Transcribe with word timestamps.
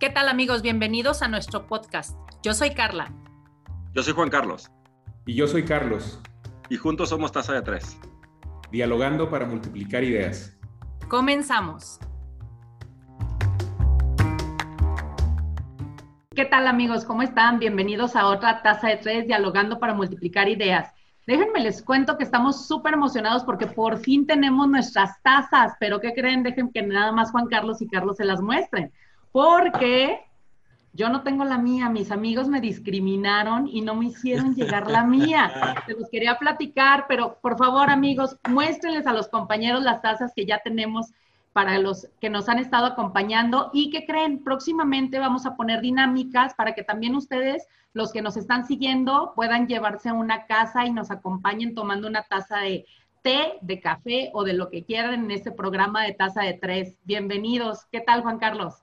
¿Qué 0.00 0.08
tal 0.08 0.30
amigos? 0.30 0.62
Bienvenidos 0.62 1.20
a 1.20 1.28
nuestro 1.28 1.66
podcast. 1.66 2.16
Yo 2.42 2.54
soy 2.54 2.70
Carla. 2.70 3.12
Yo 3.92 4.02
soy 4.02 4.14
Juan 4.14 4.30
Carlos. 4.30 4.70
Y 5.26 5.34
yo 5.34 5.46
soy 5.46 5.62
Carlos. 5.62 6.18
Y 6.70 6.76
juntos 6.78 7.10
somos 7.10 7.32
Taza 7.32 7.52
de 7.52 7.60
Tres. 7.60 7.98
Dialogando 8.70 9.28
para 9.28 9.44
multiplicar 9.44 10.02
ideas. 10.02 10.58
Comenzamos. 11.08 12.00
¿Qué 16.34 16.46
tal 16.46 16.66
amigos? 16.66 17.04
¿Cómo 17.04 17.20
están? 17.20 17.58
Bienvenidos 17.58 18.16
a 18.16 18.28
otra 18.28 18.62
Taza 18.62 18.88
de 18.88 18.96
Tres, 18.96 19.26
Dialogando 19.26 19.78
para 19.78 19.92
multiplicar 19.92 20.48
ideas. 20.48 20.94
Déjenme 21.26 21.60
les 21.60 21.82
cuento 21.82 22.16
que 22.16 22.24
estamos 22.24 22.66
súper 22.66 22.94
emocionados 22.94 23.44
porque 23.44 23.66
por 23.66 23.98
fin 23.98 24.26
tenemos 24.26 24.66
nuestras 24.66 25.20
tazas, 25.20 25.74
pero 25.78 26.00
¿qué 26.00 26.14
creen? 26.14 26.42
Dejen 26.42 26.72
que 26.72 26.80
nada 26.80 27.12
más 27.12 27.32
Juan 27.32 27.48
Carlos 27.48 27.82
y 27.82 27.86
Carlos 27.86 28.16
se 28.16 28.24
las 28.24 28.40
muestren 28.40 28.90
porque 29.32 30.20
yo 30.92 31.08
no 31.08 31.22
tengo 31.22 31.44
la 31.44 31.58
mía, 31.58 31.88
mis 31.88 32.10
amigos 32.10 32.48
me 32.48 32.60
discriminaron 32.60 33.68
y 33.68 33.80
no 33.80 33.94
me 33.94 34.06
hicieron 34.06 34.54
llegar 34.54 34.90
la 34.90 35.04
mía. 35.04 35.50
Se 35.86 35.94
los 35.94 36.08
quería 36.10 36.38
platicar, 36.38 37.06
pero 37.08 37.38
por 37.40 37.56
favor, 37.56 37.90
amigos, 37.90 38.36
muéstrenles 38.48 39.06
a 39.06 39.12
los 39.12 39.28
compañeros 39.28 39.82
las 39.82 40.02
tazas 40.02 40.32
que 40.34 40.46
ya 40.46 40.58
tenemos 40.58 41.12
para 41.52 41.78
los 41.78 42.08
que 42.20 42.30
nos 42.30 42.48
han 42.48 42.58
estado 42.58 42.86
acompañando 42.86 43.70
y 43.72 43.90
que 43.90 44.04
creen, 44.04 44.42
próximamente 44.42 45.18
vamos 45.18 45.46
a 45.46 45.56
poner 45.56 45.80
dinámicas 45.80 46.54
para 46.54 46.74
que 46.74 46.84
también 46.84 47.14
ustedes, 47.16 47.66
los 47.92 48.12
que 48.12 48.22
nos 48.22 48.36
están 48.36 48.66
siguiendo, 48.66 49.32
puedan 49.34 49.66
llevarse 49.66 50.08
a 50.08 50.14
una 50.14 50.46
casa 50.46 50.86
y 50.86 50.92
nos 50.92 51.10
acompañen 51.10 51.74
tomando 51.74 52.06
una 52.06 52.22
taza 52.22 52.58
de 52.58 52.84
té, 53.22 53.58
de 53.62 53.80
café 53.80 54.30
o 54.32 54.44
de 54.44 54.54
lo 54.54 54.70
que 54.70 54.84
quieran 54.84 55.24
en 55.24 55.30
este 55.30 55.50
programa 55.50 56.04
de 56.04 56.14
taza 56.14 56.42
de 56.42 56.54
tres. 56.54 56.98
Bienvenidos. 57.04 57.84
¿Qué 57.90 58.00
tal, 58.00 58.22
Juan 58.22 58.38
Carlos? 58.38 58.74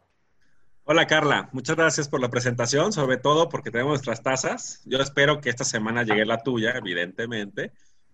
Hola 0.89 1.05
Carla, 1.05 1.49
muchas 1.51 1.75
gracias 1.75 2.07
por 2.07 2.21
la 2.21 2.29
presentación, 2.29 2.93
sobre 2.93 3.17
todo 3.17 3.49
porque 3.49 3.71
tenemos 3.71 3.89
nuestras 3.91 4.23
tazas. 4.23 4.81
Yo 4.85 4.99
espero 4.99 5.41
que 5.41 5.49
esta 5.49 5.65
semana 5.65 6.03
llegue 6.03 6.25
la 6.25 6.41
tuya, 6.41 6.71
evidentemente, 6.77 7.73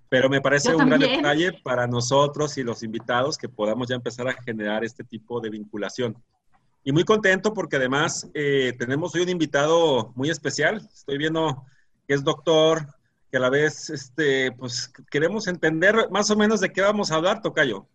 pero 0.09 0.27
me 0.27 0.41
parece 0.41 0.73
un 0.73 0.87
gran 0.87 0.99
detalle 0.99 1.53
para 1.61 1.85
nosotros 1.85 2.57
y 2.57 2.63
los 2.63 2.81
invitados 2.81 3.37
que 3.37 3.47
podamos 3.47 3.89
ya 3.89 3.95
empezar 3.95 4.27
a 4.27 4.33
generar 4.41 4.83
este 4.83 5.03
tipo 5.03 5.39
de 5.39 5.51
vinculación. 5.51 6.17
Y 6.83 6.91
muy 6.91 7.03
contento 7.03 7.53
porque 7.53 7.75
además 7.75 8.27
eh, 8.33 8.73
tenemos 8.79 9.13
hoy 9.13 9.21
un 9.21 9.29
invitado 9.29 10.11
muy 10.15 10.31
especial. 10.31 10.77
Estoy 10.91 11.19
viendo 11.19 11.63
que 12.07 12.15
es 12.15 12.23
doctor, 12.23 12.87
que 13.29 13.37
a 13.37 13.39
la 13.39 13.51
vez 13.51 13.91
este, 13.91 14.51
pues, 14.51 14.91
queremos 15.11 15.45
entender 15.45 16.09
más 16.09 16.31
o 16.31 16.35
menos 16.35 16.59
de 16.59 16.73
qué 16.73 16.81
vamos 16.81 17.11
a 17.11 17.15
hablar, 17.17 17.39
Tocayo. 17.43 17.85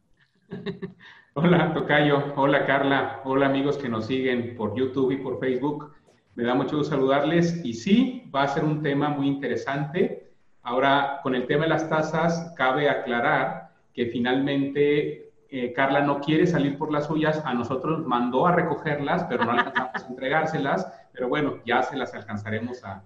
Hola, 1.34 1.72
Tocayo. 1.72 2.32
Hola, 2.36 2.66
Carla. 2.66 3.20
Hola, 3.24 3.46
amigos 3.46 3.78
que 3.78 3.88
nos 3.88 4.06
siguen 4.06 4.56
por 4.56 4.74
YouTube 4.76 5.12
y 5.12 5.18
por 5.18 5.38
Facebook. 5.38 5.94
Me 6.34 6.42
da 6.42 6.54
mucho 6.54 6.78
gusto 6.78 6.94
saludarles. 6.94 7.64
Y 7.64 7.74
sí, 7.74 8.30
va 8.34 8.42
a 8.42 8.48
ser 8.48 8.64
un 8.64 8.82
tema 8.82 9.10
muy 9.10 9.28
interesante. 9.28 10.32
Ahora, 10.62 11.20
con 11.22 11.34
el 11.34 11.46
tema 11.46 11.64
de 11.64 11.70
las 11.70 11.88
tasas, 11.88 12.52
cabe 12.56 12.88
aclarar 12.88 13.70
que 13.92 14.06
finalmente 14.06 15.32
eh, 15.50 15.72
Carla 15.74 16.00
no 16.00 16.20
quiere 16.20 16.46
salir 16.46 16.76
por 16.76 16.90
las 16.90 17.06
suyas. 17.06 17.42
A 17.44 17.54
nosotros 17.54 18.04
mandó 18.04 18.46
a 18.46 18.52
recogerlas, 18.52 19.24
pero 19.24 19.44
no 19.44 19.52
alcanzamos 19.52 20.04
a 20.04 20.08
entregárselas. 20.08 21.08
Pero 21.12 21.28
bueno, 21.28 21.58
ya 21.64 21.82
se 21.82 21.96
las 21.96 22.14
alcanzaremos 22.14 22.82
a, 22.84 23.02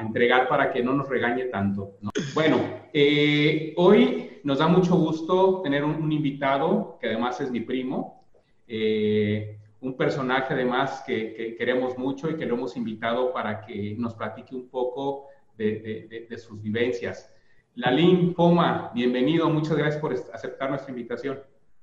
entregar 0.00 0.48
para 0.48 0.72
que 0.72 0.82
no 0.82 0.92
nos 0.92 1.08
regañe 1.08 1.44
tanto. 1.46 1.98
Bueno, 2.34 2.58
eh, 2.92 3.72
hoy 3.76 4.40
nos 4.44 4.58
da 4.58 4.68
mucho 4.68 4.96
gusto 4.96 5.60
tener 5.62 5.84
un, 5.84 6.10
invitado 6.10 6.98
que 7.00 7.08
además 7.08 7.40
es 7.40 7.50
mi 7.50 7.60
primo, 7.60 8.24
eh, 8.66 9.58
un 9.80 9.96
personaje 9.96 10.54
además 10.54 11.02
que, 11.06 11.54
queremos 11.56 11.96
mucho 11.96 12.30
y 12.30 12.36
que 12.36 12.46
lo 12.46 12.54
hemos 12.54 12.76
invitado 12.76 13.32
para 13.32 13.64
que 13.64 13.94
nos 13.96 14.14
platique 14.14 14.54
un 14.54 14.68
poco 14.68 15.26
de, 15.56 16.28
sus 16.38 16.60
vivencias. 16.60 17.32
Lalín 17.74 18.34
Poma, 18.34 18.90
bienvenido, 18.94 19.48
muchas 19.48 19.76
gracias 19.76 20.00
por 20.00 20.12
aceptar 20.12 20.70
nuestra 20.70 20.90
invitación. 20.90 21.40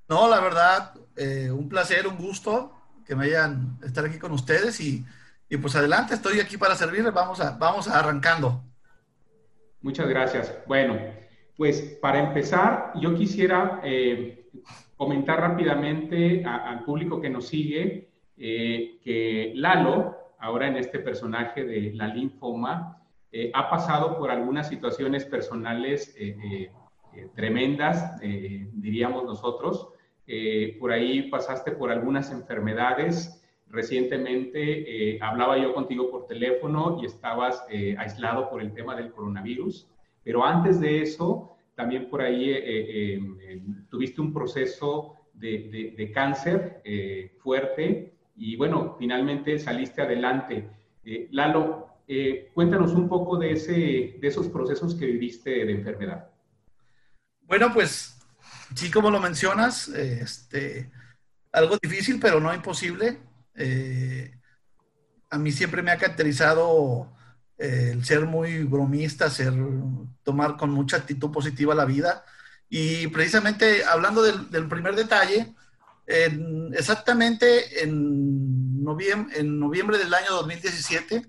No, 0.09 0.29
la 0.29 0.39
verdad, 0.41 0.93
eh, 1.15 1.49
un 1.49 1.69
placer, 1.69 2.05
un 2.07 2.17
gusto 2.17 2.71
que 3.05 3.15
me 3.15 3.25
hayan 3.25 3.77
estar 3.83 4.05
aquí 4.05 4.19
con 4.19 4.31
ustedes 4.33 4.79
y, 4.81 5.05
y 5.49 5.57
pues 5.57 5.75
adelante, 5.75 6.15
estoy 6.15 6.39
aquí 6.39 6.57
para 6.57 6.75
servirles, 6.75 7.13
vamos, 7.13 7.39
a, 7.39 7.51
vamos 7.57 7.87
arrancando. 7.87 8.63
Muchas 9.81 10.07
gracias. 10.07 10.57
Bueno, 10.65 10.97
pues 11.55 11.79
para 12.01 12.19
empezar, 12.19 12.91
yo 12.95 13.13
quisiera 13.15 13.79
eh, 13.83 14.49
comentar 14.97 15.39
rápidamente 15.39 16.43
al 16.43 16.83
público 16.83 17.21
que 17.21 17.29
nos 17.29 17.47
sigue 17.47 18.09
eh, 18.37 18.97
que 19.03 19.53
Lalo, 19.55 20.17
ahora 20.39 20.67
en 20.67 20.77
este 20.77 20.99
personaje 20.99 21.63
de 21.63 21.93
la 21.93 22.07
linfoma, 22.07 23.01
eh, 23.31 23.51
ha 23.53 23.69
pasado 23.69 24.17
por 24.17 24.31
algunas 24.31 24.67
situaciones 24.67 25.25
personales 25.25 26.15
tremendas, 27.35 28.19
diríamos 28.19 29.23
nosotros. 29.23 29.89
por 30.79 30.91
ahí 30.91 31.29
pasaste 31.29 31.71
por 31.71 31.91
algunas 31.91 32.31
enfermedades. 32.31 33.44
Recientemente 33.75 35.19
hablaba 35.21 35.57
yo 35.57 35.73
contigo 35.73 36.09
por 36.09 36.27
teléfono 36.27 36.99
y 37.01 37.05
estabas 37.05 37.61
aislado 37.97 38.49
por 38.49 38.61
el 38.61 38.73
tema 38.73 38.95
del 38.95 39.11
coronavirus. 39.11 39.87
Pero 40.23 40.43
antes 40.43 40.79
de 40.79 41.03
eso, 41.03 41.55
también 41.75 42.09
por 42.09 42.21
ahí 42.21 42.49
eh, 42.49 42.57
eh, 42.57 43.19
eh, 43.41 43.61
tuviste 43.89 44.21
un 44.21 44.33
proceso 44.33 45.15
de, 45.33 46.11
cáncer 46.13 46.81
fuerte 47.39 48.13
y 48.37 48.55
bueno, 48.55 48.95
finalmente 48.97 49.59
saliste 49.59 50.01
adelante. 50.01 50.69
Lalo, 51.31 51.89
cuéntanos 52.53 52.93
un 52.93 53.09
poco 53.09 53.37
de, 53.37 53.51
ese, 53.51 54.17
de 54.19 54.27
esos 54.27 54.47
procesos 54.47 54.95
que 54.95 55.05
viviste 55.05 55.65
de 55.65 55.71
enfermedad. 55.73 56.29
Bueno, 57.41 57.71
pues 57.73 58.17
sí, 58.73 58.89
como 58.89 59.11
lo 59.11 59.19
mencionas, 59.19 59.89
este, 59.89 60.89
algo 61.51 61.77
difícil, 61.81 62.17
pero 62.19 62.39
no 62.39 62.53
imposible. 62.53 63.19
A 65.29 65.37
mí 65.37 65.51
siempre 65.51 65.81
me 65.81 65.91
ha 65.91 65.97
caracterizado 65.97 67.11
el 67.57 68.03
ser 68.03 68.25
muy 68.25 68.63
bromista, 68.63 69.29
ser, 69.29 69.53
tomar 70.23 70.57
con 70.57 70.71
mucha 70.71 70.97
actitud 70.97 71.31
positiva 71.31 71.75
la 71.75 71.85
vida. 71.85 72.23
Y 72.69 73.07
precisamente 73.07 73.85
hablando 73.85 74.21
del, 74.21 74.67
primer 74.67 74.95
detalle, 74.95 75.53
exactamente 76.73 77.83
en 77.83 78.83
noviembre, 78.83 79.39
en 79.39 79.59
noviembre 79.59 79.97
del 79.97 80.13
año 80.13 80.31
2017, 80.31 81.25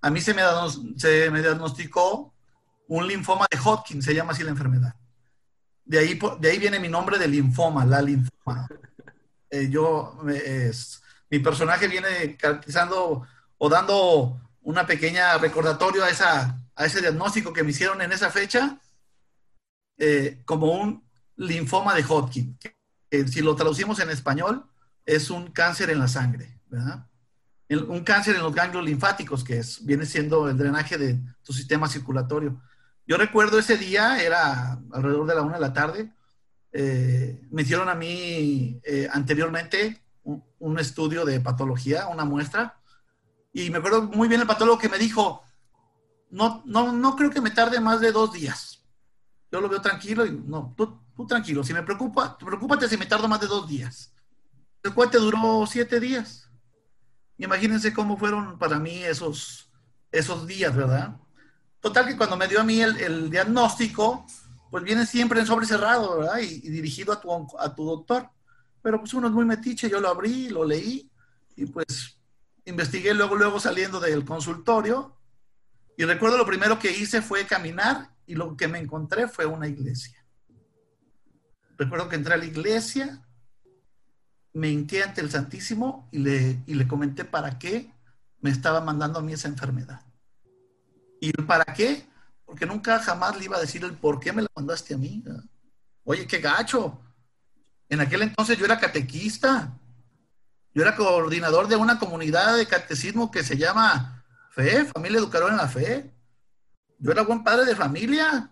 a 0.00 0.10
mí 0.10 0.20
se 0.20 0.34
me, 0.34 0.42
se 0.96 1.30
me 1.30 1.42
diagnosticó 1.42 2.32
un 2.88 3.06
linfoma 3.06 3.46
de 3.50 3.58
Hodgkin, 3.58 4.02
se 4.02 4.14
llama 4.14 4.32
así 4.32 4.42
la 4.42 4.50
enfermedad. 4.50 4.94
De 5.84 5.98
ahí, 5.98 6.18
de 6.40 6.50
ahí 6.50 6.58
viene 6.58 6.80
mi 6.80 6.88
nombre 6.88 7.18
de 7.18 7.28
linfoma, 7.28 7.84
la 7.84 8.02
linfoma. 8.02 8.68
Eh, 9.50 9.68
yo, 9.70 10.18
mi 11.30 11.38
personaje 11.38 11.88
viene 11.88 12.36
caracterizando 12.36 13.26
o 13.58 13.68
dando 13.68 14.40
una 14.62 14.86
pequeña 14.86 15.38
recordatorio 15.38 16.04
a, 16.04 16.10
esa, 16.10 16.60
a 16.74 16.84
ese 16.84 17.00
diagnóstico 17.00 17.52
que 17.52 17.62
me 17.62 17.70
hicieron 17.70 18.00
en 18.02 18.12
esa 18.12 18.30
fecha 18.30 18.78
eh, 19.98 20.42
como 20.44 20.72
un 20.72 21.04
linfoma 21.36 21.94
de 21.94 22.04
Hodgkin. 22.04 22.58
Si 23.10 23.40
lo 23.40 23.56
traducimos 23.56 23.98
en 24.00 24.10
español, 24.10 24.66
es 25.04 25.30
un 25.30 25.50
cáncer 25.50 25.90
en 25.90 25.98
la 25.98 26.08
sangre, 26.08 26.60
¿verdad? 26.66 27.08
un 27.70 28.02
cáncer 28.02 28.36
en 28.36 28.42
los 28.42 28.54
ganglios 28.54 28.84
linfáticos, 28.84 29.44
que 29.44 29.58
es, 29.58 29.84
viene 29.84 30.06
siendo 30.06 30.48
el 30.48 30.56
drenaje 30.56 30.96
de 30.96 31.18
tu 31.42 31.52
sistema 31.52 31.88
circulatorio. 31.88 32.60
Yo 33.06 33.16
recuerdo 33.16 33.58
ese 33.58 33.76
día, 33.76 34.22
era 34.22 34.78
alrededor 34.92 35.26
de 35.26 35.34
la 35.34 35.42
una 35.42 35.54
de 35.56 35.60
la 35.60 35.72
tarde, 35.72 36.12
eh, 36.72 37.46
me 37.50 37.62
hicieron 37.62 37.88
a 37.88 37.94
mí 37.94 38.80
eh, 38.84 39.08
anteriormente 39.10 40.02
un, 40.58 40.78
estudio 40.78 41.24
de 41.24 41.40
patología, 41.40 42.08
una 42.08 42.24
muestra, 42.24 42.80
y 43.52 43.70
me 43.70 43.78
acuerdo 43.78 44.02
muy 44.02 44.28
bien 44.28 44.40
el 44.40 44.46
patólogo 44.46 44.78
que 44.78 44.88
me 44.88 44.98
dijo, 44.98 45.42
no, 46.30 46.62
no, 46.66 46.92
no 46.92 47.16
creo 47.16 47.30
que 47.30 47.40
me 47.40 47.50
tarde 47.50 47.80
más 47.80 48.00
de 48.00 48.12
dos 48.12 48.32
días. 48.32 48.84
Yo 49.50 49.60
lo 49.60 49.68
veo 49.68 49.80
tranquilo 49.80 50.26
y 50.26 50.32
no, 50.32 50.74
tú, 50.76 51.00
tú 51.16 51.26
tranquilo. 51.26 51.64
Si 51.64 51.72
me 51.72 51.82
preocupa, 51.82 52.36
preocúpate 52.36 52.88
si 52.88 52.98
me 52.98 53.06
tardo 53.06 53.28
más 53.28 53.40
de 53.40 53.46
dos 53.46 53.66
días. 53.66 54.12
El 54.82 54.92
cual 54.92 55.10
te 55.10 55.18
duró 55.18 55.64
siete 55.66 55.98
días. 55.98 56.50
Imagínense 57.38 57.94
cómo 57.94 58.16
fueron 58.16 58.58
para 58.58 58.78
mí 58.78 59.02
esos, 59.02 59.70
esos 60.12 60.46
días, 60.46 60.74
¿verdad? 60.76 61.16
Total 61.80 62.06
que 62.06 62.16
cuando 62.16 62.36
me 62.36 62.48
dio 62.48 62.60
a 62.60 62.64
mí 62.64 62.80
el, 62.80 63.30
diagnóstico, 63.30 64.26
pues 64.70 64.84
viene 64.84 65.06
siempre 65.06 65.40
en 65.40 65.46
sobre 65.46 65.66
cerrado. 65.66 66.28
Y, 66.38 66.60
y, 66.64 66.68
dirigido 66.68 67.12
a 67.12 67.20
tu, 67.20 67.30
a 67.58 67.74
tu 67.74 67.84
doctor. 67.84 68.28
Pero 68.82 69.00
pues 69.00 69.14
uno 69.14 69.28
es 69.28 69.32
muy 69.32 69.44
metiche, 69.44 69.90
yo 69.90 70.00
lo 70.00 70.08
abrí, 70.08 70.48
lo 70.48 70.64
leí 70.64 71.10
y 71.56 71.66
pues 71.66 72.18
investigué 72.64 73.14
luego, 73.14 73.36
luego 73.36 73.58
saliendo 73.58 73.98
del 73.98 74.24
consultorio 74.24 75.16
y 75.96 76.04
recuerdo 76.04 76.38
lo 76.38 76.46
primero 76.46 76.78
que 76.78 76.92
hice 76.92 77.22
fue 77.22 77.44
caminar 77.44 78.14
y 78.24 78.36
lo 78.36 78.56
que 78.56 78.68
me 78.68 78.78
encontré 78.78 79.26
fue 79.26 79.46
una 79.46 79.66
iglesia. 79.66 80.24
Recuerdo 81.76 82.08
que 82.08 82.16
entré 82.16 82.34
a 82.34 82.38
la 82.38 82.44
iglesia, 82.44 83.26
me 84.52 84.70
hinqué 84.70 85.02
ante 85.02 85.20
el 85.20 85.30
Santísimo 85.30 86.08
y 86.12 86.18
le, 86.18 86.62
y 86.66 86.74
le 86.74 86.86
comenté 86.86 87.24
para 87.24 87.58
qué 87.58 87.92
me 88.40 88.50
estaba 88.50 88.80
mandando 88.80 89.18
a 89.18 89.22
mí 89.22 89.32
esa 89.32 89.48
enfermedad. 89.48 90.00
¿Y 91.20 91.32
para 91.32 91.64
qué? 91.64 92.06
Porque 92.44 92.66
nunca 92.66 93.00
jamás 93.00 93.36
le 93.36 93.46
iba 93.46 93.56
a 93.56 93.60
decir 93.60 93.82
el 93.84 93.94
por 93.94 94.20
qué 94.20 94.32
me 94.32 94.42
la 94.42 94.48
mandaste 94.54 94.94
a 94.94 94.98
mí. 94.98 95.24
Oye, 96.04 96.26
qué 96.26 96.38
gacho. 96.38 97.00
En 97.88 98.00
aquel 98.00 98.22
entonces 98.22 98.58
yo 98.58 98.64
era 98.64 98.78
catequista. 98.78 99.78
Yo 100.74 100.82
era 100.82 100.94
coordinador 100.94 101.68
de 101.68 101.76
una 101.76 101.98
comunidad 101.98 102.56
de 102.56 102.66
catecismo 102.66 103.30
que 103.30 103.42
se 103.42 103.56
llama 103.56 104.24
Fe, 104.50 104.84
Familia 104.84 105.18
Educadora 105.18 105.52
en 105.52 105.58
la 105.58 105.68
Fe. 105.68 106.12
Yo 106.98 107.12
era 107.12 107.22
buen 107.22 107.42
padre 107.42 107.64
de 107.64 107.76
familia. 107.76 108.50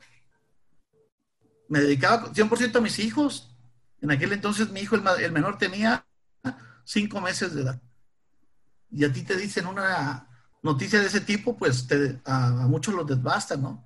Me 1.68 1.80
dedicaba 1.80 2.32
100% 2.32 2.76
a 2.76 2.80
mis 2.80 2.98
hijos. 2.98 3.54
En 4.00 4.10
aquel 4.10 4.32
entonces 4.32 4.70
mi 4.70 4.80
hijo, 4.80 4.96
el, 4.96 5.32
menor, 5.32 5.58
tenía 5.58 6.06
cinco 6.84 7.20
meses 7.20 7.54
de 7.54 7.62
edad. 7.62 7.80
Y 8.90 9.04
a 9.04 9.12
ti 9.12 9.22
te 9.22 9.36
dicen 9.36 9.66
una 9.66 10.28
noticia 10.62 11.00
de 11.00 11.06
ese 11.06 11.20
tipo, 11.20 11.56
pues 11.56 11.86
a, 12.24 12.50
muchos 12.68 12.94
los 12.94 13.06
desbasta, 13.06 13.56
¿no? 13.56 13.84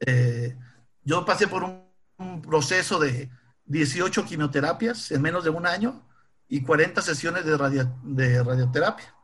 Eh, 0.00 0.56
yo 1.04 1.24
pasé 1.24 1.46
por 1.46 1.62
un 1.64 2.42
proceso 2.42 2.98
de 2.98 3.30
18 3.70 4.24
quimioterapias 4.24 5.12
en 5.12 5.22
menos 5.22 5.44
de 5.44 5.50
un 5.50 5.64
año 5.64 6.02
y 6.48 6.60
40 6.60 7.00
sesiones 7.02 7.44
de, 7.44 7.86
de 8.02 8.42
radioterapia. 8.42 9.14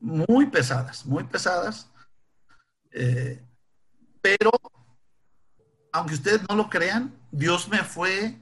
Muy 0.00 0.46
pesadas, 0.46 1.06
muy 1.06 1.24
pesadas. 1.24 1.90
Eh, 2.92 3.42
pero, 4.20 4.50
aunque 5.92 6.12
ustedes 6.12 6.42
no 6.46 6.54
lo 6.54 6.68
crean, 6.68 7.18
Dios 7.30 7.68
me 7.70 7.78
fue 7.78 8.38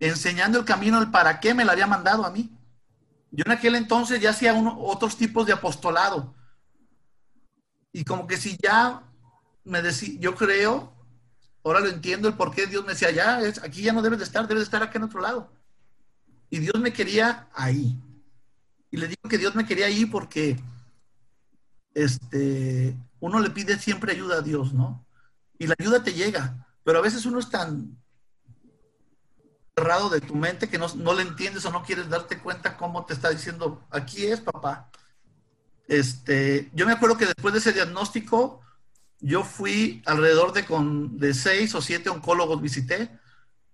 enseñando 0.00 0.58
el 0.58 0.64
camino 0.64 0.98
del 0.98 1.12
para 1.12 1.38
qué 1.38 1.54
me 1.54 1.64
la 1.64 1.72
había 1.72 1.86
mandado 1.86 2.26
a 2.26 2.30
mí. 2.30 2.50
Yo 3.30 3.44
en 3.46 3.52
aquel 3.52 3.76
entonces 3.76 4.20
ya 4.20 4.30
hacía 4.30 4.54
otros 4.54 5.16
tipos 5.16 5.46
de 5.46 5.52
apostolado. 5.52 6.34
Y 7.92 8.04
como 8.04 8.26
que 8.26 8.38
si 8.38 8.58
ya 8.60 9.04
me 9.62 9.82
decía, 9.82 10.16
yo 10.18 10.34
creo 10.34 10.93
Ahora 11.64 11.80
lo 11.80 11.88
entiendo 11.88 12.28
el 12.28 12.34
por 12.34 12.54
qué 12.54 12.66
Dios 12.66 12.84
me 12.84 12.92
decía, 12.92 13.10
ya, 13.10 13.40
es, 13.40 13.62
aquí 13.62 13.82
ya 13.82 13.94
no 13.94 14.02
debes 14.02 14.18
de 14.18 14.24
estar, 14.26 14.46
debes 14.46 14.60
de 14.60 14.64
estar 14.64 14.82
acá 14.82 14.98
en 14.98 15.04
otro 15.04 15.20
lado. 15.20 15.50
Y 16.50 16.58
Dios 16.58 16.78
me 16.78 16.92
quería 16.92 17.48
ahí. 17.54 17.98
Y 18.90 18.98
le 18.98 19.08
digo 19.08 19.28
que 19.28 19.38
Dios 19.38 19.54
me 19.54 19.66
quería 19.66 19.86
ahí 19.86 20.04
porque 20.04 20.60
este, 21.94 22.94
uno 23.18 23.40
le 23.40 23.50
pide 23.50 23.78
siempre 23.78 24.12
ayuda 24.12 24.36
a 24.36 24.42
Dios, 24.42 24.74
¿no? 24.74 25.06
Y 25.58 25.66
la 25.66 25.74
ayuda 25.78 26.04
te 26.04 26.12
llega, 26.12 26.66
pero 26.84 26.98
a 26.98 27.02
veces 27.02 27.24
uno 27.24 27.38
es 27.38 27.48
tan 27.48 27.96
cerrado 29.74 30.10
de 30.10 30.20
tu 30.20 30.36
mente 30.36 30.68
que 30.68 30.78
no, 30.78 30.86
no 30.96 31.14
le 31.14 31.22
entiendes 31.22 31.64
o 31.64 31.72
no 31.72 31.82
quieres 31.82 32.08
darte 32.08 32.38
cuenta 32.38 32.76
cómo 32.76 33.06
te 33.06 33.14
está 33.14 33.30
diciendo, 33.30 33.82
aquí 33.90 34.26
es 34.26 34.40
papá. 34.40 34.90
Este, 35.88 36.70
yo 36.74 36.86
me 36.86 36.92
acuerdo 36.92 37.16
que 37.16 37.26
después 37.26 37.54
de 37.54 37.60
ese 37.60 37.72
diagnóstico, 37.72 38.60
yo 39.24 39.42
fui 39.42 40.02
alrededor 40.04 40.52
de, 40.52 40.66
con, 40.66 41.18
de 41.18 41.32
seis 41.32 41.74
o 41.74 41.80
siete 41.80 42.10
oncólogos 42.10 42.60
visité 42.60 43.08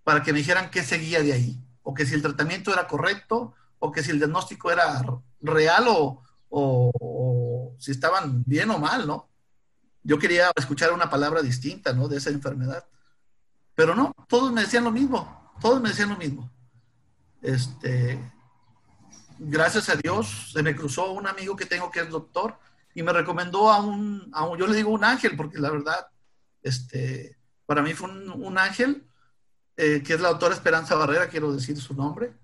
para 0.05 0.23
que 0.23 0.33
me 0.33 0.39
dijeran 0.39 0.71
qué 0.71 0.85
seguía 0.85 1.23
de 1.23 1.33
ahí, 1.33 1.61
o 1.83 1.93
que 1.93 2.07
si 2.07 2.15
el 2.15 2.23
tratamiento 2.23 2.73
era 2.73 2.87
correcto, 2.87 3.53
o 3.81 3.91
que 3.91 4.05
si 4.05 4.13
el 4.13 4.19
diagnóstico 4.19 4.71
era 4.71 5.03
real 5.41 5.87
o, 5.89 6.23
o, 6.51 7.75
si 7.81 7.91
estaban 7.91 8.45
bien 8.47 8.71
o 8.71 8.79
mal, 8.79 9.09
¿no? 9.09 9.29
Yo 10.05 10.21
quería 10.21 10.53
escuchar 10.55 10.93
una 10.93 11.11
palabra 11.11 11.43
distinta, 11.43 11.93
¿no? 11.93 12.07
De 12.07 12.19
esa 12.19 12.31
enfermedad. 12.31 12.87
Pero 13.75 13.97
no, 13.97 14.15
todos 14.29 14.53
me 14.53 14.61
decían 14.61 14.85
lo 14.85 14.93
mismo, 14.93 15.53
todos 15.61 15.81
me 15.81 15.89
decían 15.89 16.11
lo 16.11 16.17
mismo. 16.17 16.49
Este, 17.43 18.21
gracias 19.41 19.89
a 19.89 19.97
Dios, 19.97 20.53
se 20.53 20.63
me 20.63 20.77
cruzó 20.77 21.11
un 21.11 21.27
amigo 21.27 21.57
que 21.57 21.67
tengo 21.67 21.91
que 21.91 22.01
es 22.03 22.09
doctor 22.09 22.57
y 23.01 23.03
me 23.03 23.15
recomendó 23.15 23.71
a 23.71 23.81
un, 23.81 24.29
a 24.35 24.45
un, 24.45 24.59
yo 24.59 24.67
le 24.67 24.77
digo 24.77 24.91
un 24.91 25.05
ángel, 25.05 25.35
porque 25.35 25.59
la 25.59 25.71
verdad, 25.71 26.09
este, 26.63 27.35
para 27.65 27.81
mí 27.81 27.95
fue 27.95 28.11
un, 28.11 28.59
ángel, 28.59 29.07
eh, 29.79 30.03
que 30.05 30.13
es 30.13 30.21
la 30.21 30.29
autora 30.29 30.53
Esperanza 30.53 30.97
Barrera, 30.97 31.31
quiero 31.31 31.51
decir 31.51 31.81
su 31.81 31.95
nombre, 31.95 32.35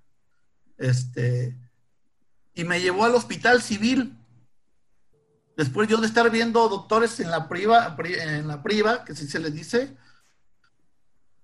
este, 0.78 1.54
y 2.54 2.64
me 2.64 2.80
llevó 2.80 3.04
al 3.04 3.14
hospital 3.14 3.60
civil. 3.60 4.16
Después 5.58 5.90
yo 5.90 5.98
de 5.98 6.06
estar 6.06 6.30
viendo 6.30 6.66
doctores 6.70 7.20
en 7.20 7.30
la 7.30 7.50
priva, 7.50 7.94
en 7.98 8.48
la 8.48 8.62
priva, 8.62 9.04
que 9.04 9.14
si 9.14 9.28
se 9.28 9.38
les 9.38 9.52
dice, 9.52 9.94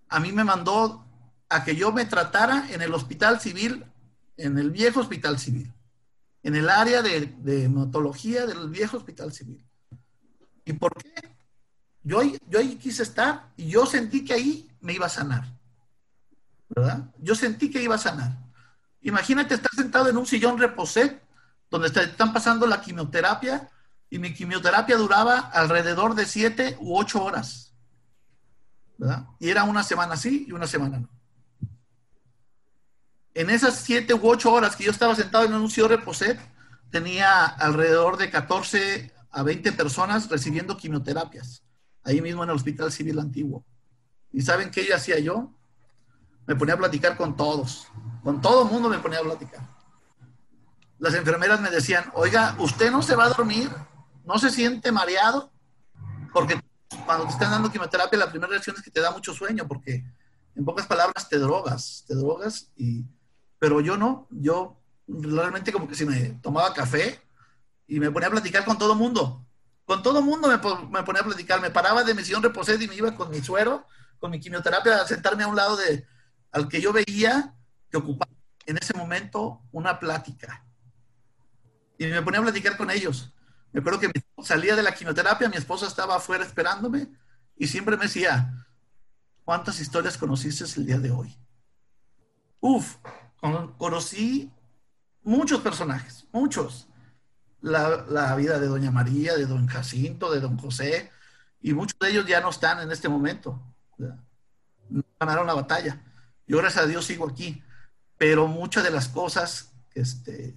a 0.09 0.21
mí 0.21 0.33
me 0.33 0.43
mandó 0.45 1.05
a 1.51 1.65
que 1.65 1.77
yo 1.77 1.93
me 1.93 2.07
tratara 2.07 2.67
en 2.71 2.81
el 2.81 2.95
hospital 2.95 3.43
civil, 3.43 3.85
en 4.39 4.57
el 4.57 4.71
viejo 4.71 5.01
hospital 5.01 5.39
civil 5.39 5.71
en 6.43 6.57
el 6.57 6.69
área 6.69 7.03
de, 7.03 7.65
hematología 7.65 8.47
del 8.47 8.69
viejo 8.69 8.97
hospital 8.97 9.33
civil. 9.33 9.65
¿Y 10.65 10.73
por 10.73 10.95
qué? 10.95 11.13
Yo, 12.03 12.21
yo 12.49 12.59
ahí 12.59 12.77
quise 12.77 13.05
estar 13.05 13.53
y 13.57 13.69
yo 13.69 13.87
sentí 13.87 14.25
que 14.25 14.35
ahí 14.35 14.71
me 14.81 14.93
iba 14.93 15.07
a 15.07 15.11
sanar. 15.11 15.45
¿Verdad? 16.69 17.11
Yo 17.19 17.35
sentí 17.35 17.71
que 17.71 17.83
iba 17.83 17.95
a 17.95 17.99
sanar. 17.99 18.39
Imagínate 19.03 19.55
estar 19.55 19.71
sentado 19.73 20.09
en 20.09 20.17
un 20.17 20.27
sillón 20.27 20.59
reposé, 20.59 21.21
donde 21.71 21.89
están 21.89 22.33
pasando 22.33 22.67
la 22.67 22.81
quimioterapia, 22.81 23.69
y 24.11 24.19
mi 24.19 24.35
quimioterapia 24.35 24.97
duraba 24.97 25.39
alrededor 25.39 26.15
de 26.15 26.27
siete 26.27 26.77
u 26.81 26.99
ocho 26.99 27.23
horas. 27.23 27.73
¿Verdad? 28.99 29.27
Y 29.39 29.49
era 29.49 29.65
una 29.65 29.83
semana 29.83 30.17
sí 30.17 30.45
y 30.49 30.53
una 30.53 30.67
semana 30.67 30.99
no 30.99 31.22
en 33.35 33.51
esas 33.51 33.77
siete 33.77 34.15
u 34.15 34.21
ocho 34.23 34.53
horas 34.53 34.77
que 34.77 34.85
yo 34.85 34.91
estaba 34.91 35.15
sentado 35.15 35.45
en 35.45 35.55
un 35.55 35.71
sillón 35.71 35.91
reposet, 35.91 36.39
tenía 36.91 37.45
alrededor 37.45 38.17
de 38.19 38.31
14 38.31 39.13
a 39.31 39.43
20 39.43 39.73
personas 39.73 40.29
recibiendo 40.29 40.77
quimioterapias, 40.77 41.63
ahí 42.05 42.21
mismo 42.21 42.45
en 42.45 42.51
el 42.51 42.57
Hospital 42.57 42.93
Civil 42.93 43.19
Antiguo. 43.19 43.65
¿Y 44.31 44.43
saben 44.43 44.71
qué 44.71 44.87
yo 44.87 44.95
hacía 44.95 45.19
yo? 45.19 45.53
Me 46.47 46.57
ponía 46.57 46.75
a 46.75 46.79
platicar 46.79 47.17
con 47.17 47.37
todos, 47.37 47.89
con 48.23 48.41
todo 48.41 48.65
el 48.65 48.71
mundo 48.71 48.89
me 48.89 48.99
ponía 48.99 49.21
a 49.21 49.23
platicar. 49.23 49.67
Las 50.99 51.15
enfermeras 51.15 51.61
me 51.61 51.71
decían, 51.71 52.05
oiga, 52.15 52.55
¿usted 52.59 52.91
no 52.91 53.03
se 53.03 53.17
va 53.17 53.25
a 53.25 53.31
dormir? 53.31 53.71
¿No 54.25 54.39
se 54.39 54.51
siente 54.51 54.93
mareado? 54.93 55.51
Porque 56.33 56.61
cuando 57.07 57.25
te 57.27 57.33
están 57.33 57.51
dando 57.51 57.71
quimioterapia, 57.71 58.19
la 58.19 58.31
primera 58.31 58.51
reacción 58.51 58.77
es 58.77 58.83
que 58.83 58.91
te 58.91 59.01
da 59.01 59.11
mucho 59.11 59.33
sueño, 59.33 59.67
porque 59.67 60.05
en 60.55 60.65
pocas 60.65 60.87
palabras 60.87 61.29
te 61.29 61.39
drogas, 61.39 62.05
te 62.07 62.15
drogas 62.15 62.71
y 62.77 63.05
pero 63.63 63.81
yo 63.81 63.97
no, 63.97 64.27
yo 64.29 64.83
realmente 65.07 65.71
como 65.71 65.87
que 65.87 65.95
si 65.95 66.05
me 66.05 66.31
tomaba 66.43 66.75
café 66.75 67.23
y 67.87 68.01
me 68.01 68.11
ponía 68.11 68.27
a 68.27 68.33
platicar 68.33 68.65
con 68.65 68.77
todo 68.77 68.97
mundo. 68.97 69.47
Con 69.85 70.03
todo 70.03 70.21
mundo 70.21 70.49
me, 70.49 70.59
ponía 70.59 71.23
a 71.23 71.25
platicar. 71.25 71.61
Me 71.61 71.71
paraba 71.71 72.03
de 72.03 72.13
misión 72.13 72.43
reposé 72.43 72.75
y 72.83 72.89
me 72.89 72.97
iba 72.97 73.15
con 73.15 73.31
mi 73.31 73.41
suero, 73.41 73.87
con 74.19 74.33
mi 74.33 74.41
quimioterapia, 74.41 75.03
a 75.03 75.07
sentarme 75.07 75.45
a 75.45 75.47
un 75.47 75.55
lado 75.55 75.77
de 75.77 76.05
al 76.51 76.67
que 76.67 76.81
yo 76.81 76.93
veía 76.93 77.55
que 77.89 77.99
ocupaba 77.99 78.33
en 78.67 78.79
ese 78.79 78.95
momento 78.95 79.63
una 79.71 80.01
plática. 80.01 80.67
Y 81.99 82.07
me 82.07 82.21
ponía 82.21 82.41
a 82.41 82.43
platicar 82.43 82.77
con 82.77 82.91
ellos. 82.91 83.33
Me 83.71 83.79
acuerdo 83.79 84.01
que 84.01 84.11
salía 84.43 84.75
de 84.75 84.83
la 84.83 84.93
quimioterapia, 84.93 85.49
mi 85.49 85.57
esposa 85.57 85.87
estaba 85.87 86.17
afuera 86.17 86.45
esperándome 86.45 87.07
y 87.57 87.69
siempre 87.69 87.97
me 87.97 88.07
decía, 88.07 88.67
¿cuántas 89.45 89.79
historias 89.79 90.19
conociste 90.19 90.65
el 90.81 90.85
día 90.85 90.99
de 90.99 91.13
hoy? 91.13 91.39
Uf, 92.59 92.97
conocí 93.77 94.51
muchos 95.23 95.61
personajes, 95.61 96.27
muchos. 96.33 96.89
La, 97.61 98.35
vida 98.37 98.59
de 98.59 98.67
Doña 98.67 98.91
María, 98.91 99.37
de 99.37 99.47
Don 99.47 99.67
Jacinto, 99.69 100.33
de 100.33 100.41
Don 100.41 100.59
José, 100.59 101.13
y 101.61 101.73
muchos 101.75 101.99
de 102.01 102.11
ellos 102.11 102.27
ya 102.27 102.41
no 102.41 102.51
están 102.51 102.81
en 102.81 102.91
este 102.91 103.09
momento. 103.09 103.63
No 104.89 105.05
ganaron 105.21 105.47
la 105.47 105.55
batalla. 105.55 106.03
Yo, 106.47 106.59
gracias 106.59 106.85
a 106.85 106.89
Dios, 106.89 107.05
sigo 107.05 107.29
aquí. 107.29 107.63
Pero 108.19 108.49
muchas 108.49 108.83
de 108.83 108.91
las 108.91 109.09
cosas 109.09 109.73
este, 109.95 110.57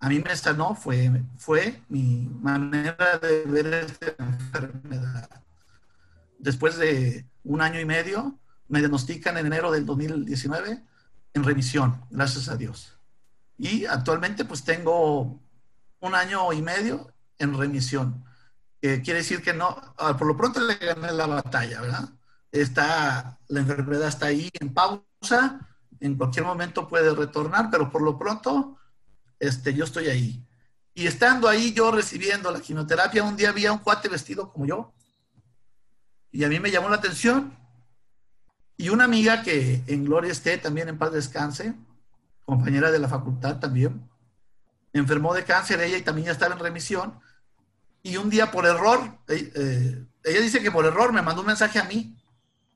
a 0.00 0.08
mí 0.08 0.20
me 0.20 0.34
sanó 0.36 0.74
fue, 0.74 1.22
fue 1.36 1.82
mi 1.88 2.28
manera 2.40 3.18
de 3.18 3.44
ver 3.44 3.74
esta 3.74 4.14
enfermedad. 4.18 5.28
Después 6.38 6.76
de 6.76 7.26
un 7.44 7.60
año 7.60 7.80
y 7.80 7.84
medio, 7.84 8.38
me 8.68 8.78
diagnostican 8.78 9.36
en 9.36 9.46
enero 9.46 9.70
del 9.70 9.84
2019 9.84 10.82
en 11.34 11.44
remisión, 11.44 12.04
gracias 12.10 12.48
a 12.48 12.56
Dios. 12.56 12.98
Y 13.56 13.86
actualmente 13.86 14.44
pues 14.44 14.64
tengo 14.64 15.40
un 16.00 16.14
año 16.14 16.52
y 16.52 16.62
medio 16.62 17.12
en 17.38 17.56
remisión. 17.56 18.24
quiere 18.80 19.14
decir 19.14 19.42
que 19.42 19.52
no, 19.52 19.76
ah, 19.98 20.16
por 20.16 20.26
lo 20.26 20.36
pronto 20.36 20.60
le 20.60 20.76
gané 20.76 21.12
la 21.12 21.26
batalla, 21.26 21.80
¿verdad? 21.80 22.08
Está, 22.52 23.38
la 23.48 23.60
enfermedad 23.60 24.08
está 24.08 24.26
ahí 24.26 24.50
en 24.60 24.72
pausa, 24.72 25.68
en 26.00 26.16
cualquier 26.16 26.44
momento 26.44 26.88
puede 26.88 27.14
retornar, 27.14 27.68
pero 27.70 27.90
por 27.90 28.02
lo 28.02 28.18
pronto 28.18 28.78
este, 29.38 29.74
yo 29.74 29.84
estoy 29.84 30.06
ahí. 30.06 30.44
Y 30.94 31.06
estando 31.06 31.48
ahí 31.48 31.72
yo 31.72 31.90
recibiendo 31.90 32.50
la 32.50 32.60
quimioterapia, 32.60 33.22
un 33.22 33.36
día 33.36 33.50
había 33.50 33.72
un 33.72 33.78
cuate 33.78 34.08
vestido 34.08 34.52
como 34.52 34.66
yo. 34.66 34.92
Y 36.30 36.44
a 36.44 36.48
mí 36.48 36.60
me 36.60 36.70
llamó 36.70 36.88
la 36.88 36.96
atención 36.96 37.57
y 38.78 38.90
una 38.90 39.04
amiga 39.04 39.42
que 39.42 39.82
en 39.88 40.04
Gloria 40.04 40.30
esté, 40.30 40.56
también 40.56 40.88
en 40.88 40.98
paz 40.98 41.12
descanse, 41.12 41.74
compañera 42.44 42.92
de 42.92 43.00
la 43.00 43.08
facultad 43.08 43.58
también. 43.58 44.08
Enfermó 44.92 45.34
de 45.34 45.44
cáncer 45.44 45.80
ella 45.80 45.98
y 45.98 46.02
también 46.02 46.26
ya 46.26 46.32
estaba 46.32 46.54
en 46.54 46.60
remisión. 46.60 47.18
Y 48.04 48.16
un 48.16 48.30
día 48.30 48.52
por 48.52 48.66
error, 48.66 49.18
eh, 49.26 49.52
eh, 49.54 50.06
ella 50.22 50.40
dice 50.40 50.62
que 50.62 50.70
por 50.70 50.86
error 50.86 51.12
me 51.12 51.22
mandó 51.22 51.40
un 51.40 51.48
mensaje 51.48 51.80
a 51.80 51.84
mí. 51.84 52.16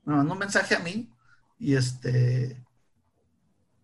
Me 0.03 0.15
mandó 0.15 0.33
un 0.33 0.39
mensaje 0.39 0.75
a 0.75 0.79
mí 0.79 1.09
y 1.57 1.75
este, 1.75 2.61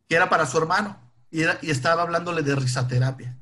que 0.09 0.15
era 0.15 0.29
para 0.29 0.45
su 0.45 0.57
hermano 0.57 0.99
y, 1.31 1.43
estaba 1.69 2.01
hablándole 2.01 2.43
de 2.43 2.55
risaterapia. 2.55 3.37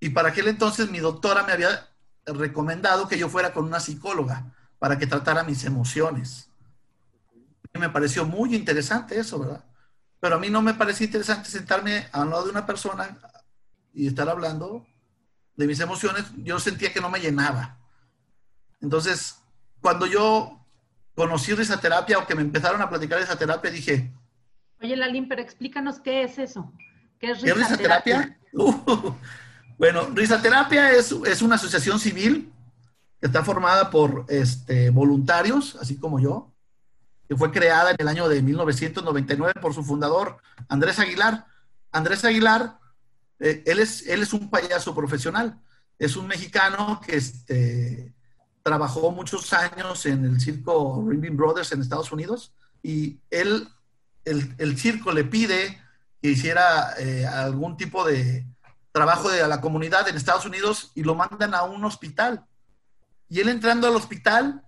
Y 0.00 0.10
para 0.10 0.30
aquel 0.30 0.48
entonces 0.48 0.90
mi 0.90 0.98
doctora 0.98 1.44
me 1.44 1.52
había 1.52 1.88
recomendado 2.26 3.06
que 3.06 3.16
yo 3.16 3.28
fuera 3.28 3.52
con 3.52 3.64
una 3.64 3.78
psicóloga 3.78 4.52
para 4.80 4.98
que 4.98 5.06
tratara 5.06 5.44
mis 5.44 5.64
emociones. 5.64 6.48
Me 7.82 7.90
pareció 7.90 8.24
muy 8.24 8.54
interesante 8.54 9.18
eso, 9.18 9.40
¿verdad? 9.40 9.64
Pero 10.20 10.36
a 10.36 10.38
mí 10.38 10.50
no 10.50 10.62
me 10.62 10.72
parecía 10.72 11.06
interesante 11.06 11.50
sentarme 11.50 12.06
al 12.12 12.30
lado 12.30 12.44
de 12.44 12.50
una 12.50 12.64
persona 12.64 13.18
y 13.92 14.06
estar 14.06 14.28
hablando 14.28 14.86
de 15.56 15.66
mis 15.66 15.80
emociones. 15.80 16.26
Yo 16.36 16.60
sentía 16.60 16.92
que 16.92 17.00
no 17.00 17.10
me 17.10 17.18
llenaba. 17.18 17.80
Entonces, 18.80 19.42
cuando 19.80 20.06
yo 20.06 20.64
conocí 21.16 21.54
risaterapia 21.54 22.20
o 22.20 22.26
que 22.28 22.36
me 22.36 22.42
empezaron 22.42 22.80
a 22.80 22.88
platicar 22.88 23.18
de 23.18 23.24
esa 23.24 23.36
terapia, 23.36 23.72
dije... 23.72 24.12
Oye, 24.80 24.94
Lalín, 24.94 25.26
pero 25.26 25.42
explícanos 25.42 25.98
qué 25.98 26.22
es 26.22 26.38
eso. 26.38 26.72
¿Qué 27.18 27.32
es 27.32 27.42
risaterapia? 27.42 28.38
Uh, 28.54 29.14
bueno, 29.78 30.10
risaterapia 30.12 30.90
es, 30.90 31.10
es 31.10 31.40
una 31.40 31.54
asociación 31.54 31.98
civil 31.98 32.52
que 33.18 33.28
está 33.28 33.42
formada 33.42 33.88
por 33.88 34.26
este, 34.28 34.90
voluntarios, 34.90 35.74
así 35.80 35.96
como 35.96 36.20
yo, 36.20 36.51
fue 37.36 37.50
creada 37.50 37.90
en 37.90 37.96
el 37.98 38.08
año 38.08 38.28
de 38.28 38.42
1999 38.42 39.54
por 39.60 39.74
su 39.74 39.82
fundador, 39.82 40.38
Andrés 40.68 40.98
Aguilar. 40.98 41.46
Andrés 41.90 42.24
Aguilar, 42.24 42.78
eh, 43.38 43.62
él, 43.66 43.78
es, 43.78 44.06
él 44.06 44.22
es 44.22 44.32
un 44.32 44.48
payaso 44.48 44.94
profesional, 44.94 45.60
es 45.98 46.16
un 46.16 46.26
mexicano 46.26 47.00
que 47.04 47.16
este, 47.16 48.14
trabajó 48.62 49.10
muchos 49.10 49.52
años 49.52 50.06
en 50.06 50.24
el 50.24 50.40
circo 50.40 51.04
Ringling 51.06 51.36
Brothers 51.36 51.72
en 51.72 51.82
Estados 51.82 52.12
Unidos 52.12 52.54
y 52.82 53.20
él, 53.30 53.68
el, 54.24 54.54
el 54.58 54.78
circo 54.78 55.12
le 55.12 55.24
pide 55.24 55.80
que 56.22 56.30
hiciera 56.30 56.94
eh, 56.98 57.26
algún 57.26 57.76
tipo 57.76 58.04
de, 58.04 58.46
trabajo 58.92 59.30
de 59.30 59.46
la 59.48 59.60
comunidad 59.60 60.08
en 60.08 60.16
Estados 60.16 60.46
Unidos 60.46 60.92
y 60.94 61.02
lo 61.02 61.14
mandan 61.14 61.54
a 61.54 61.64
un 61.64 61.84
hospital. 61.84 62.44
Y 63.28 63.40
él 63.40 63.48
entrando 63.48 63.88
al 63.88 63.96
hospital, 63.96 64.62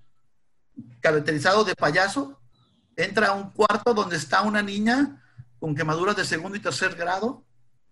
caracterizado 1.01 1.63
de 1.65 1.77
payaso, 1.77 2.41
entra 2.97 3.29
a 3.29 3.33
un 3.33 3.51
cuarto 3.51 3.95
donde 3.95 4.17
está 4.17 4.43
una 4.43 4.63
niña 4.63 5.23
con 5.59 5.75
quemaduras 5.75 6.17
de 6.17 6.25
segundo 6.25 6.57
y 6.57 6.61
tercer 6.61 6.95
grado 6.95 7.45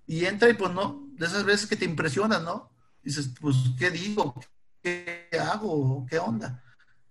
y 0.06 0.24
entra 0.24 0.48
y 0.48 0.54
pues 0.54 0.72
no, 0.72 1.08
de 1.12 1.26
esas 1.26 1.44
veces 1.44 1.68
que 1.68 1.76
te 1.76 1.84
impresionan, 1.84 2.44
¿no? 2.44 2.70
Dices, 3.02 3.30
pues, 3.40 3.56
¿qué 3.78 3.90
digo? 3.90 4.34
¿Qué 4.82 5.28
hago? 5.40 6.06
¿Qué 6.08 6.18
onda? 6.18 6.62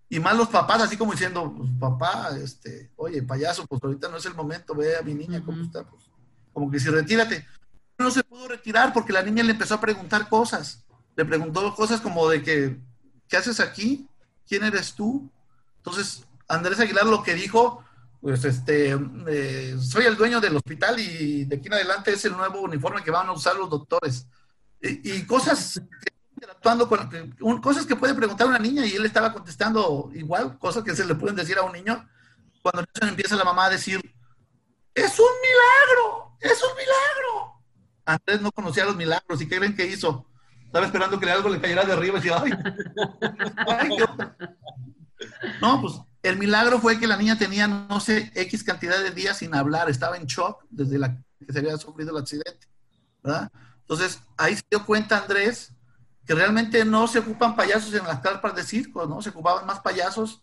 Y 0.10 0.20
más 0.20 0.36
los 0.36 0.50
papás, 0.50 0.82
así 0.82 0.98
como 0.98 1.14
diciendo, 1.14 1.54
pues, 1.56 1.70
papá, 1.80 2.30
este, 2.38 2.92
oye, 2.98 3.24
payaso, 3.24 3.66
pues 3.66 3.82
ahorita 3.84 4.10
no 4.10 4.18
es 4.18 4.26
el 4.26 4.36
momento, 4.36 4.76
ve 4.76 4.98
a 4.98 5.02
mi 5.02 5.14
niña 5.14 5.44
cómo 5.44 5.64
está, 5.64 5.84
pues, 5.84 6.04
como 6.54 6.70
que 6.70 6.80
si 6.80 6.90
retírate 6.90 7.46
no 8.02 8.12
se 8.12 8.24
pudo 8.24 8.48
retirar 8.48 8.92
porque 8.94 9.14
la 9.14 9.22
niña 9.22 9.44
le 9.44 9.52
empezó 9.52 9.76
a 9.76 9.82
preguntar 9.82 10.28
cosas. 10.28 10.84
Le 11.16 11.26
preguntó 11.26 11.74
cosas 11.76 12.02
como 12.02 12.28
de 12.28 12.42
que, 12.42 12.80
¿qué 13.28 13.38
haces 13.38 13.60
aquí? 13.60 14.08
¿Quién 14.48 14.64
eres 14.64 14.94
tú? 14.94 15.30
Entonces, 15.78 16.26
Andrés 16.52 16.80
Aguilar 16.80 17.06
lo 17.06 17.22
que 17.24 17.34
dijo, 17.34 17.84
pues 18.20 18.44
este, 18.46 18.98
eh, 19.28 19.76
soy 19.80 20.06
el 20.06 20.18
dueño 20.18 20.42
del 20.42 20.56
hospital 20.56 21.00
y 21.00 21.46
de 21.46 21.56
aquí 21.56 21.68
en 21.68 21.74
adelante 21.74 22.12
es 22.12 22.26
el 22.26 22.34
nuevo 22.34 22.62
uniforme 22.62 23.04
que 23.04 23.12
van 23.12 23.28
a 23.28 23.32
usar 23.32 23.56
los 23.56 23.70
doctores. 23.70 24.28
Y, 24.82 25.24
cosas 25.26 25.80
interactuando 26.34 26.90
con 26.90 27.62
cosas 27.62 27.86
que 27.86 27.96
puede 27.96 28.16
preguntar 28.16 28.48
una 28.48 28.58
niña 28.58 28.84
y 28.86 28.94
él 28.94 29.06
estaba 29.06 29.32
contestando 29.32 30.10
igual, 30.14 30.58
cosas 30.58 30.84
que 30.84 30.96
se 30.96 31.06
le 31.06 31.14
pueden 31.16 31.36
decir 31.36 31.58
a 31.58 31.64
un 31.64 31.74
niño. 31.74 32.08
Cuando 32.62 32.86
empieza 33.02 33.36
la 33.36 33.44
mamá 33.44 33.66
a 33.66 33.72
decir, 33.72 34.00
es 34.94 35.20
un 35.20 35.30
milagro, 35.42 36.38
es 36.40 36.62
un 36.64 36.76
milagro. 36.76 37.62
Andrés 38.06 38.42
no 38.42 38.52
conocía 38.52 38.86
los 38.86 38.96
milagros 38.96 39.42
y 39.42 39.48
¿qué 39.48 39.58
creen 39.58 39.76
que 39.76 39.86
hizo? 39.86 40.28
Estaba 40.66 40.86
esperando 40.86 41.20
que 41.20 41.30
algo 41.30 41.50
le 41.50 41.62
cayera 41.62 41.86
de 41.86 41.94
arriba 41.94 42.18
y 42.18 42.22
decía, 42.22 42.44
ay, 42.44 42.52
No, 45.62 45.82
pues 45.82 46.02
el 46.24 46.38
milagro 46.38 46.80
fue 46.80 47.00
que 47.00 47.08
la 47.08 47.18
niña 47.18 47.38
tenía, 47.38 47.68
no 47.68 48.00
sé, 48.00 48.32
X 48.36 48.64
cantidad 48.64 49.02
de 49.02 49.12
días 49.12 49.38
sin 49.38 49.56
hablar, 49.56 49.90
estaba 49.90 50.18
en 50.18 50.26
shock 50.26 50.64
desde 50.70 51.00
que 51.46 51.52
se 51.52 51.60
había 51.60 51.78
sufrido 51.78 52.12
el 52.12 52.22
accidente, 52.22 52.68
¿verdad? 53.24 53.52
Entonces, 53.80 54.22
ahí 54.38 54.56
se 54.56 54.64
dio 54.70 54.86
cuenta 54.86 55.18
Andrés 55.18 55.74
que 56.26 56.36
realmente 56.36 56.86
no 56.86 57.08
se 57.08 57.20
ocupan 57.20 57.56
payasos 57.56 57.94
en 57.94 58.06
las 58.06 58.20
carpas 58.20 58.56
de 58.56 58.64
circo, 58.64 59.06
¿no? 59.08 59.22
Se 59.22 59.30
ocupaban 59.30 59.66
más 59.66 59.80
payasos 59.80 60.42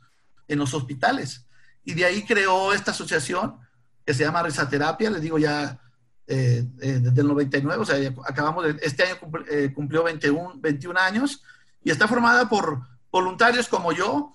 en 0.48 0.58
los 0.58 0.74
hospitales. 0.74 1.46
Y 1.84 1.94
de 1.94 2.04
ahí 2.04 2.24
creó 2.24 2.72
esta 2.72 2.90
asociación 2.90 3.56
que 4.04 4.12
se 4.12 4.24
llama 4.24 4.42
Risaterapia, 4.42 5.10
les 5.10 5.22
digo 5.22 5.38
ya 5.38 5.78
eh, 6.26 6.66
eh, 6.82 6.98
desde 7.00 7.20
el 7.20 7.28
99, 7.28 7.82
o 7.82 7.84
sea, 7.86 8.14
acabamos 8.26 8.64
de, 8.64 8.76
este 8.82 9.04
año 9.04 9.16
eh, 9.50 9.72
cumplió 9.74 10.02
21, 10.04 10.54
21 10.56 11.00
años 11.00 11.42
y 11.82 11.90
está 11.90 12.08
formada 12.08 12.48
por 12.48 12.82
voluntarios 13.10 13.68
como 13.68 13.92
yo, 13.92 14.34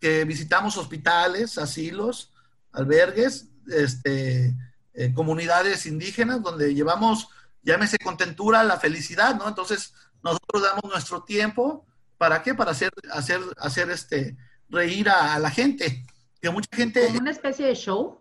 que 0.00 0.24
visitamos 0.24 0.76
hospitales, 0.76 1.58
asilos, 1.58 2.32
albergues, 2.72 3.48
este, 3.68 4.56
comunidades 5.14 5.86
indígenas, 5.86 6.42
donde 6.42 6.74
llevamos, 6.74 7.28
llámese 7.62 7.98
contentura, 7.98 8.64
la 8.64 8.78
felicidad, 8.78 9.36
¿no? 9.36 9.46
Entonces, 9.46 9.94
nosotros 10.22 10.62
damos 10.62 10.84
nuestro 10.84 11.22
tiempo, 11.22 11.86
¿para 12.18 12.42
qué? 12.42 12.54
Para 12.54 12.72
hacer, 12.72 12.90
hacer, 13.12 13.40
hacer 13.58 13.90
este, 13.90 14.36
reír 14.68 15.08
a, 15.08 15.38
la 15.38 15.50
gente. 15.50 16.04
Que 16.40 16.50
mucha 16.50 16.68
gente... 16.74 17.06
¿Como 17.06 17.20
una 17.20 17.30
especie 17.30 17.66
de 17.66 17.74
show? 17.74 18.20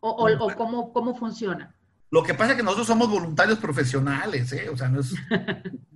¿O, 0.00 0.10
o, 0.10 0.46
o 0.46 0.56
cómo, 0.56 0.92
cómo 0.92 1.14
funciona? 1.14 1.74
Lo 2.10 2.22
que 2.22 2.34
pasa 2.34 2.52
es 2.52 2.56
que 2.56 2.62
nosotros 2.62 2.86
somos 2.86 3.10
voluntarios 3.10 3.58
profesionales, 3.58 4.52
¿eh? 4.52 4.68
O 4.70 4.76
sea, 4.76 4.88
no 4.88 5.00
es... 5.00 5.14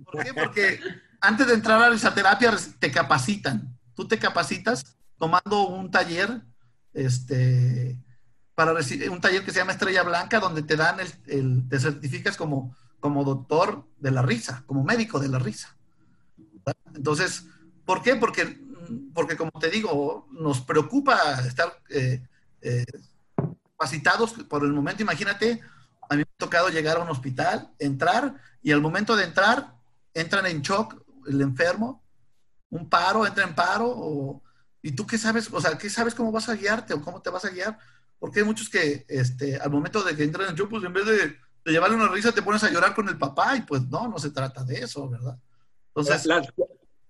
¿Por 0.05 0.23
qué? 0.23 0.33
Porque 0.33 0.79
antes 1.21 1.47
de 1.47 1.53
entrar 1.53 1.81
a 1.81 1.93
esa 1.93 2.13
terapia 2.13 2.55
te 2.79 2.91
capacitan. 2.91 3.77
Tú 3.95 4.07
te 4.07 4.19
capacitas 4.19 4.97
tomando 5.23 5.67
un 5.67 5.89
taller, 5.89 6.41
este, 6.93 7.97
para 8.55 8.73
recibir 8.73 9.09
un 9.09 9.21
taller 9.21 9.45
que 9.45 9.51
se 9.51 9.59
llama 9.59 9.71
Estrella 9.71 10.03
Blanca, 10.03 10.41
donde 10.41 10.63
te 10.63 10.75
dan 10.75 10.97
el, 10.99 11.69
te 11.69 11.79
certificas 11.79 12.35
como, 12.35 12.75
como 12.99 13.23
doctor 13.23 13.87
de 13.99 14.11
la 14.11 14.21
risa, 14.21 14.65
como 14.65 14.83
médico 14.83 15.21
de 15.21 15.29
la 15.29 15.39
risa. 15.39 15.77
Entonces, 16.93 17.45
¿por 17.85 18.01
qué? 18.01 18.17
Porque, 18.17 18.59
porque 19.13 19.37
como 19.37 19.51
te 19.61 19.69
digo, 19.69 20.27
nos 20.29 20.59
preocupa 20.59 21.15
estar 21.47 21.71
eh, 21.89 22.21
eh, 22.61 22.83
capacitados 23.77 24.33
por 24.33 24.65
el 24.65 24.73
momento. 24.73 25.03
Imagínate 25.03 25.61
a 26.09 26.15
mí 26.15 26.17
me 26.17 26.23
ha 26.23 26.37
tocado 26.37 26.67
llegar 26.67 26.97
a 26.97 27.03
un 27.03 27.09
hospital, 27.09 27.71
entrar, 27.79 28.35
y 28.61 28.73
al 28.73 28.81
momento 28.81 29.15
de 29.15 29.23
entrar, 29.23 29.73
entran 30.13 30.47
en 30.47 30.61
shock 30.61 31.01
el 31.27 31.39
enfermo, 31.39 32.03
un 32.71 32.89
paro, 32.89 33.25
entra 33.25 33.45
en 33.45 33.55
paro, 33.55 33.85
o, 33.87 34.42
y 34.83 34.91
tú 34.91 35.07
qué 35.07 35.17
sabes, 35.17 35.49
o 35.51 35.61
sea, 35.61 35.77
¿qué 35.77 35.89
sabes 35.89 36.13
cómo 36.13 36.31
vas 36.31 36.49
a 36.49 36.55
guiarte 36.55 36.93
o 36.93 37.01
cómo 37.01 37.21
te 37.21 37.29
vas 37.29 37.45
a 37.45 37.49
guiar? 37.49 37.79
Porque 38.19 38.41
hay 38.41 38.45
muchos 38.45 38.69
que 38.69 39.05
este, 39.07 39.57
al 39.57 39.71
momento 39.71 40.03
de 40.03 40.15
que 40.15 40.23
entran 40.23 40.49
en 40.49 40.67
pues 40.67 40.83
en 40.83 40.93
vez 40.93 41.05
de, 41.05 41.71
llevarle 41.71 41.95
una 41.95 42.09
risa, 42.09 42.33
te 42.33 42.41
pones 42.41 42.63
a 42.65 42.69
llorar 42.69 42.93
con 42.93 43.07
el 43.07 43.17
papá, 43.17 43.55
y 43.55 43.61
pues 43.61 43.81
no, 43.83 44.09
no 44.09 44.19
se 44.19 44.31
trata 44.31 44.65
de 44.65 44.79
eso, 44.79 45.09
¿verdad? 45.09 45.37
Entonces, 45.95 46.27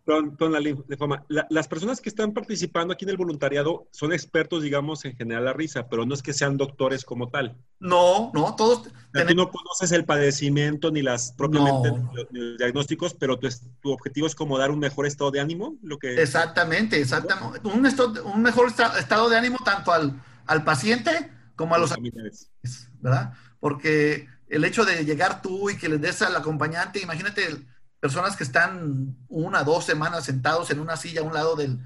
las 0.06 1.68
personas 1.68 2.02
que 2.02 2.10
están 2.10 2.34
participando 2.34 2.94
aquí 2.94 3.06
en 3.06 3.12
el 3.12 3.18
voluntariado 3.18 3.88
son 3.92 4.12
expertos, 4.12 4.62
digamos, 4.62 5.06
en 5.06 5.16
general 5.16 5.46
la 5.46 5.54
risa, 5.54 5.88
pero 5.88 6.06
no 6.06 6.14
es 6.14 6.22
que 6.22 6.34
sean 6.34 6.58
doctores 6.58 7.06
como 7.06 7.30
tal. 7.30 7.56
No, 7.80 8.32
no, 8.34 8.56
todos. 8.56 8.84
Tú 8.84 9.36
no 9.36 9.50
conoces 9.50 9.92
el 9.94 10.04
padecimiento 10.04 10.92
ni 10.92 11.02
las 11.02 11.32
propiamente 11.32 11.90
los, 12.32 12.58
diagnósticos, 12.58 13.14
pero 13.14 13.40
tu, 13.40 13.48
tu, 13.82 13.92
objetivo 13.92 14.28
es 14.28 14.36
como 14.36 14.58
dar 14.58 14.72
un 14.72 14.80
mejor 14.80 15.06
estado 15.06 15.32
de 15.32 15.40
ánimo. 15.40 15.78
Lo 15.82 15.98
que... 15.98 16.22
Exactamente, 16.22 17.00
exactamente. 17.00 17.66
Un, 17.68 17.86
un 18.26 18.42
mejor 18.42 18.68
estado 18.68 19.30
de 19.30 19.38
ánimo 19.38 19.58
tanto 19.64 19.94
al, 19.94 20.22
al 20.46 20.64
paciente 20.66 21.32
como 21.56 21.76
a 21.76 21.78
los 21.78 21.92
familiares. 21.92 22.52
¿Verdad? 23.00 23.34
Porque 23.60 24.28
el 24.50 24.66
hecho 24.66 24.84
de 24.84 25.06
llegar 25.06 25.42
tú 25.42 25.70
y 25.70 25.78
que 25.78 25.88
les 25.90 26.02
des 26.02 26.22
al 26.22 26.36
acompañante, 26.36 27.00
imagínate. 27.00 27.66
Personas 28.04 28.36
que 28.36 28.44
están 28.44 29.16
una, 29.30 29.64
dos 29.64 29.86
semanas 29.86 30.26
sentados 30.26 30.70
en 30.72 30.82
una 30.82 30.98
silla 30.98 31.22
a 31.22 31.24
un 31.24 31.34
lado 31.34 31.56
del, 31.56 31.80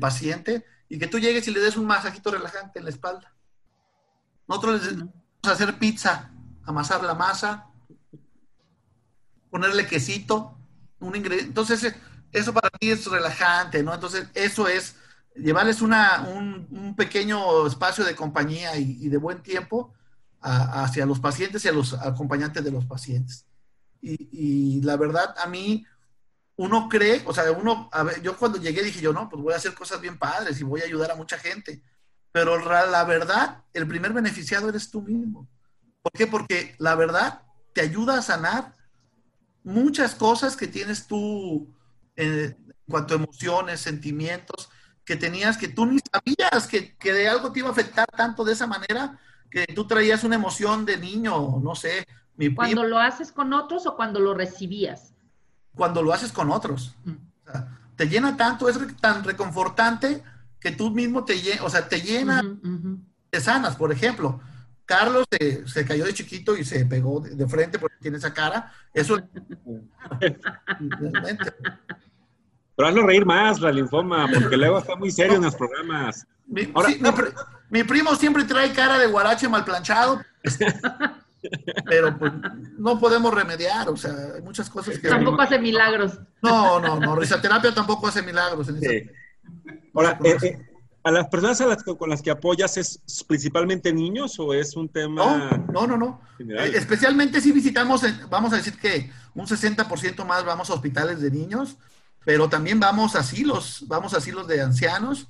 paciente 0.00 0.64
y 0.88 0.98
que 0.98 1.08
tú 1.08 1.18
llegues 1.18 1.46
y 1.46 1.50
le 1.50 1.60
des 1.60 1.76
un 1.76 1.84
masajito 1.84 2.30
relajante 2.30 2.78
en 2.78 2.86
la 2.86 2.90
espalda. 2.90 3.34
Nosotros 4.46 4.82
les 4.82 4.96
vamos 4.96 5.12
a 5.42 5.50
hacer 5.50 5.78
pizza, 5.78 6.30
amasar 6.64 7.04
la 7.04 7.12
masa, 7.12 7.66
ponerle 9.50 9.86
quesito, 9.86 10.58
un 11.00 11.14
ingrediente. 11.14 11.48
Entonces, 11.48 11.94
eso 12.32 12.54
para 12.54 12.70
ti 12.70 12.90
es 12.90 13.04
relajante, 13.04 13.82
¿no? 13.82 13.92
Entonces, 13.92 14.26
eso 14.32 14.68
es 14.68 14.96
llevarles 15.34 15.82
una, 15.82 16.22
un, 16.22 16.94
pequeño 16.96 17.66
espacio 17.66 18.06
de 18.06 18.16
compañía 18.16 18.74
y, 18.76 19.06
de 19.10 19.18
buen 19.18 19.42
tiempo 19.42 19.92
hacia 20.40 21.04
los 21.04 21.20
pacientes 21.20 21.62
y 21.66 21.68
a 21.68 21.72
los 21.72 21.92
acompañantes 21.92 22.64
de 22.64 22.70
los 22.70 22.86
pacientes. 22.86 23.44
Y, 24.00 24.80
la 24.82 24.96
verdad, 24.96 25.34
a 25.38 25.46
mí, 25.46 25.84
uno 26.56 26.88
cree, 26.88 27.22
o 27.26 27.34
sea, 27.34 27.50
uno, 27.52 27.88
a 27.92 28.02
ver, 28.02 28.22
yo 28.22 28.36
cuando 28.36 28.58
llegué 28.58 28.82
dije 28.82 29.00
yo, 29.00 29.12
no, 29.12 29.28
pues 29.28 29.42
voy 29.42 29.52
a 29.52 29.56
hacer 29.56 29.74
cosas 29.74 30.00
bien 30.00 30.18
padres 30.18 30.60
y 30.60 30.64
voy 30.64 30.80
a 30.80 30.84
ayudar 30.84 31.10
a 31.10 31.16
mucha 31.16 31.38
gente. 31.38 31.82
Pero 32.32 32.58
la 32.58 33.04
verdad, 33.04 33.64
el 33.72 33.86
primer 33.86 34.12
beneficiado 34.12 34.68
eres 34.68 34.90
tú 34.90 35.02
mismo. 35.02 35.48
¿Por 36.02 36.12
qué? 36.12 36.26
Porque 36.26 36.74
la 36.78 36.94
verdad 36.94 37.42
te 37.72 37.80
ayuda 37.80 38.18
a 38.18 38.22
sanar 38.22 38.74
muchas 39.62 40.14
cosas 40.14 40.56
que 40.56 40.66
tienes 40.66 41.06
tú 41.06 41.74
eh, 42.16 42.56
en 42.56 42.74
cuanto 42.88 43.14
a 43.14 43.18
emociones, 43.18 43.80
sentimientos, 43.80 44.70
que 45.04 45.16
tenías 45.16 45.56
que 45.56 45.68
tú 45.68 45.86
ni 45.86 45.98
sabías 46.12 46.66
que, 46.66 46.96
que, 46.96 47.12
de 47.12 47.28
algo 47.28 47.52
te 47.52 47.60
iba 47.60 47.68
a 47.68 47.72
afectar 47.72 48.06
tanto 48.16 48.44
de 48.44 48.52
esa 48.52 48.66
manera, 48.66 49.18
que 49.50 49.66
tú 49.74 49.86
traías 49.86 50.24
una 50.24 50.36
emoción 50.36 50.84
de 50.84 50.98
niño, 50.98 51.60
no 51.62 51.74
sé. 51.74 52.06
Mi 52.38 52.54
¿Cuando 52.54 52.84
lo 52.84 52.98
haces 53.00 53.32
con 53.32 53.52
otros 53.52 53.86
o 53.86 53.96
cuando 53.96 54.20
lo 54.20 54.32
recibías? 54.32 55.12
Cuando 55.74 56.02
lo 56.02 56.12
haces 56.12 56.30
con 56.30 56.50
otros. 56.52 56.94
Mm. 57.04 57.10
O 57.10 57.50
sea, 57.50 57.78
te 57.96 58.08
llena 58.08 58.36
tanto, 58.36 58.68
es 58.68 58.78
tan 59.00 59.24
reconfortante 59.24 60.22
que 60.60 60.70
tú 60.70 60.90
mismo 60.92 61.24
te, 61.24 61.34
o 61.60 61.68
sea, 61.68 61.88
te 61.88 62.00
llena, 62.00 62.42
de 63.30 63.40
sanas, 63.40 63.74
por 63.74 63.90
ejemplo. 63.90 64.40
Carlos 64.86 65.26
se, 65.66 65.84
cayó 65.84 66.06
de 66.06 66.14
chiquito 66.14 66.56
y 66.56 66.64
se 66.64 66.86
pegó 66.86 67.20
de, 67.20 67.46
frente 67.48 67.78
porque 67.78 67.96
tiene 68.00 68.18
esa 68.18 68.32
cara. 68.32 68.72
Eso. 68.94 69.18
Pero 72.76 72.88
hazlo 72.88 73.04
reír 73.04 73.26
más, 73.26 73.60
la 73.60 73.72
linfoma, 73.72 74.28
porque 74.32 74.56
luego 74.56 74.78
está 74.78 74.94
muy 74.94 75.10
serio 75.10 75.36
en 75.36 75.42
los 75.42 75.56
programas. 75.56 76.24
Mi, 76.46 76.72
mi, 77.68 77.82
primo 77.82 78.14
siempre 78.14 78.44
trae 78.44 78.72
cara 78.72 78.96
de 78.96 79.08
guarache 79.08 79.48
mal 79.48 79.64
planchado. 79.64 80.22
Pero 81.86 82.18
pues, 82.18 82.32
no 82.78 82.98
podemos 82.98 83.32
remediar, 83.32 83.88
o 83.88 83.96
sea, 83.96 84.12
hay 84.36 84.42
muchas 84.42 84.68
cosas 84.70 84.98
que. 84.98 85.08
Tampoco 85.08 85.42
hace 85.42 85.58
milagros. 85.58 86.18
No, 86.42 86.80
no, 86.80 86.98
no. 86.98 87.16
Risaterapia 87.16 87.74
tampoco 87.74 88.08
hace 88.08 88.22
milagros. 88.22 88.68
En 88.68 88.80
sí. 88.80 89.10
Ahora, 89.94 90.18
eh, 90.22 90.36
eh, 90.42 90.68
¿A 91.08 91.10
las 91.10 91.28
personas 91.28 91.82
con 91.84 92.10
las 92.10 92.20
que 92.20 92.30
apoyas 92.30 92.76
es 92.76 93.00
principalmente 93.26 93.92
niños 93.92 94.38
o 94.38 94.52
es 94.52 94.76
un 94.76 94.90
tema? 94.90 95.64
No, 95.72 95.86
no, 95.86 95.96
no. 95.96 96.20
Eh, 96.38 96.72
especialmente 96.74 97.40
si 97.40 97.50
visitamos, 97.50 98.02
vamos 98.28 98.52
a 98.52 98.56
decir 98.56 98.76
que 98.78 99.10
un 99.34 99.46
60% 99.46 100.24
más 100.26 100.44
vamos 100.44 100.68
a 100.68 100.74
hospitales 100.74 101.22
de 101.22 101.30
niños, 101.30 101.76
pero 102.26 102.50
también 102.50 102.78
vamos 102.78 103.16
a 103.16 103.20
asilos, 103.20 103.84
vamos 103.86 104.12
a 104.12 104.18
asilos 104.18 104.46
de 104.48 104.60
ancianos. 104.60 105.28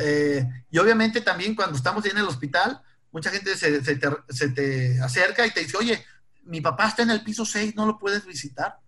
Eh, 0.00 0.44
y 0.68 0.78
obviamente 0.78 1.20
también 1.20 1.54
cuando 1.54 1.76
estamos 1.76 2.04
en 2.06 2.18
el 2.18 2.24
hospital, 2.24 2.80
mucha 3.12 3.30
gente 3.30 3.56
se, 3.56 3.80
te, 3.80 4.08
se 4.28 4.48
te 4.50 5.00
acerca 5.00 5.46
y 5.46 5.50
te 5.50 5.60
dice, 5.60 5.76
oye, 5.76 6.04
mi 6.44 6.60
papá 6.60 6.88
está 6.88 7.02
en 7.02 7.10
el 7.10 7.22
piso 7.22 7.44
6, 7.44 7.74
¿no 7.76 7.86
lo 7.86 7.98
puedes 7.98 8.24
visitar? 8.26 8.78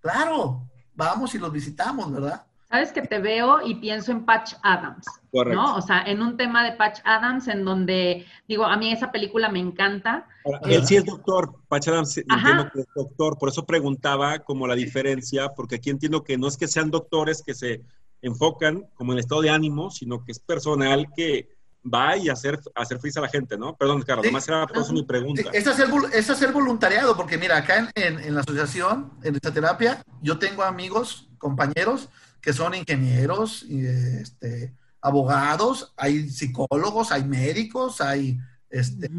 Claro, 0.00 0.68
vamos 0.94 1.34
y 1.34 1.38
los 1.38 1.52
visitamos, 1.52 2.12
¿verdad? 2.12 2.44
Sabes 2.68 2.90
que 2.90 3.02
te 3.02 3.18
veo 3.18 3.60
y 3.66 3.74
pienso 3.74 4.12
en 4.12 4.24
Patch 4.24 4.54
Adams, 4.62 5.04
¿no? 5.30 5.76
O 5.76 5.82
sea, 5.82 6.04
en 6.04 6.22
un 6.22 6.38
tema 6.38 6.64
de 6.64 6.72
Patch 6.72 7.00
Adams 7.04 7.46
en 7.48 7.66
donde, 7.66 8.24
digo, 8.48 8.64
a 8.64 8.78
mí 8.78 8.90
esa 8.90 9.12
película 9.12 9.50
me 9.50 9.58
encanta. 9.58 10.26
él 10.62 10.86
sí 10.86 10.96
es 10.96 11.04
doctor, 11.04 11.54
Patch 11.68 11.88
Adams 11.88 12.16
entiendo 12.16 12.70
que 12.72 12.80
es 12.80 12.86
doctor, 12.94 13.38
por 13.38 13.50
eso 13.50 13.66
preguntaba 13.66 14.38
como 14.38 14.66
la 14.66 14.74
diferencia, 14.74 15.50
porque 15.50 15.76
aquí 15.76 15.90
entiendo 15.90 16.24
que 16.24 16.38
no 16.38 16.48
es 16.48 16.56
que 16.56 16.66
sean 16.66 16.90
doctores 16.90 17.42
que 17.42 17.52
se 17.52 17.82
enfocan 18.22 18.86
como 18.94 19.12
en 19.12 19.18
el 19.18 19.24
estado 19.24 19.42
de 19.42 19.50
ánimo, 19.50 19.90
sino 19.90 20.24
que 20.24 20.32
es 20.32 20.38
personal 20.38 21.08
que 21.14 21.50
va 21.82 22.16
y 22.16 22.28
hacer, 22.28 22.60
hacer 22.74 22.98
feliz 23.00 23.16
a 23.16 23.22
la 23.22 23.28
gente, 23.28 23.56
¿no? 23.58 23.76
Perdón, 23.76 24.02
Carlos, 24.02 24.24
además 24.24 24.46
era 24.48 24.66
por 24.66 24.78
eso 24.78 24.92
mi 24.92 25.04
pregunta. 25.04 25.50
Es 25.52 25.66
hacer, 25.66 25.88
es 26.12 26.30
hacer 26.30 26.52
voluntariado, 26.52 27.16
porque 27.16 27.38
mira, 27.38 27.56
acá 27.56 27.90
en, 27.94 28.18
en 28.18 28.34
la 28.34 28.40
asociación, 28.40 29.12
en 29.22 29.34
esta 29.34 29.52
terapia, 29.52 30.02
yo 30.20 30.38
tengo 30.38 30.62
amigos, 30.62 31.28
compañeros, 31.38 32.08
que 32.40 32.52
son 32.52 32.74
ingenieros, 32.74 33.62
este, 33.62 34.74
abogados, 35.00 35.92
hay 35.96 36.28
psicólogos, 36.28 37.12
hay 37.12 37.24
médicos, 37.24 38.00
hay 38.00 38.38
este, 38.72 39.10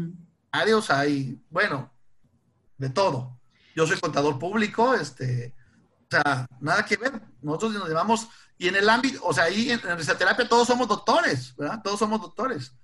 hay, 0.50 1.40
bueno, 1.48 1.90
de 2.76 2.90
todo. 2.90 3.38
Yo 3.74 3.86
soy 3.86 3.98
contador 3.98 4.38
público, 4.38 4.94
este, 4.94 5.54
o 6.02 6.06
sea, 6.10 6.46
nada 6.60 6.84
que 6.84 6.96
ver. 6.96 7.20
Nosotros 7.40 7.74
nos 7.74 7.88
llevamos, 7.88 8.28
y 8.58 8.68
en 8.68 8.76
el 8.76 8.88
ámbito, 8.88 9.20
o 9.22 9.32
sea, 9.32 9.44
ahí 9.44 9.70
en, 9.70 9.80
en 9.88 9.98
risoterapia 9.98 10.48
todos 10.48 10.66
somos 10.66 10.88
doctores, 10.88 11.54
¿verdad? 11.56 11.80
Todos 11.82 11.98
somos 11.98 12.20
doctores. 12.20 12.74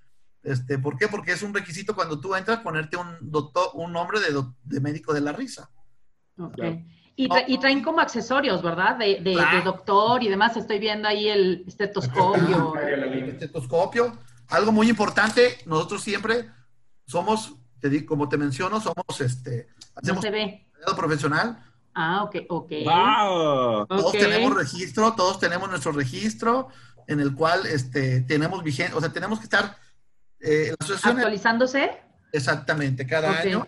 Este, 0.43 0.79
¿Por 0.79 0.97
qué? 0.97 1.07
Porque 1.07 1.33
es 1.33 1.43
un 1.43 1.53
requisito 1.53 1.95
cuando 1.95 2.19
tú 2.19 2.35
entras 2.35 2.59
ponerte 2.59 2.97
un 2.97 3.17
doctor, 3.21 3.69
un 3.73 3.93
nombre 3.93 4.19
de, 4.19 4.43
de 4.63 4.79
médico 4.79 5.13
de 5.13 5.21
la 5.21 5.31
risa. 5.31 5.69
Okay. 6.37 6.85
Y, 7.15 7.59
traen 7.59 7.83
como 7.83 7.99
accesorios, 7.99 8.63
¿verdad? 8.63 8.97
De, 8.97 9.61
doctor 9.63 10.23
y 10.23 10.29
demás. 10.29 10.57
Estoy 10.57 10.79
viendo 10.79 11.07
ahí 11.07 11.27
el 11.27 11.63
estetoscopio. 11.67 12.73
El 12.81 13.29
estetoscopio. 13.29 14.17
Algo 14.47 14.71
muy 14.71 14.89
importante, 14.89 15.59
nosotros 15.65 16.01
siempre 16.01 16.49
somos, 17.05 17.53
te 17.79 18.05
como 18.05 18.27
te 18.27 18.37
menciono, 18.37 18.81
somos 18.81 19.21
este, 19.21 19.69
hacemos 19.95 20.17
no 20.17 20.21
se 20.21 20.31
ve. 20.31 20.67
profesional. 20.97 21.63
Ah, 21.93 22.23
ok, 22.23 22.35
ok. 22.49 22.71
Todos 23.87 24.11
tenemos 24.13 24.55
registro, 24.55 25.13
todos 25.13 25.39
tenemos 25.39 25.69
nuestro 25.69 25.91
registro 25.91 26.69
en 27.07 27.19
el 27.19 27.35
cual 27.35 27.65
este, 27.65 28.21
tenemos 28.21 28.63
vigente, 28.63 28.95
o 28.95 29.01
sea, 29.01 29.11
tenemos 29.11 29.39
que 29.39 29.45
estar 29.45 29.77
eh, 30.39 30.73
actualizándose. 31.03 31.99
Exactamente, 32.31 33.05
cada 33.05 33.39
año. 33.39 33.67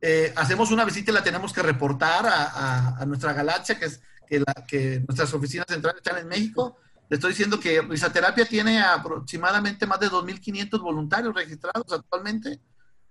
Eh, 0.00 0.32
hacemos 0.36 0.70
una 0.70 0.84
visita 0.84 1.10
y 1.10 1.14
la 1.14 1.22
tenemos 1.22 1.52
que 1.52 1.62
reportar 1.62 2.24
a, 2.26 3.04
nuestra 3.06 3.34
galaxia, 3.34 3.78
que 3.78 3.84
es 3.86 4.00
que, 4.26 4.40
la, 4.40 4.54
que, 4.66 5.02
nuestras 5.06 5.32
oficinas 5.34 5.66
centrales 5.68 5.98
están 5.98 6.18
en 6.18 6.28
México. 6.28 6.78
Le 7.10 7.16
estoy 7.16 7.30
diciendo 7.30 7.60
que 7.60 7.82
Risaterapia 7.82 8.46
tiene 8.46 8.80
aproximadamente 8.80 9.86
más 9.86 10.00
de 10.00 10.08
2.500 10.08 10.80
voluntarios 10.80 11.34
registrados 11.34 11.92
actualmente 11.92 12.60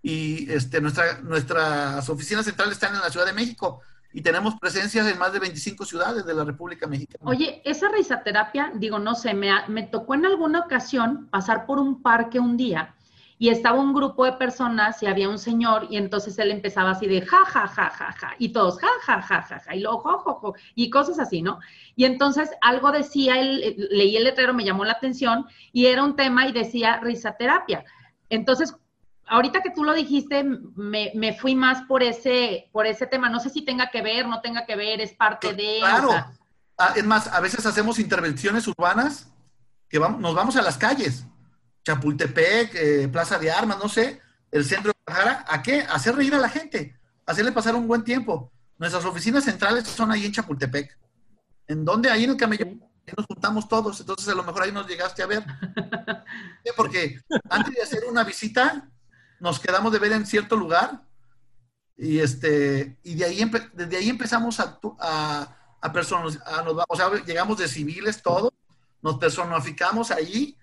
y 0.02 0.50
este, 0.52 0.80
nuestra, 0.80 1.20
nuestras 1.20 2.10
oficinas 2.10 2.46
centrales 2.46 2.74
están 2.74 2.96
en 2.96 3.02
la 3.02 3.10
Ciudad 3.10 3.26
de 3.26 3.34
México 3.34 3.82
y 4.12 4.22
tenemos 4.22 4.56
presencias 4.60 5.08
en 5.08 5.18
más 5.18 5.34
de 5.34 5.40
25 5.40 5.86
ciudades 5.86 6.26
de 6.26 6.34
la 6.34 6.44
República 6.44 6.88
Mexicana. 6.88 7.24
Oye, 7.30 7.62
esa 7.64 7.90
risaterapia, 7.90 8.72
digo, 8.76 9.00
no 9.00 9.16
sé, 9.16 9.34
me, 9.34 9.52
me 9.68 9.84
tocó 9.84 10.16
en 10.16 10.26
alguna 10.26 10.60
ocasión 10.62 11.28
pasar 11.30 11.66
por 11.66 11.80
un 11.80 12.02
parque 12.02 12.40
un 12.40 12.58
día 12.58 12.96
y 13.42 13.48
estaba 13.50 13.80
un 13.80 13.94
grupo 13.94 14.26
de 14.26 14.34
personas 14.34 15.02
y 15.02 15.06
había 15.06 15.30
un 15.30 15.40
señor 15.40 15.88
y 15.90 15.96
entonces 15.96 16.38
él 16.40 16.52
empezaba 16.52 16.92
así 16.92 17.08
de 17.08 17.22
ja, 17.22 17.46
ja, 17.46 17.68
ja, 17.68 17.90
ja, 17.90 18.12
ja, 18.12 18.36
y 18.38 18.50
todos 18.50 18.80
ja, 18.80 18.90
ja, 19.04 19.22
ja, 19.22 19.42
ja, 19.42 19.60
ja, 19.60 19.76
y 19.76 19.80
luego 19.80 20.00
jo, 20.00 20.18
jo, 20.20 20.34
jo, 20.36 20.54
y 20.76 20.90
cosas 20.90 21.20
así, 21.20 21.42
¿no? 21.42 21.60
Y 21.96 22.04
entonces 22.04 22.52
algo 22.62 22.92
decía, 22.92 23.40
él, 23.40 23.88
leí 23.92 24.18
el 24.18 24.26
letrero, 24.26 24.54
me 24.54 24.66
llamó 24.66 24.84
la 24.84 24.94
atención 24.94 25.46
y 25.72 25.86
era 25.86 26.04
un 26.04 26.18
tema 26.18 26.48
y 26.48 26.52
decía 26.52 27.00
risaterapia. 27.00 27.86
Entonces, 28.30 28.76
ahorita 29.30 29.62
que 29.62 29.72
tú 29.72 29.84
lo 29.84 29.94
dijiste, 29.94 30.44
me, 30.44 31.12
me, 31.16 31.34
fui 31.34 31.56
más 31.56 31.84
por 31.84 32.04
ese, 32.04 32.70
por 32.72 32.86
ese 32.86 33.08
tema. 33.08 33.30
No 33.30 33.40
sé 33.40 33.50
si 33.50 33.64
tenga 33.64 33.90
que 33.90 34.02
ver, 34.02 34.28
no 34.28 34.42
tenga 34.42 34.66
que 34.66 34.76
ver, 34.76 35.02
es 35.02 35.14
parte 35.14 35.54
de... 35.54 35.78
Claro. 35.80 36.12
Ah, 36.78 36.94
es 36.96 37.06
más, 37.06 37.28
a 37.28 37.40
veces 37.40 37.66
hacemos 37.66 38.00
intervenciones 38.00 38.68
urbanas 38.68 39.30
que 39.90 40.00
vamos, 40.00 40.22
nos 40.22 40.34
vamos 40.34 40.56
a 40.56 40.62
las 40.62 40.78
calles 40.78 41.26
Chapultepec, 41.84 42.76
eh, 42.76 43.08
Plaza 43.08 43.40
de 43.40 43.52
Armas, 43.52 43.80
no 43.80 43.90
sé, 43.90 44.22
el 44.52 44.66
centro 44.66 44.92
de 44.92 44.98
Guadalajara, 45.06 45.46
¿a 45.48 45.62
qué? 45.62 45.82
hacer 45.82 46.16
reír 46.16 46.34
a 46.36 46.40
la 46.40 46.50
gente, 46.50 46.96
hacerle 47.26 47.52
pasar 47.52 47.76
un 47.76 47.88
buen 47.88 48.04
tiempo. 48.04 48.52
Nuestras 48.78 49.06
oficinas 49.06 49.44
centrales 49.44 49.88
son 49.88 50.12
ahí 50.12 50.26
en 50.26 50.32
Chapultepec. 50.32 50.98
¿En 51.68 51.84
dónde? 51.84 52.10
Ahí 52.10 52.24
en 52.24 52.32
el 52.32 52.38
camello. 52.38 52.66
nos 53.18 53.26
juntamos 53.26 53.68
todos, 53.68 54.00
entonces 54.00 54.28
a 54.30 54.36
lo 54.36 54.44
mejor 54.44 54.64
ahí 54.64 54.72
nos 54.72 54.88
llegaste 54.88 55.24
a 55.24 55.28
ver. 55.28 55.44
Porque 56.78 57.20
antes 57.50 57.74
de 57.74 57.82
hacer 57.82 58.04
una 58.10 58.24
visita, 58.24 58.88
nos 59.40 59.60
quedamos 59.60 59.92
de 59.92 60.00
ver 60.00 60.12
en 60.12 60.26
cierto 60.26 60.56
lugar 60.56 61.04
y 61.98 62.20
este 62.20 62.98
y 63.04 63.16
de 63.16 63.26
ahí 63.26 63.52
desde 63.74 63.98
ahí 63.98 64.10
empezamos 64.10 64.60
a, 64.60 64.80
a, 65.00 65.58
a 65.82 65.94
personas, 65.94 66.40
o 66.88 66.96
sea, 66.96 67.12
llegamos 67.26 67.58
de 67.58 67.68
civiles 67.68 68.22
todos, 68.22 68.52
nos 69.02 69.18
personificamos 69.18 70.12
ahí 70.12 70.56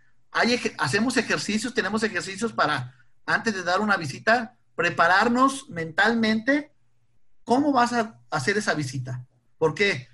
hacemos 0.79 1.17
ejercicios, 1.17 1.75
tenemos 1.75 2.03
ejercicios 2.03 2.53
para, 2.53 2.95
antes 3.25 3.55
de 3.55 3.63
dar 3.63 3.81
una 3.81 3.97
visita, 3.97 4.57
prepararnos 4.75 5.69
mentalmente 5.71 6.73
cómo 7.45 7.73
vas 7.73 7.93
a 7.93 8.21
hacer 8.31 8.59
esa 8.59 8.75
visita. 8.75 9.25
Porque 9.59 10.09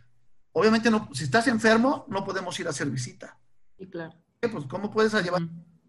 obviamente 0.52 0.90
no, 0.90 1.08
si 1.12 1.24
estás 1.24 1.48
enfermo, 1.48 2.04
no 2.08 2.24
podemos 2.24 2.58
ir 2.60 2.66
a 2.66 2.70
hacer 2.70 2.88
visita. 2.88 3.38
Sí, 3.78 3.88
claro. 3.88 4.14
Pues, 4.40 4.64
¿cómo 4.66 4.90
puedes 4.90 5.12
llevar 5.14 5.42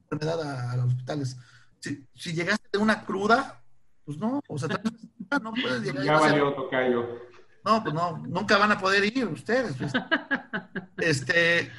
enfermedad 0.09 0.71
a, 0.71 0.75
los 0.77 0.88
hospitales? 0.88 1.38
Si, 2.13 2.34
llegaste 2.34 2.65
de 2.72 2.80
una 2.80 3.04
cruda, 3.04 3.62
pues 4.06 4.17
no, 4.17 4.39
o 4.48 4.58
sea, 4.58 4.69
no 5.41 5.52
puedes 5.52 5.82
llegar. 5.82 6.06
Ya 6.06 6.17
valió, 6.17 6.54
tocayo. 6.54 7.19
No, 7.65 7.84
pues 7.84 7.93
no, 7.93 8.17
nunca 8.19 8.58
van 8.58 8.72
a 8.72 8.80
poder 8.80 9.04
ir 9.06 9.26
ustedes. 9.28 9.76
Pues. 9.78 9.91
Este, 10.98 11.69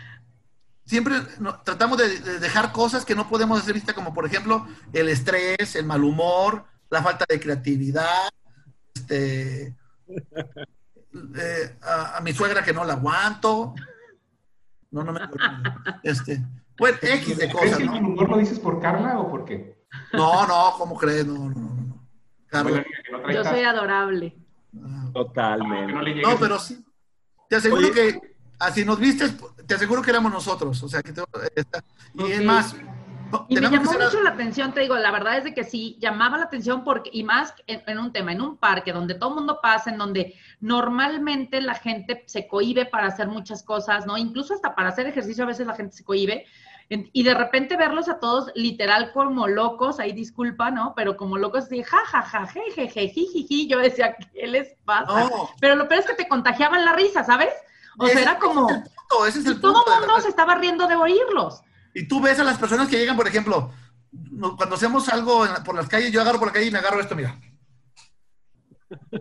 siempre 0.84 1.14
tratamos 1.64 1.96
de, 1.96 2.38
dejar 2.40 2.72
cosas 2.72 3.04
que 3.04 3.14
no 3.14 3.28
podemos 3.28 3.58
hacer 3.58 3.72
vista, 3.72 3.94
como 3.94 4.12
por 4.12 4.26
ejemplo 4.26 4.66
el 4.92 5.08
estrés, 5.08 5.76
el 5.76 5.86
mal 5.86 6.04
humor, 6.04 6.64
la 6.90 7.02
falta 7.02 7.24
de 7.26 7.40
creatividad, 7.40 8.28
este, 8.94 9.74
eh, 10.08 11.76
a, 11.80 12.20
mi 12.22 12.34
suegra 12.34 12.62
que 12.62 12.74
no 12.74 12.84
la 12.84 12.94
aguanto. 12.94 13.74
No, 14.90 15.02
no 15.02 15.12
me. 15.12 15.20
Este, 16.02 16.42
pues 16.76 17.02
X 17.02 17.38
de 17.38 17.50
cosas. 17.50 17.80
¿no? 17.80 18.00
¿No 18.00 18.22
lo 18.22 18.36
dices 18.36 18.58
por 18.58 18.80
Carla 18.80 19.18
o 19.18 19.30
por 19.30 19.46
qué? 19.46 19.83
No, 20.12 20.46
no, 20.46 20.74
¿cómo 20.78 20.96
crees? 20.96 21.26
No, 21.26 21.50
no, 21.50 21.54
no. 21.54 21.98
Carla. 22.46 22.84
Yo 23.32 23.44
soy 23.44 23.62
adorable. 23.62 24.36
Ah. 24.80 25.10
Totalmente. 25.12 26.22
No, 26.22 26.36
pero 26.38 26.58
sí. 26.58 26.84
Te 27.48 27.56
aseguro 27.56 27.90
que 27.92 28.20
así 28.58 28.84
nos 28.84 28.98
vistes, 28.98 29.34
te 29.66 29.74
aseguro 29.74 30.02
que 30.02 30.10
éramos 30.10 30.32
nosotros. 30.32 30.82
O 30.82 30.88
sea, 30.88 31.02
que 31.02 31.12
te, 31.12 31.22
y 32.14 32.32
es 32.32 32.42
más, 32.44 32.76
y 33.48 33.56
me 33.56 33.62
llamó 33.62 33.92
mucho 33.92 34.22
la 34.22 34.30
atención, 34.30 34.72
te 34.72 34.80
digo, 34.80 34.96
la 34.96 35.10
verdad 35.10 35.38
es 35.38 35.44
de 35.44 35.54
que 35.54 35.64
sí, 35.64 35.96
llamaba 36.00 36.38
la 36.38 36.44
atención 36.44 36.84
porque, 36.84 37.10
y 37.12 37.24
más 37.24 37.54
en, 37.66 37.98
un 37.98 38.12
tema, 38.12 38.32
en 38.32 38.40
un 38.40 38.56
parque 38.56 38.92
donde 38.92 39.14
todo 39.14 39.30
el 39.30 39.36
mundo 39.36 39.58
pasa, 39.62 39.90
en 39.90 39.98
donde 39.98 40.34
normalmente 40.60 41.60
la 41.60 41.74
gente 41.74 42.24
se 42.26 42.46
cohibe 42.46 42.86
para 42.86 43.06
hacer 43.08 43.28
muchas 43.28 43.62
cosas, 43.62 44.06
¿no? 44.06 44.16
Incluso 44.16 44.54
hasta 44.54 44.74
para 44.74 44.88
hacer 44.88 45.06
ejercicio 45.06 45.44
a 45.44 45.48
veces 45.48 45.66
la 45.66 45.74
gente 45.74 45.96
se 45.96 46.04
cohibe. 46.04 46.46
Y 46.88 47.22
de 47.22 47.34
repente 47.34 47.76
verlos 47.76 48.08
a 48.08 48.18
todos 48.18 48.50
literal 48.54 49.12
como 49.12 49.48
locos, 49.48 49.98
ahí 49.98 50.12
disculpa, 50.12 50.70
¿no? 50.70 50.92
Pero 50.94 51.16
como 51.16 51.38
locos 51.38 51.64
así, 51.64 51.82
ja, 51.82 51.98
ja, 52.06 52.22
ja, 52.22 52.46
je, 52.46 52.60
je, 52.74 52.88
je, 52.88 53.08
ji, 53.08 53.68
yo 53.68 53.78
decía, 53.78 54.16
¿qué 54.16 54.46
les 54.46 54.74
pasa? 54.84 55.30
Pero 55.60 55.76
lo 55.76 55.88
peor 55.88 56.00
es 56.00 56.06
que 56.06 56.14
te 56.14 56.28
contagiaban 56.28 56.84
la 56.84 56.92
risa, 56.92 57.24
¿sabes? 57.24 57.52
O 57.98 58.06
sea, 58.06 58.20
era 58.20 58.38
como... 58.38 58.68
Ese 59.28 59.38
es 59.38 59.46
el 59.46 59.60
punto, 59.60 59.84
todo 59.84 59.94
el 59.94 60.00
mundo 60.00 60.20
se 60.20 60.28
estaba 60.28 60.56
riendo 60.56 60.86
de 60.86 60.96
oírlos. 60.96 61.62
Y 61.94 62.08
tú 62.08 62.20
ves 62.20 62.38
a 62.40 62.44
las 62.44 62.58
personas 62.58 62.88
que 62.88 62.98
llegan, 62.98 63.16
por 63.16 63.28
ejemplo, 63.28 63.70
cuando 64.56 64.74
hacemos 64.74 65.08
algo 65.08 65.46
por 65.64 65.74
las 65.74 65.88
calles, 65.88 66.12
yo 66.12 66.20
agarro 66.20 66.38
por 66.38 66.48
la 66.48 66.54
calle 66.54 66.66
y 66.66 66.70
me 66.70 66.78
agarro 66.78 67.00
esto, 67.00 67.14
mira. 67.14 67.38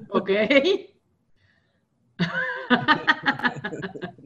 Ok. 0.10 0.30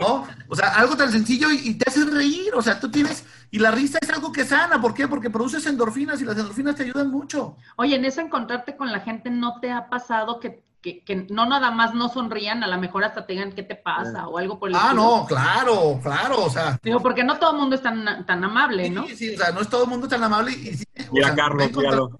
¿No? 0.00 0.26
O 0.48 0.56
sea, 0.56 0.74
algo 0.74 0.96
tan 0.96 1.10
sencillo 1.10 1.50
y, 1.50 1.74
te 1.74 1.88
hace 1.88 2.04
reír. 2.04 2.54
O 2.54 2.62
sea, 2.62 2.78
tú 2.80 2.90
tienes. 2.90 3.24
Y 3.50 3.58
la 3.58 3.70
risa 3.70 3.98
es 4.00 4.10
algo 4.10 4.32
que 4.32 4.44
sana. 4.44 4.80
¿Por 4.80 4.94
qué? 4.94 5.06
Porque 5.08 5.30
produces 5.30 5.64
endorfinas 5.66 6.20
y 6.20 6.24
las 6.24 6.36
endorfinas 6.36 6.74
te 6.74 6.82
ayudan 6.82 7.10
mucho. 7.10 7.56
Oye, 7.76 7.96
en 7.96 8.04
eso 8.04 8.20
encontrarte 8.20 8.76
con 8.76 8.90
la 8.90 9.00
gente, 9.00 9.30
¿no 9.30 9.60
te 9.60 9.70
ha 9.70 9.88
pasado 9.88 10.40
que 10.40 10.64
que, 10.84 11.26
no 11.30 11.46
nada 11.46 11.70
más 11.70 11.94
no 11.94 12.08
sonrían, 12.08 12.62
a 12.62 12.66
lo 12.66 12.78
mejor 12.78 13.04
hasta 13.04 13.26
tengan 13.26 13.52
qué 13.52 13.62
te 13.62 13.74
pasa 13.74 14.28
o 14.28 14.36
algo 14.36 14.58
por 14.58 14.68
el 14.68 14.76
Ah, 14.76 14.92
no, 14.94 15.24
claro, 15.26 15.98
claro, 16.02 16.44
o 16.44 16.50
sea. 16.50 16.78
Digo, 16.82 17.00
porque 17.00 17.24
no 17.24 17.38
todo 17.38 17.52
el 17.52 17.58
mundo 17.58 17.76
es 17.76 17.82
tan, 17.82 18.26
tan 18.26 18.44
amable, 18.44 18.90
¿no? 18.90 19.06
Sí, 19.06 19.16
sí, 19.16 19.34
o 19.34 19.38
sea, 19.38 19.50
no 19.52 19.60
es 19.60 19.68
todo 19.68 19.84
el 19.84 19.90
mundo 19.90 20.06
tan 20.08 20.22
amable. 20.22 20.52
Y, 20.52 20.78
Mira, 21.10 21.34
Carlos, 21.34 21.72
míralo. 21.74 22.10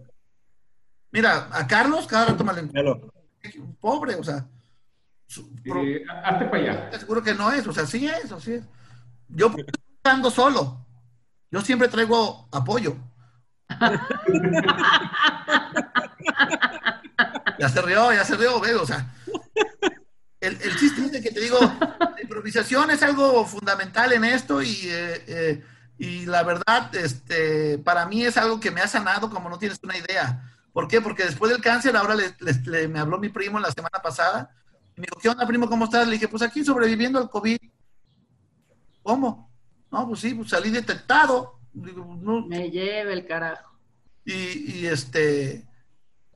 Mira, 1.11 1.49
a 1.53 1.67
Carlos 1.67 2.07
cada 2.07 2.27
rato 2.27 2.45
me 2.45 2.53
Pobre, 3.81 4.15
o 4.17 4.25
sea. 4.25 4.47
Eh, 5.65 6.05
hazte 6.25 6.45
para 6.47 6.63
allá. 6.63 6.99
Seguro 6.99 7.23
que 7.23 7.35
no 7.35 7.51
es, 7.53 7.67
o 7.67 7.73
sea, 7.73 7.87
sí 7.87 8.07
es, 8.07 8.33
sí 8.43 8.55
es. 8.55 8.65
Yo 9.29 9.55
ando 10.05 10.31
solo. 10.31 10.85
Yo 11.51 11.61
siempre 11.61 11.89
traigo 11.89 12.49
apoyo. 12.53 12.97
Ya 17.59 17.69
se 17.69 17.81
rió, 17.83 18.13
ya 18.13 18.25
se 18.25 18.37
rió, 18.37 18.57
o 18.59 18.87
sea. 18.87 19.15
El, 20.41 20.61
el 20.61 20.77
chiste 20.77 21.03
es 21.03 21.13
de 21.13 21.23
que 21.23 21.31
te 21.31 21.41
digo, 21.41 21.59
la 21.61 22.21
improvisación 22.21 22.91
es 22.91 23.03
algo 23.03 23.47
fundamental 23.47 24.13
en 24.13 24.25
esto 24.25 24.61
y, 24.61 24.73
eh, 24.85 25.25
eh, 25.27 25.65
y 25.97 26.27
la 26.27 26.43
verdad, 26.43 26.95
este, 26.95 27.79
para 27.79 28.07
mí 28.07 28.25
es 28.25 28.37
algo 28.37 28.61
que 28.61 28.71
me 28.71 28.81
ha 28.81 28.89
sanado 28.89 29.31
como 29.31 29.49
no 29.49 29.59
tienes 29.59 29.79
una 29.83 29.97
idea. 29.97 30.53
¿Por 30.73 30.89
qué? 30.89 31.01
Porque 31.01 31.25
después 31.25 31.51
del 31.51 31.63
cáncer, 31.63 31.97
ahora 31.97 32.17
le, 32.17 32.89
me 32.89 32.99
habló 32.99 33.19
mi 33.19 33.29
primo 33.29 33.59
la 33.59 33.71
semana 33.71 34.01
pasada 34.03 34.51
me 34.97 35.03
dijo, 35.03 35.19
¿qué 35.21 35.29
onda, 35.29 35.47
primo? 35.47 35.69
¿Cómo 35.69 35.85
estás? 35.85 36.07
Le 36.07 36.15
dije, 36.15 36.29
pues 36.29 36.43
aquí 36.43 36.65
sobreviviendo 36.65 37.19
al 37.19 37.31
COVID. 37.31 37.59
¿Cómo? 39.03 39.51
No, 39.91 40.09
pues 40.09 40.21
sí, 40.21 40.35
pues 40.35 40.51
salí 40.51 40.71
detectado. 40.71 41.59
Me 41.73 42.71
lleve 42.71 43.13
el 43.13 43.27
carajo. 43.27 43.73
Y, 44.25 44.81
y 44.81 44.87
este, 44.87 45.67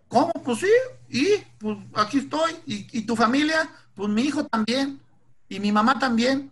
¿Cómo? 0.08 0.32
Pues 0.32 0.60
sí, 0.60 0.70
y 1.08 1.36
pues 1.58 1.76
aquí 1.94 2.18
estoy. 2.18 2.56
¿Y, 2.66 3.02
tu 3.02 3.14
familia? 3.14 3.68
Pues 3.94 4.08
mi 4.08 4.22
hijo 4.22 4.44
también. 4.44 5.00
Y 5.48 5.60
mi 5.60 5.70
mamá 5.70 5.98
también. 5.98 6.50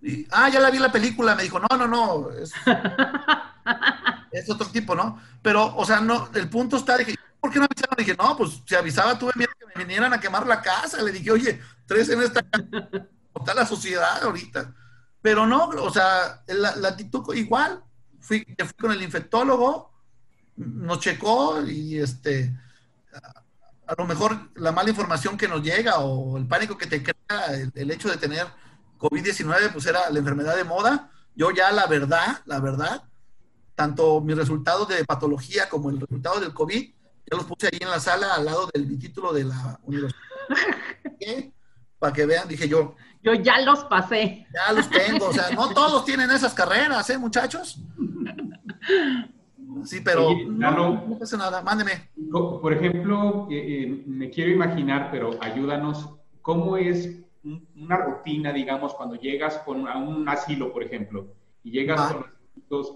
Y, 0.00 0.26
ah, 0.30 0.48
ya 0.48 0.60
la 0.60 0.70
vi 0.70 0.78
la 0.78 0.90
película, 0.90 1.34
me 1.34 1.42
dijo, 1.42 1.58
no, 1.58 1.76
no, 1.76 1.86
no, 1.86 2.30
es, 2.30 2.54
otro 4.48 4.66
tipo, 4.68 4.94
¿no? 4.94 5.20
Pero, 5.42 5.76
o 5.76 5.84
sea, 5.84 6.00
no, 6.00 6.30
el 6.32 6.48
punto 6.48 6.78
está, 6.78 6.96
dije, 6.96 7.16
¿por 7.38 7.52
qué 7.52 7.58
no 7.58 7.66
avisaron? 7.66 7.96
Dije, 7.98 8.16
no, 8.16 8.34
pues 8.34 8.62
si 8.64 8.74
avisaba 8.74 9.18
tuve 9.18 9.32
miedo 9.34 9.49
vinieran 9.84 10.12
a 10.12 10.20
quemar 10.20 10.46
la 10.46 10.60
casa. 10.60 11.02
Le 11.02 11.12
dije, 11.12 11.30
oye, 11.30 11.60
tres 11.86 12.08
en 12.08 12.22
esta 12.22 12.44
está 13.34 13.54
la 13.54 13.66
sociedad 13.66 14.22
ahorita. 14.22 14.74
Pero 15.22 15.46
no, 15.46 15.68
o 15.68 15.90
sea, 15.90 16.42
la, 16.48 16.76
la 16.76 16.88
actitud 16.88 17.34
igual. 17.34 17.82
Fui, 18.20 18.44
fui 18.44 18.74
con 18.78 18.92
el 18.92 19.02
infectólogo, 19.02 19.92
nos 20.56 21.00
checó 21.00 21.62
y 21.66 21.98
este 21.98 22.54
a 23.90 23.94
lo 23.98 24.06
mejor 24.06 24.50
la 24.54 24.70
mala 24.70 24.90
información 24.90 25.36
que 25.36 25.48
nos 25.48 25.62
llega 25.62 25.98
o 25.98 26.38
el 26.38 26.46
pánico 26.46 26.78
que 26.78 26.86
te 26.86 27.02
crea 27.02 27.46
el, 27.74 27.90
hecho 27.90 28.08
de 28.08 28.18
tener 28.18 28.46
COVID-19 28.98 29.72
pues 29.72 29.84
era 29.86 30.08
la 30.10 30.18
enfermedad 30.20 30.56
de 30.56 30.62
moda. 30.62 31.10
Yo 31.34 31.50
ya 31.50 31.72
la 31.72 31.88
verdad, 31.88 32.40
la 32.44 32.60
verdad, 32.60 33.02
tanto 33.74 34.20
mis 34.20 34.36
resultados 34.36 34.86
de 34.86 35.04
patología 35.04 35.68
como 35.68 35.90
el 35.90 35.98
resultado 35.98 36.38
del 36.38 36.54
COVID, 36.54 36.94
ya 37.30 37.36
los 37.36 37.46
puse 37.46 37.68
ahí 37.68 37.78
en 37.80 37.90
la 37.90 38.00
sala 38.00 38.34
al 38.34 38.44
lado 38.44 38.68
del 38.72 38.98
título 38.98 39.32
de 39.32 39.44
la 39.44 39.78
universidad. 39.84 40.20
Para 41.98 42.12
que 42.12 42.26
vean, 42.26 42.48
dije 42.48 42.68
yo. 42.68 42.94
Yo 43.22 43.34
ya 43.34 43.60
los 43.60 43.84
pasé. 43.84 44.46
Ya 44.52 44.72
los 44.72 44.88
tengo, 44.88 45.28
o 45.28 45.32
sea, 45.32 45.50
no 45.50 45.68
todos 45.74 46.04
tienen 46.04 46.30
esas 46.30 46.54
carreras, 46.54 47.08
¿eh, 47.10 47.18
muchachos? 47.18 47.78
Sí, 49.84 50.00
pero 50.02 50.30
no, 50.48 51.18
pasa 51.18 51.36
nada, 51.36 51.62
mándeme. 51.62 52.10
Por 52.30 52.72
ejemplo, 52.72 53.46
eh, 53.50 53.82
eh, 53.84 54.02
me 54.06 54.30
quiero 54.30 54.50
imaginar, 54.50 55.10
pero 55.10 55.30
ayúdanos, 55.40 56.08
¿cómo 56.42 56.76
es 56.76 57.20
una 57.76 57.96
rutina, 57.96 58.52
digamos, 58.52 58.94
cuando 58.94 59.16
llegas 59.16 59.58
con, 59.58 59.86
a 59.86 59.98
un 59.98 60.28
asilo, 60.28 60.72
por 60.72 60.82
ejemplo, 60.82 61.28
y 61.62 61.70
llegas 61.70 62.12
con 62.12 62.26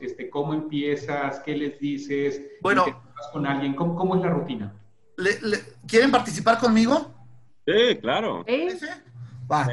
este, 0.00 0.31
¿cómo 0.31 0.55
empiezas? 0.55 1.40
¿Qué 1.40 1.57
les 1.57 1.79
dices? 1.79 2.40
Bueno. 2.61 2.85
con 3.33 3.46
alguien? 3.46 3.74
¿Cómo, 3.74 4.16
es 4.16 4.22
la 4.22 4.31
rutina? 4.31 4.72
quieren 5.87 6.11
participar 6.11 6.59
conmigo? 6.59 7.12
Sí, 7.66 7.98
claro. 8.00 8.44
Va. 9.50 9.68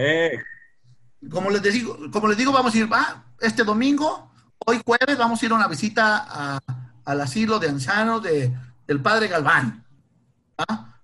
Como 1.30 1.49
les 1.49 1.62
digo, 1.62 1.97
como 2.12 2.27
les 2.27 2.38
digo, 2.38 2.51
vamos 2.51 2.73
a 2.73 2.77
ir, 2.77 2.91
va, 2.91 3.25
este 3.39 3.63
domingo, 3.63 4.32
hoy 4.65 4.82
jueves, 4.84 5.17
vamos 5.17 5.41
a 5.41 5.45
ir 5.45 5.51
a 5.51 5.56
una 5.56 5.67
visita 5.67 6.25
a, 6.27 6.60
al 7.06 7.21
asilo 7.21 7.60
de 7.60 7.69
ancianos 7.69 8.23
de, 8.23 8.51
del 8.88 9.01
padre 9.01 9.27
Galván. 9.27 9.86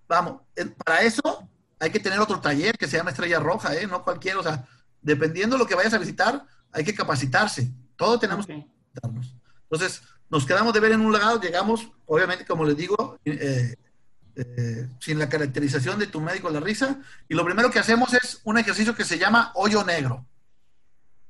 Vamos, 0.07 0.41
para 0.83 1.01
eso 1.01 1.47
hay 1.79 1.91
que 1.91 1.99
tener 1.99 2.19
otro 2.19 2.39
taller 2.39 2.77
que 2.77 2.87
se 2.87 2.97
llama 2.97 3.11
Estrella 3.11 3.39
Roja, 3.39 3.75
¿eh? 3.75 3.87
no 3.87 4.03
cualquiera, 4.03 4.39
o 4.39 4.43
sea, 4.43 4.65
dependiendo 5.01 5.55
de 5.55 5.59
lo 5.59 5.67
que 5.67 5.75
vayas 5.75 5.93
a 5.93 5.99
visitar, 5.99 6.45
hay 6.71 6.83
que 6.83 6.95
capacitarse. 6.95 7.71
Todos 7.95 8.19
tenemos 8.19 8.45
que 8.45 8.65
Entonces, 9.03 10.01
nos 10.29 10.45
quedamos 10.45 10.73
de 10.73 10.79
ver 10.79 10.91
en 10.91 11.01
un 11.01 11.13
lado, 11.13 11.39
llegamos, 11.39 11.89
obviamente, 12.05 12.45
como 12.45 12.65
les 12.65 12.75
digo, 12.75 13.19
eh, 13.25 13.75
eh, 14.35 14.89
sin 14.99 15.19
la 15.19 15.29
caracterización 15.29 15.99
de 15.99 16.07
tu 16.07 16.21
médico 16.21 16.49
la 16.49 16.59
risa, 16.59 16.99
y 17.27 17.35
lo 17.35 17.45
primero 17.45 17.71
que 17.71 17.79
hacemos 17.79 18.13
es 18.13 18.41
un 18.43 18.57
ejercicio 18.57 18.95
que 18.95 19.05
se 19.05 19.17
llama 19.17 19.51
hoyo 19.55 19.83
negro. 19.83 20.25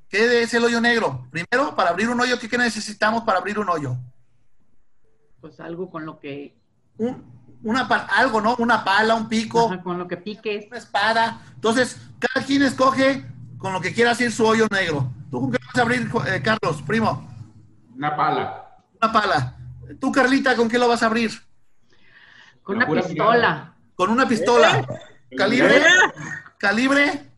¿Qué 0.09 0.41
es 0.43 0.53
el 0.53 0.63
hoyo 0.63 0.79
negro? 0.79 1.27
Primero, 1.31 1.75
para 1.75 1.89
abrir 1.89 2.09
un 2.09 2.19
hoyo, 2.19 2.39
¿qué 2.39 2.57
necesitamos 2.57 3.23
para 3.23 3.39
abrir 3.39 3.59
un 3.59 3.69
hoyo? 3.69 3.97
pues 5.39 5.59
algo 5.59 5.89
con 5.89 6.05
lo 6.05 6.19
que... 6.19 6.57
una, 7.63 7.81
algo, 7.81 8.41
¿no? 8.41 8.55
Una 8.57 8.83
pala, 8.83 9.15
un 9.15 9.29
pico. 9.29 9.71
con 9.83 9.97
lo 9.97 10.07
que 10.07 10.17
piques. 10.17 10.65
Una 10.67 10.77
espada. 10.77 11.41
Entonces, 11.55 11.97
cada 12.19 12.45
quien 12.45 12.63
escoge 12.63 13.25
con 13.57 13.73
lo 13.73 13.81
que 13.81 13.93
quiera 13.93 14.11
hacer 14.11 14.31
su 14.31 14.45
hoyo 14.45 14.67
negro. 14.71 15.09
¿Tú 15.31 15.41
con 15.41 15.51
qué 15.51 15.57
vas 15.65 15.75
a 15.77 15.81
abrir, 15.81 16.09
eh, 16.27 16.41
Carlos, 16.43 16.81
primo? 16.81 17.36
Una 17.97 18.15
pala. 18.15 18.67
Una 19.01 19.11
pala. 19.11 19.55
¿Tú, 19.99 20.11
Carlita, 20.11 20.55
con 20.55 20.69
qué 20.69 20.77
lo 20.77 20.87
vas 20.87 21.01
a 21.01 21.07
abrir? 21.07 21.31
Con 22.61 22.77
una 22.77 22.85
pistola. 22.85 23.73
Con 23.95 24.11
una 24.11 24.27
pistola. 24.27 24.79
¿Eh? 25.29 25.35
¿Calibre? 25.35 25.81
¿Calibre? 26.59 27.31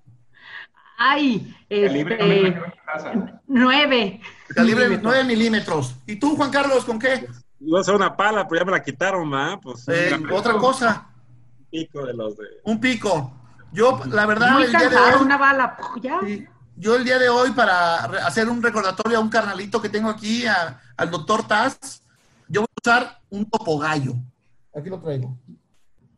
Ay, 0.98 1.56
este... 1.70 2.62
Nueve. 3.48 4.22
Calibre 4.54 5.00
nueve 5.02 5.24
milímetros. 5.24 5.96
¿Y 6.06 6.18
tú, 6.18 6.36
Juan 6.36 6.52
Carlos, 6.52 6.84
con 6.84 7.00
qué? 7.00 7.26
Iba 7.62 7.80
a 7.80 7.84
ser 7.84 7.96
una 7.96 8.18
pala, 8.18 8.48
pero 8.48 8.62
ya 8.62 8.66
me 8.66 8.72
la 8.72 8.84
quitaron, 8.84 9.34
¿ah? 9.34 9.60
Pues, 9.62 9.88
eh, 9.88 10.20
otra 10.32 10.54
cosa. 10.56 11.08
Un 11.60 11.66
pico 11.70 12.06
de 12.06 12.14
los 12.14 12.38
de. 12.38 12.46
Un 12.64 12.80
pico. 12.82 13.34
Yo, 13.72 14.02
la 14.08 14.26
verdad, 14.26 14.62
el 14.62 14.70
día 14.70 14.90
de 14.90 14.96
hoy. 14.98 15.22
Una 15.22 15.38
bala, 15.38 15.78
ya. 16.02 16.20
Yo 16.80 16.96
el 16.96 17.04
día 17.04 17.20
de 17.20 17.28
hoy, 17.28 17.52
para 17.52 18.06
hacer 18.26 18.48
un 18.48 18.64
recordatorio 18.64 19.18
a 19.18 19.22
un 19.22 19.30
carnalito 19.30 19.82
que 19.82 19.90
tengo 19.90 20.10
aquí, 20.10 20.46
al 20.48 21.12
doctor 21.12 21.46
Taz, 21.46 22.02
yo 22.48 22.62
voy 22.62 22.68
a 22.70 22.80
usar 22.82 23.20
un 23.30 23.50
topogallo. 23.50 24.14
Aquí 24.74 24.90
lo 24.90 24.98
traigo. 25.02 25.38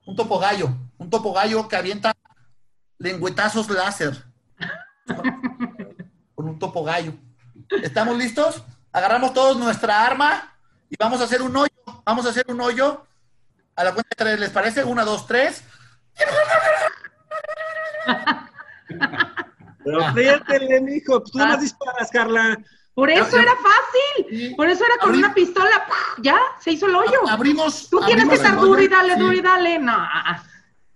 Un 0.06 0.15
topogallo. 0.15 0.69
Un 1.00 1.10
topogallo 1.10 1.67
que 1.67 1.76
avienta 1.76 2.13
lengüetazos 3.00 3.69
láser. 3.71 4.24
Con 6.36 6.47
un 6.47 6.60
topogallo. 6.60 7.13
¿Estamos 7.82 8.15
listos? 8.15 8.63
Agarramos 8.91 9.34
todos 9.34 9.58
nuestra 9.58 10.06
arma 10.06 10.56
y 10.91 10.95
vamos 11.00 11.21
a 11.21 11.24
hacer 11.24 11.41
un 11.41 11.56
hoyo. 11.56 11.74
Vamos 12.06 12.28
a 12.28 12.30
hacer 12.30 12.45
un 12.47 12.62
hoyo. 12.62 13.04
A 13.76 13.84
la 13.84 13.93
cuenta 13.93 14.10
de 14.12 14.15
tres, 14.15 14.39
¿les 14.39 14.52
parece? 14.52 14.84
Una, 14.84 15.04
dos, 15.04 15.26
tres. 15.26 15.63
Pero 19.83 20.13
fíjate, 20.13 20.81
mijo, 20.81 21.23
tú 21.23 21.37
no 21.37 21.57
disparas, 21.57 22.09
Carla. 22.11 22.57
Por 22.93 23.09
eso 23.09 23.37
era 23.37 23.53
fácil. 23.55 24.55
Por 24.55 24.67
eso 24.67 24.83
era 24.85 24.97
con 25.01 25.15
una 25.15 25.33
pistola. 25.33 25.85
Ya, 26.21 26.37
se 26.59 26.71
hizo 26.71 26.87
el 26.87 26.95
hoyo. 26.95 27.27
Abrimos. 27.27 27.89
Tú 27.89 27.99
tienes 28.05 28.27
que 28.27 28.35
estar 28.35 28.59
duro 28.59 28.81
y 28.81 28.87
dale, 28.87 29.15
duro 29.15 29.33
y 29.33 29.41
dale. 29.41 29.79
No. 29.79 29.97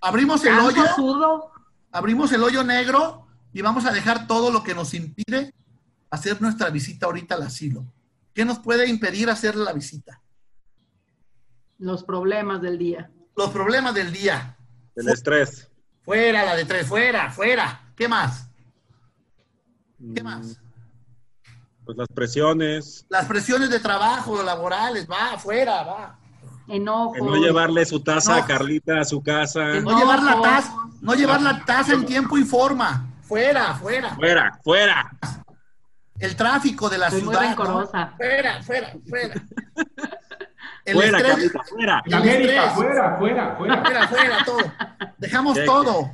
Abrimos 0.02 0.44
el 0.46 0.60
hoyo. 0.60 1.52
Abrimos 1.92 2.32
el 2.34 2.44
hoyo 2.44 2.64
negro 2.64 3.28
y 3.54 3.62
vamos 3.62 3.86
a 3.86 3.92
dejar 3.92 4.28
todo 4.28 4.52
lo 4.52 4.64
que 4.64 4.76
nos 4.76 4.94
impide 4.94 5.54
hacer 6.10 6.42
nuestra 6.42 6.70
visita 6.70 7.06
ahorita 7.06 7.36
al 7.36 7.44
asilo. 7.44 7.86
¿Qué 8.34 8.44
nos 8.44 8.60
puede 8.60 8.88
impedir 8.88 9.30
hacer 9.30 9.56
la 9.56 9.72
visita? 9.72 10.22
Los 11.78 12.04
problemas 12.04 12.62
del 12.62 12.78
día. 12.78 13.10
Los 13.36 13.50
problemas 13.52 13.94
del 13.94 14.12
día. 14.12 14.58
El 14.96 15.08
estrés. 15.10 15.72
Fuera 16.04 16.46
la 16.46 16.56
de 16.56 16.66
tres, 16.66 16.88
fuera, 16.88 17.32
fuera. 17.32 17.94
¿Qué 17.96 18.08
más? 18.08 18.50
¿Qué 20.14 20.24
más? 20.24 20.60
Pues 21.86 21.98
las 21.98 22.08
presiones. 22.08 23.06
Las 23.10 23.26
presiones 23.26 23.70
de 23.70 23.80
trabajo, 23.80 24.42
laborales, 24.42 25.08
va, 25.10 25.34
afuera, 25.34 25.84
va. 25.84 26.20
Enojo. 26.68 27.16
no 27.18 27.36
llevarle 27.36 27.86
su 27.86 28.00
taza 28.00 28.38
a 28.38 28.46
Carlita 28.46 29.00
a 29.00 29.06
su 29.06 29.22
casa. 29.22 29.80
No 29.82 30.00
llevar 30.00 30.24
la 30.24 30.42
taza, 30.42 30.76
no 31.00 31.14
llevar 31.14 31.42
la 31.42 31.64
taza 31.64 31.94
en 31.94 32.06
tiempo 32.06 32.40
y 32.40 32.44
forma. 32.44 33.06
Fuera, 33.22 33.76
fuera. 33.76 34.16
Fuera, 34.16 34.60
fuera. 34.64 35.12
El 36.18 36.36
tráfico 36.36 36.90
de 36.90 36.98
la 36.98 37.12
ciudad. 37.12 37.56
Fuera, 37.56 38.14
fuera, 38.16 38.94
fuera. 39.08 39.34
fuera, 40.94 41.22
Carlita, 41.22 41.64
fuera. 41.70 42.04
América, 42.12 42.70
fuera, 42.72 43.18
fuera, 43.18 43.56
fuera. 43.58 43.84
Fuera, 43.84 44.08
fuera, 44.08 44.46
todo. 44.46 44.72
Dejamos 45.20 45.58
todo. 45.66 46.12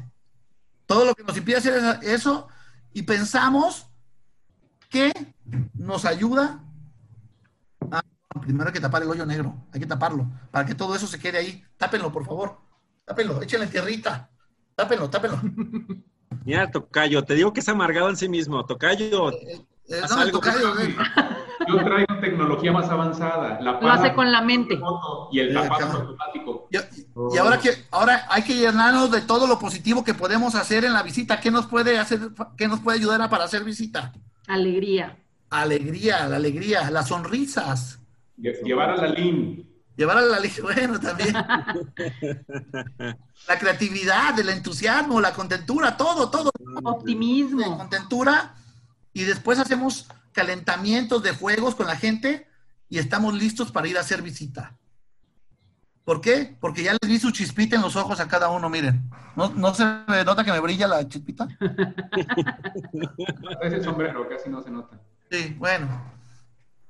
Todo 0.86 1.06
lo 1.06 1.16
que 1.16 1.24
nos 1.24 1.38
impide 1.38 1.58
hacer 1.58 2.00
eso 2.02 2.50
y 2.94 3.04
pensamos 3.04 3.88
que 4.90 5.12
nos 5.74 6.06
ayuda 6.06 6.64
a, 7.92 8.04
primero 8.42 8.68
hay 8.68 8.74
que 8.74 8.80
tapar 8.80 9.04
el 9.04 9.10
hoyo 9.10 9.26
negro, 9.26 9.56
hay 9.72 9.80
que 9.80 9.88
taparlo, 9.88 10.30
para 10.52 10.66
que 10.66 10.76
todo 10.76 10.96
eso 10.96 11.08
se 11.08 11.20
quede 11.20 11.38
ahí. 11.38 11.64
Tápenlo, 11.78 12.12
por 12.12 12.26
favor. 12.26 12.58
Tápenlo, 13.06 13.42
échenle 13.42 13.68
tierrita. 13.68 14.30
Tápenlo, 14.76 15.10
tápenlo. 15.10 15.40
Mira, 16.46 16.72
Tocayo, 16.72 17.24
te 17.24 17.36
digo 17.36 17.54
que 17.54 17.60
es 17.60 17.70
amargado 17.70 18.10
en 18.10 18.18
sí 18.18 18.30
mismo. 18.30 18.66
Tocayo. 18.66 19.32
Eh, 19.90 20.02
tocayo, 20.32 20.74
Yo 21.68 21.84
traigo 21.84 22.20
tecnología 22.20 22.72
más 22.72 22.90
avanzada. 22.90 23.60
La 23.62 23.74
Lo 23.80 23.92
hace 23.92 24.14
con 24.14 24.32
la 24.32 24.42
mente. 24.42 24.80
Y 25.32 25.40
el 25.40 25.54
tapado 25.54 26.00
automático. 26.00 26.68
Y, 26.72 27.38
ahora 27.38 27.60
que 27.60 27.72
ahora 27.92 28.26
hay 28.30 28.44
que 28.44 28.56
llenarnos 28.56 29.12
de 29.12 29.22
todo 29.22 29.48
lo 29.48 29.60
positivo 29.60 30.04
que 30.04 30.14
podemos 30.14 30.56
hacer 30.56 30.86
en 30.86 30.94
la 30.94 31.04
visita. 31.04 31.40
¿Qué 31.40 31.52
nos 31.52 31.68
puede 31.68 32.00
hacer? 32.00 32.20
¿Qué 32.58 32.68
nos 32.68 32.80
puede 32.80 32.98
ayudar 33.00 33.22
a 33.22 33.30
para 33.30 33.44
hacer 33.44 33.64
visita? 33.64 34.14
Alegría. 34.48 35.18
Alegría, 35.50 36.28
la 36.28 36.38
alegría, 36.38 36.90
las 36.90 37.10
sonrisas. 37.10 38.00
Llevar 38.38 38.92
a 38.92 38.96
la 38.96 39.08
LIN. 39.10 39.70
Llevar 39.96 40.18
a 40.18 40.22
la 40.22 40.40
LIN, 40.40 40.52
bueno, 40.64 41.00
también. 41.00 41.34
la 43.48 43.60
creatividad, 43.60 44.40
el 44.40 44.50
entusiasmo, 44.50 45.20
la 45.22 45.34
contentura, 45.34 45.96
todo, 45.96 46.30
todo. 46.30 46.52
Optimismo. 46.84 47.78
contentura. 47.78 48.56
Y 49.14 49.24
después 49.24 49.60
hacemos 49.60 50.08
calentamientos 50.32 51.24
de 51.24 51.32
juegos 51.32 51.76
con 51.76 51.88
la 51.88 51.96
gente 51.96 52.48
y 52.90 53.00
estamos 53.00 53.34
listos 53.34 53.72
para 53.72 53.88
ir 53.88 53.98
a 53.98 54.02
hacer 54.02 54.22
visita. 54.22 54.78
¿Por 56.04 56.20
qué? 56.20 56.58
Porque 56.60 56.84
ya 56.84 56.94
les 56.94 57.10
vi 57.10 57.20
su 57.20 57.32
chispita 57.32 57.76
en 57.76 57.82
los 57.82 57.96
ojos 57.96 58.20
a 58.20 58.28
cada 58.28 58.50
uno, 58.50 58.70
miren. 58.70 59.10
¿No, 59.36 59.50
no 59.50 59.74
se 59.74 59.86
nota 60.26 60.44
que 60.44 60.52
me 60.52 60.60
brilla 60.60 60.88
la 60.88 61.08
chispita? 61.08 61.48
Es 63.62 63.74
el 63.74 63.84
sombrero, 63.84 64.28
casi 64.28 64.50
no 64.50 64.62
se 64.64 64.72
nota. 64.72 65.00
Sí, 65.30 65.56
bueno. 65.58 66.12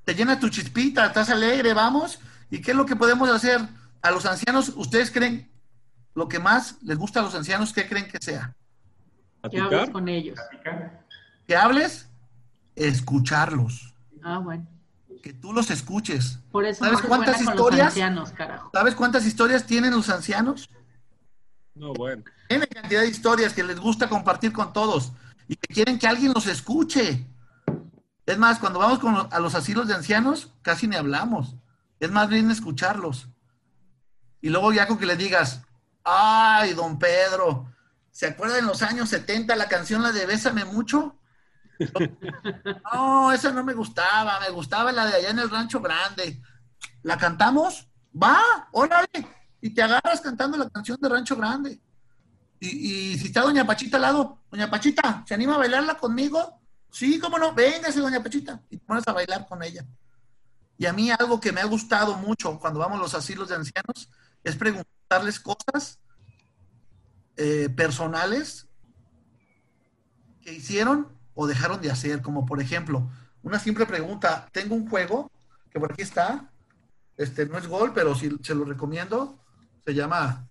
Te 0.05 0.15
llena 0.15 0.39
tu 0.39 0.49
chispita, 0.49 1.05
estás 1.05 1.29
alegre, 1.29 1.73
vamos. 1.73 2.19
¿Y 2.49 2.62
qué 2.62 2.71
es 2.71 2.77
lo 2.77 2.86
que 2.86 2.95
podemos 2.95 3.29
hacer? 3.29 3.62
A 4.01 4.12
los 4.12 4.25
ancianos, 4.25 4.69
¿ustedes 4.75 5.12
creen 5.12 5.51
lo 6.15 6.27
que 6.27 6.39
más 6.39 6.81
les 6.81 6.97
gusta 6.97 7.19
a 7.19 7.23
los 7.23 7.36
ancianos? 7.36 7.73
¿Qué 7.73 7.88
creen 7.88 8.07
que 8.07 8.17
sea? 8.19 8.55
Que 9.49 9.60
hables 9.60 9.89
con 9.89 10.07
ellos. 10.07 10.39
Que 11.45 11.55
hables, 11.55 12.10
escucharlos. 12.87 13.93
Ah, 14.23 14.39
bueno 14.39 14.67
que 15.21 15.33
tú 15.33 15.53
los 15.53 15.69
escuches. 15.69 16.39
Por 16.51 16.65
eso 16.65 16.83
¿Sabes 16.83 17.01
cuántas 17.01 17.41
historias? 17.41 17.93
¿Sabes 18.73 18.95
cuántas 18.95 19.25
historias 19.25 19.65
tienen 19.65 19.91
los 19.91 20.09
ancianos? 20.09 20.69
No, 21.75 21.93
bueno. 21.93 22.23
Tienen 22.49 22.67
cantidad 22.67 23.01
de 23.01 23.07
historias 23.07 23.53
que 23.53 23.63
les 23.63 23.79
gusta 23.79 24.09
compartir 24.09 24.51
con 24.51 24.73
todos 24.73 25.13
y 25.47 25.55
que 25.55 25.73
quieren 25.73 25.97
que 25.97 26.07
alguien 26.07 26.33
los 26.33 26.47
escuche. 26.47 27.25
Es 28.25 28.37
más, 28.37 28.59
cuando 28.59 28.79
vamos 28.79 28.99
con 28.99 29.27
a 29.31 29.39
los 29.39 29.55
asilos 29.55 29.87
de 29.87 29.93
ancianos, 29.93 30.51
casi 30.61 30.87
ni 30.87 30.95
hablamos. 30.95 31.55
Es 31.99 32.11
más 32.11 32.27
bien 32.29 32.51
escucharlos. 32.51 33.29
Y 34.41 34.49
luego 34.49 34.73
ya 34.73 34.87
con 34.87 34.97
que 34.97 35.05
le 35.05 35.15
digas, 35.15 35.61
ay, 36.03 36.73
don 36.73 36.97
Pedro, 36.97 37.71
¿se 38.11 38.27
acuerda 38.27 38.57
en 38.57 38.65
los 38.65 38.81
años 38.81 39.09
70 39.09 39.55
la 39.55 39.67
canción 39.67 40.01
la 40.01 40.11
de 40.11 40.25
Bésame 40.25 40.65
mucho? 40.65 41.15
No, 42.93 43.31
esa 43.31 43.51
no 43.51 43.63
me 43.63 43.73
gustaba, 43.73 44.39
me 44.39 44.49
gustaba 44.49 44.91
la 44.91 45.05
de 45.05 45.15
allá 45.15 45.29
en 45.29 45.39
el 45.39 45.49
Rancho 45.49 45.81
Grande. 45.81 46.41
¿La 47.03 47.17
cantamos? 47.17 47.87
Va, 48.21 48.69
órale. 48.71 49.07
Y 49.61 49.71
te 49.71 49.81
agarras 49.81 50.21
cantando 50.21 50.57
la 50.57 50.69
canción 50.69 50.97
de 51.01 51.09
Rancho 51.09 51.35
Grande. 51.35 51.81
Y, 52.59 53.17
si 53.17 53.27
está 53.27 53.41
Doña 53.41 53.65
Pachita 53.65 53.97
al 53.97 54.03
lado, 54.03 54.43
Doña 54.51 54.69
Pachita, 54.69 55.23
¿se 55.27 55.33
anima 55.33 55.55
a 55.55 55.59
bailarla 55.59 55.97
conmigo? 55.97 56.61
Sí, 56.91 57.19
cómo 57.19 57.39
no, 57.39 57.53
véngase, 57.53 57.99
Doña 57.99 58.21
Pachita. 58.21 58.61
Y 58.69 58.77
te 58.77 58.85
pones 58.85 59.07
a 59.07 59.13
bailar 59.13 59.47
con 59.47 59.63
ella. 59.63 59.85
Y 60.77 60.85
a 60.85 60.93
mí 60.93 61.09
algo 61.11 61.39
que 61.39 61.51
me 61.51 61.61
ha 61.61 61.65
gustado 61.65 62.15
mucho 62.17 62.59
cuando 62.59 62.79
vamos 62.79 62.99
a 62.99 63.01
los 63.01 63.13
asilos 63.15 63.49
de 63.49 63.55
ancianos 63.55 64.09
es 64.43 64.55
preguntarles 64.55 65.39
cosas 65.39 65.99
eh, 67.37 67.69
personales 67.69 68.67
que 70.41 70.53
hicieron 70.53 71.07
o 71.33 71.47
dejaron 71.47 71.81
de 71.81 71.91
hacer, 71.91 72.21
como 72.21 72.45
por 72.45 72.61
ejemplo, 72.61 73.09
una 73.43 73.59
simple 73.59 73.85
pregunta, 73.85 74.47
tengo 74.51 74.75
un 74.75 74.87
juego 74.89 75.31
que 75.71 75.79
por 75.79 75.91
aquí 75.91 76.01
está, 76.01 76.51
este 77.17 77.45
no 77.45 77.57
es 77.57 77.67
gol, 77.67 77.93
pero 77.93 78.15
si 78.15 78.29
se 78.41 78.55
lo 78.55 78.65
recomiendo, 78.65 79.39
se 79.85 79.93
llama... 79.93 80.47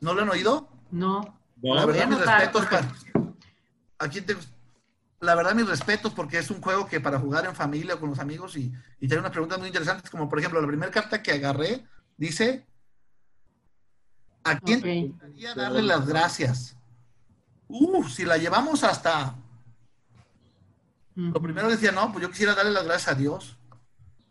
¿No 0.00 0.14
lo 0.14 0.22
han 0.22 0.28
oído? 0.28 0.68
No. 0.90 1.38
La 1.62 1.86
verdad, 1.86 2.08
mis 2.08 2.18
respetos. 2.18 2.66
Aquí 3.98 4.24
La 5.20 5.34
verdad, 5.34 5.54
mis 5.54 5.68
respetos 5.68 6.12
porque 6.12 6.38
es 6.38 6.50
un 6.50 6.60
juego 6.60 6.86
que 6.86 7.00
para 7.00 7.18
jugar 7.18 7.46
en 7.46 7.54
familia 7.54 7.94
o 7.94 8.00
con 8.00 8.10
los 8.10 8.18
amigos 8.18 8.56
y, 8.56 8.72
y 9.00 9.08
tiene 9.08 9.20
unas 9.20 9.32
preguntas 9.32 9.58
muy 9.58 9.68
interesantes, 9.68 10.10
como 10.10 10.28
por 10.28 10.38
ejemplo, 10.38 10.60
la 10.60 10.66
primera 10.66 10.90
carta 10.90 11.22
que 11.22 11.32
agarré 11.32 11.84
dice, 12.16 12.66
¿a 14.44 14.58
quién 14.58 14.82
te 14.82 15.02
gustaría 15.06 15.54
darle 15.54 15.82
las 15.82 16.06
gracias? 16.06 16.75
Uh, 17.68 18.04
si 18.04 18.24
la 18.24 18.36
llevamos 18.36 18.84
hasta... 18.84 19.34
Lo 21.14 21.40
primero 21.40 21.68
decía, 21.68 21.92
no, 21.92 22.12
pues 22.12 22.22
yo 22.22 22.30
quisiera 22.30 22.54
darle 22.54 22.72
las 22.72 22.84
gracias 22.84 23.08
a 23.08 23.18
Dios. 23.18 23.56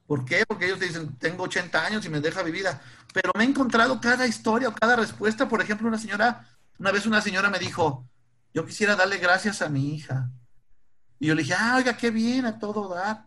¿Por 0.06 0.24
qué? 0.24 0.46
Porque 0.46 0.66
ellos 0.66 0.80
dicen, 0.80 1.18
tengo 1.18 1.44
80 1.44 1.84
años 1.84 2.06
y 2.06 2.10
me 2.10 2.22
deja 2.22 2.44
vivir. 2.44 2.68
Pero 3.12 3.32
me 3.36 3.44
he 3.44 3.48
encontrado 3.48 4.00
cada 4.00 4.28
historia 4.28 4.70
o 4.70 4.74
cada 4.74 4.96
respuesta. 4.96 5.50
Por 5.50 5.62
ejemplo, 5.62 5.88
una 5.88 5.98
señora, 5.98 6.48
una 6.78 6.92
vez 6.92 7.08
una 7.08 7.22
señora 7.22 7.50
me 7.50 7.58
dijo, 7.58 8.08
yo 8.54 8.66
quisiera 8.66 8.96
darle 8.96 9.18
gracias 9.18 9.64
a 9.64 9.70
mi 9.70 9.96
hija. 9.96 10.30
Y 11.20 11.28
yo 11.28 11.34
le 11.34 11.42
dije, 11.42 11.56
ah, 11.58 11.76
oiga, 11.78 11.98
qué 11.98 12.12
bien, 12.12 12.46
a 12.46 12.60
todo 12.60 12.88
dar. 12.94 13.26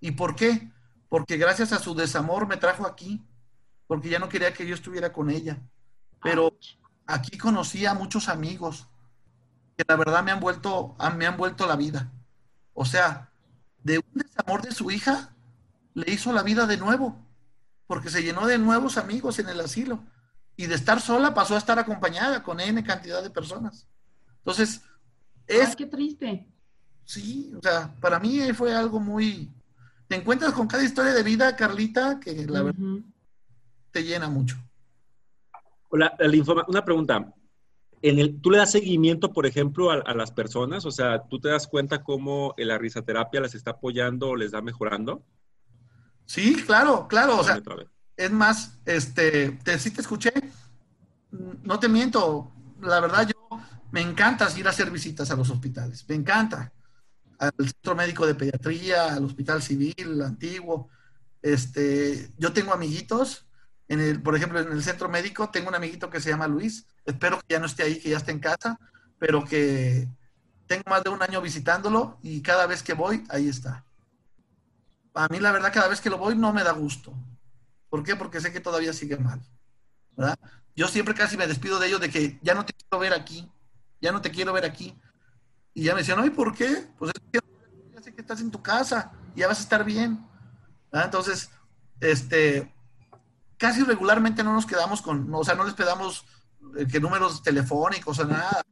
¿Y 0.00 0.12
por 0.12 0.34
qué? 0.34 0.70
Porque 1.10 1.36
gracias 1.36 1.72
a 1.72 1.78
su 1.78 1.94
desamor 1.94 2.46
me 2.46 2.56
trajo 2.56 2.86
aquí. 2.86 3.22
Porque 3.86 4.08
ya 4.08 4.18
no 4.18 4.30
quería 4.30 4.54
que 4.54 4.66
yo 4.66 4.74
estuviera 4.74 5.12
con 5.12 5.30
ella. 5.30 5.58
Pero 6.22 6.56
aquí 7.06 7.36
conocí 7.36 7.84
a 7.84 7.92
muchos 7.92 8.28
amigos 8.28 8.88
que 9.78 9.84
la 9.86 9.94
verdad 9.94 10.24
me 10.24 10.32
han 10.32 10.40
vuelto, 10.40 10.96
me 11.16 11.26
han 11.26 11.36
vuelto 11.36 11.64
la 11.64 11.76
vida. 11.76 12.10
O 12.74 12.84
sea, 12.84 13.30
de 13.84 13.98
un 13.98 14.12
desamor 14.12 14.60
de 14.60 14.72
su 14.72 14.90
hija, 14.90 15.36
le 15.94 16.12
hizo 16.12 16.32
la 16.32 16.42
vida 16.42 16.66
de 16.66 16.78
nuevo, 16.78 17.24
porque 17.86 18.10
se 18.10 18.24
llenó 18.24 18.48
de 18.48 18.58
nuevos 18.58 18.98
amigos 18.98 19.38
en 19.38 19.48
el 19.48 19.60
asilo. 19.60 20.02
Y 20.56 20.66
de 20.66 20.74
estar 20.74 21.00
sola 21.00 21.32
pasó 21.32 21.54
a 21.54 21.58
estar 21.58 21.78
acompañada 21.78 22.42
con 22.42 22.58
N 22.58 22.82
cantidad 22.82 23.22
de 23.22 23.30
personas. 23.30 23.86
Entonces, 24.38 24.82
es... 25.46 25.76
qué 25.76 25.86
triste. 25.86 26.48
Sí, 27.04 27.54
o 27.56 27.62
sea, 27.62 27.94
para 28.00 28.18
mí 28.18 28.52
fue 28.54 28.74
algo 28.74 28.98
muy... 28.98 29.48
te 30.08 30.16
encuentras 30.16 30.52
con 30.54 30.66
cada 30.66 30.82
historia 30.82 31.12
de 31.12 31.22
vida, 31.22 31.54
Carlita, 31.54 32.18
que 32.18 32.44
la 32.46 32.64
verdad 32.64 32.80
te 33.92 34.02
llena 34.02 34.28
mucho. 34.28 34.56
Hola, 35.88 36.16
una 36.66 36.84
pregunta. 36.84 37.32
En 38.02 38.18
el, 38.18 38.40
¿Tú 38.40 38.50
le 38.50 38.58
das 38.58 38.72
seguimiento, 38.72 39.32
por 39.32 39.46
ejemplo, 39.46 39.90
a, 39.90 40.14
las 40.14 40.30
personas? 40.30 40.84
O 40.84 40.90
sea, 40.90 41.24
¿tú 41.28 41.40
te 41.40 41.48
das 41.48 41.66
cuenta 41.66 42.02
cómo 42.02 42.54
la 42.56 42.78
risoterapia 42.78 43.40
las 43.40 43.54
está 43.54 43.72
apoyando 43.72 44.28
o 44.28 44.36
les 44.36 44.46
está 44.46 44.62
mejorando? 44.62 45.24
Sí, 46.24 46.62
claro, 46.64 47.08
claro. 47.08 47.38
O 47.38 47.44
sea, 47.44 47.60
es 48.16 48.30
más, 48.30 48.78
este, 48.84 49.52
te, 49.64 49.78
sí 49.78 49.90
te 49.90 50.00
escuché, 50.00 50.32
no 51.62 51.78
te 51.78 51.88
miento, 51.88 52.52
la 52.80 53.00
verdad 53.00 53.28
yo 53.28 53.58
me 53.90 54.00
encanta 54.00 54.48
ir 54.56 54.66
a 54.66 54.70
hacer 54.70 54.90
visitas 54.90 55.30
a 55.30 55.36
los 55.36 55.50
hospitales, 55.50 56.04
me 56.08 56.14
encanta. 56.14 56.72
Al 57.38 57.52
Centro 57.56 57.94
Médico 57.94 58.26
de 58.26 58.34
Pediatría, 58.34 59.14
al 59.14 59.24
Hospital 59.24 59.62
Civil, 59.62 60.22
antiguo. 60.22 60.88
Este, 61.40 62.32
yo 62.36 62.52
tengo 62.52 62.72
amiguitos, 62.72 63.47
en 63.88 64.00
el, 64.00 64.22
por 64.22 64.36
ejemplo, 64.36 64.60
en 64.60 64.70
el 64.70 64.82
centro 64.82 65.08
médico 65.08 65.50
tengo 65.50 65.68
un 65.68 65.74
amiguito 65.74 66.10
que 66.10 66.20
se 66.20 66.30
llama 66.30 66.46
Luis, 66.46 66.86
espero 67.04 67.38
que 67.38 67.54
ya 67.54 67.60
no 67.60 67.66
esté 67.66 67.84
ahí, 67.84 67.98
que 67.98 68.10
ya 68.10 68.18
esté 68.18 68.32
en 68.32 68.40
casa, 68.40 68.78
pero 69.18 69.44
que 69.44 70.08
tengo 70.66 70.84
más 70.88 71.02
de 71.02 71.10
un 71.10 71.22
año 71.22 71.40
visitándolo 71.40 72.18
y 72.22 72.42
cada 72.42 72.66
vez 72.66 72.82
que 72.82 72.94
voy, 72.94 73.24
ahí 73.30 73.48
está. 73.48 73.84
A 75.14 75.26
mí 75.28 75.40
la 75.40 75.52
verdad, 75.52 75.72
cada 75.72 75.88
vez 75.88 76.00
que 76.00 76.10
lo 76.10 76.18
voy 76.18 76.36
no 76.36 76.52
me 76.52 76.62
da 76.62 76.72
gusto. 76.72 77.14
¿Por 77.88 78.02
qué? 78.04 78.14
Porque 78.14 78.40
sé 78.40 78.52
que 78.52 78.60
todavía 78.60 78.92
sigue 78.92 79.16
mal. 79.16 79.40
¿verdad? 80.16 80.38
Yo 80.76 80.88
siempre 80.88 81.14
casi 81.14 81.36
me 81.36 81.46
despido 81.46 81.78
de 81.78 81.86
ellos 81.86 82.00
de 82.00 82.10
que 82.10 82.38
ya 82.42 82.54
no 82.54 82.64
te 82.64 82.72
quiero 82.72 82.98
ver 82.98 83.12
aquí, 83.14 83.50
ya 84.00 84.12
no 84.12 84.20
te 84.20 84.30
quiero 84.30 84.52
ver 84.52 84.64
aquí. 84.64 84.94
Y 85.74 85.84
ya 85.84 85.94
me 85.94 86.00
decían, 86.00 86.24
¿y 86.24 86.30
por 86.30 86.54
qué? 86.54 86.88
Pues 86.98 87.12
ya 87.32 87.40
sé 88.02 88.14
que 88.14 88.20
estás 88.20 88.40
en 88.40 88.50
tu 88.50 88.60
casa, 88.62 89.12
ya 89.34 89.46
vas 89.46 89.58
a 89.58 89.62
estar 89.62 89.84
bien. 89.84 90.26
Entonces, 90.92 91.50
este, 92.00 92.72
casi 93.58 93.82
regularmente 93.82 94.42
no 94.42 94.52
nos 94.52 94.66
quedamos 94.66 95.02
con, 95.02 95.32
o 95.34 95.44
sea, 95.44 95.54
no 95.54 95.64
les 95.64 95.74
pedamos 95.74 96.24
eh, 96.76 96.86
que 96.86 97.00
números 97.00 97.42
telefónicos 97.42 98.18
o 98.18 98.24
nada, 98.24 98.62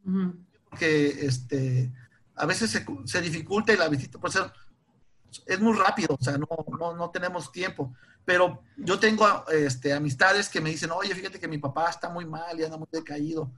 porque 0.71 1.09
este, 1.27 1.93
a 2.35 2.47
veces 2.47 2.71
se, 2.71 2.87
se, 3.05 3.21
dificulta 3.21 3.73
y 3.73 3.77
la 3.77 3.89
visita 3.89 4.19
puede 4.19 4.33
ser, 4.33 4.53
es 5.47 5.61
muy 5.61 5.77
rápido, 5.77 6.17
o 6.19 6.25
sea, 6.25 6.39
no, 6.39 6.49
no, 6.79 6.95
no 6.95 7.11
tenemos 7.11 7.53
tiempo 7.53 7.93
pero 8.27 8.65
yo 8.77 8.99
tengo 8.99 9.47
este, 9.49 9.95
amistades 9.95 10.49
que 10.49 10.61
me 10.61 10.71
dicen, 10.71 10.91
oye, 10.91 11.15
fíjate 11.15 11.39
que 11.39 11.47
mi 11.47 11.59
papá 11.59 11.89
está 11.89 12.11
muy 12.11 12.27
mal 12.27 12.59
y 12.59 12.65
anda 12.65 12.77
muy 12.77 12.89
decaído, 12.91 13.53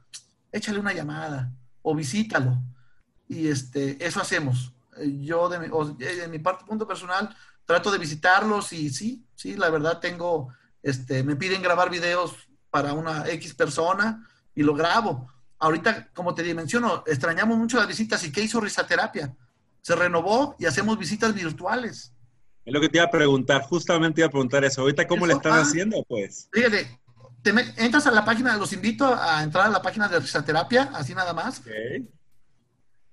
échale 0.52 0.78
una 0.78 0.92
llamada 0.92 1.50
o 1.80 1.94
visítalo. 1.94 2.62
Y 3.26 3.48
este, 3.48 4.06
eso 4.06 4.20
hacemos. 4.20 4.74
Yo, 5.20 5.48
de 5.48 5.58
mi, 5.58 5.68
de 5.96 6.28
mi 6.28 6.38
parte, 6.38 6.66
punto 6.66 6.86
personal, 6.86 7.34
trato 7.64 7.90
de 7.90 7.96
visitarlos 7.96 8.74
y 8.74 8.90
sí, 8.90 9.26
sí, 9.34 9.56
la 9.56 9.70
verdad 9.70 10.00
tengo, 10.00 10.52
este, 10.90 11.22
me 11.22 11.36
piden 11.36 11.62
grabar 11.62 11.90
videos 11.90 12.48
para 12.70 12.92
una 12.92 13.28
X 13.28 13.54
persona 13.54 14.26
y 14.54 14.62
lo 14.62 14.74
grabo. 14.74 15.32
Ahorita, 15.58 16.08
como 16.14 16.34
te 16.34 16.54
menciono, 16.54 17.02
extrañamos 17.06 17.58
mucho 17.58 17.78
las 17.78 17.88
visitas 17.88 18.24
y 18.24 18.32
¿qué 18.32 18.42
hizo 18.42 18.60
Risaterapia? 18.60 19.34
Se 19.80 19.96
renovó 19.96 20.56
y 20.58 20.66
hacemos 20.66 20.98
visitas 20.98 21.34
virtuales. 21.34 22.12
Es 22.64 22.72
lo 22.72 22.80
que 22.80 22.88
te 22.88 22.98
iba 22.98 23.06
a 23.06 23.10
preguntar, 23.10 23.62
justamente 23.62 24.20
iba 24.20 24.28
a 24.28 24.30
preguntar 24.30 24.64
eso. 24.64 24.82
Ahorita, 24.82 25.06
¿cómo 25.06 25.26
le 25.26 25.34
están 25.34 25.52
ah, 25.52 25.62
haciendo, 25.62 26.04
pues? 26.06 26.48
Fíjate, 26.52 27.00
te 27.42 27.50
entras 27.76 28.06
a 28.06 28.10
la 28.10 28.24
página, 28.24 28.56
los 28.56 28.72
invito 28.72 29.06
a 29.06 29.42
entrar 29.42 29.66
a 29.66 29.70
la 29.70 29.80
página 29.80 30.08
de 30.08 30.20
risaterapia, 30.20 30.90
así 30.94 31.14
nada 31.14 31.32
más. 31.32 31.62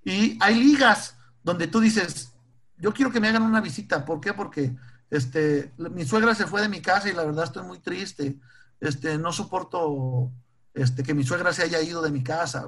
Y 0.04 0.38
hay 0.42 0.56
ligas 0.56 1.18
donde 1.42 1.68
tú 1.68 1.80
dices, 1.80 2.34
yo 2.78 2.94
quiero 2.94 3.12
que 3.12 3.20
me 3.20 3.30
hagan 3.30 3.44
una 3.44 3.62
visita. 3.62 4.04
¿Por 4.04 4.20
qué? 4.20 4.34
Porque 4.34 4.76
este, 5.10 5.72
mi 5.78 6.06
suegra 6.06 6.36
se 6.36 6.48
fue 6.48 6.62
de 6.62 6.70
mi 6.70 6.82
casa 6.82 7.10
y 7.10 7.14
la 7.14 7.24
verdad 7.24 7.46
estoy 7.46 7.64
muy 7.64 7.80
triste. 7.80 8.38
Este, 8.80 9.18
no 9.18 9.32
soporto 9.32 10.32
este, 10.74 11.04
que 11.04 11.14
mi 11.14 11.24
suegra 11.24 11.54
se 11.54 11.64
haya 11.64 11.82
ido 11.82 12.02
de 12.02 12.12
mi 12.12 12.24
casa, 12.24 12.68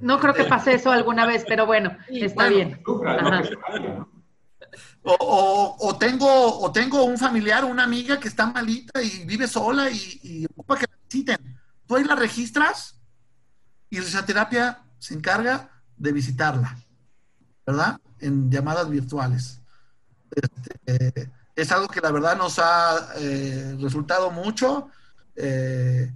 No 0.00 0.20
creo 0.20 0.34
que 0.34 0.44
pase 0.44 0.74
eso 0.74 0.90
alguna 0.90 1.26
vez, 1.26 1.44
pero 1.46 1.66
bueno, 1.66 1.96
está 2.08 2.48
bien. 2.48 2.80
O, 5.02 5.96
tengo, 5.98 6.60
o 6.60 6.72
tengo 6.72 7.04
un 7.04 7.18
familiar 7.18 7.64
o 7.64 7.68
una 7.68 7.84
amiga 7.84 8.18
que 8.18 8.28
está 8.28 8.46
malita 8.46 9.02
y 9.02 9.24
vive 9.24 9.46
sola 9.46 9.88
y, 9.90 10.46
ocupa 10.46 10.76
que 10.76 10.86
la 10.90 10.98
visiten. 11.04 11.60
Tú 11.86 11.96
ahí 11.96 12.04
la 12.04 12.16
registras 12.16 13.00
y 13.88 14.00
terapia 14.26 14.82
se 14.98 15.14
encarga 15.14 15.70
de 15.96 16.12
visitarla, 16.12 16.76
¿verdad? 17.64 18.00
En 18.18 18.50
llamadas 18.50 18.90
virtuales. 18.90 19.62
Este, 20.30 21.30
es 21.56 21.72
algo 21.72 21.88
que 21.88 22.00
la 22.00 22.10
verdad 22.10 22.36
nos 22.36 22.58
ha 22.58 23.14
eh, 23.16 23.76
resultado 23.80 24.30
mucho. 24.30 24.90
Eh, 25.34 26.12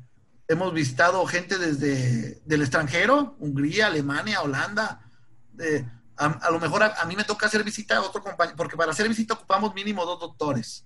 hemos 0.47 0.75
visitado 0.75 1.25
gente 1.27 1.59
desde 1.59 2.41
del 2.45 2.61
extranjero, 2.61 3.37
Hungría, 3.39 3.87
Alemania, 3.87 4.43
Holanda. 4.43 5.03
Eh, 5.59 5.85
a, 6.17 6.51
lo 6.51 6.61
mejor 6.61 6.83
a, 6.83 7.05
mí 7.07 7.17
me 7.17 7.25
toca 7.25 7.47
hacer 7.47 7.65
visita 7.65 7.97
a 7.97 8.03
otro 8.03 8.23
compañero, 8.23 8.57
porque 8.57 8.77
para 8.77 8.93
hacer 8.93 9.09
visita 9.09 9.33
ocupamos 9.33 9.75
mínimo 9.75 10.05
dos 10.05 10.21
doctores, 10.21 10.85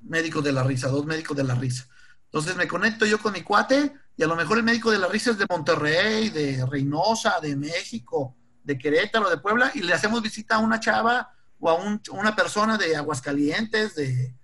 médicos 0.00 0.42
de 0.42 0.52
la 0.52 0.62
risa, 0.62 0.88
dos 0.88 1.04
médicos 1.04 1.36
de 1.36 1.44
la 1.44 1.54
risa. 1.54 1.86
Entonces 2.24 2.56
me 2.56 2.66
conecto 2.66 3.04
yo 3.04 3.18
con 3.18 3.34
mi 3.34 3.42
cuate 3.42 3.92
y 4.16 4.22
a 4.22 4.26
lo 4.26 4.36
mejor 4.36 4.56
el 4.56 4.64
médico 4.64 4.90
de 4.90 4.98
la 4.98 5.08
risa 5.08 5.32
es 5.32 5.38
de 5.38 5.46
Monterrey, 5.48 6.30
de 6.30 6.64
Reynosa, 6.64 7.40
de 7.40 7.56
México, 7.56 8.36
de 8.64 8.78
Querétaro, 8.78 9.28
de 9.28 9.38
Puebla, 9.38 9.70
y 9.74 9.82
le 9.82 9.92
hacemos 9.92 10.22
visita 10.22 10.56
a 10.56 10.58
una 10.60 10.80
chava 10.80 11.30
o 11.60 11.70
a 11.70 11.76
una 12.12 12.36
persona 12.36 12.76
de 12.76 12.96
Aguascalientes, 12.96 13.94
de, 13.94 14.34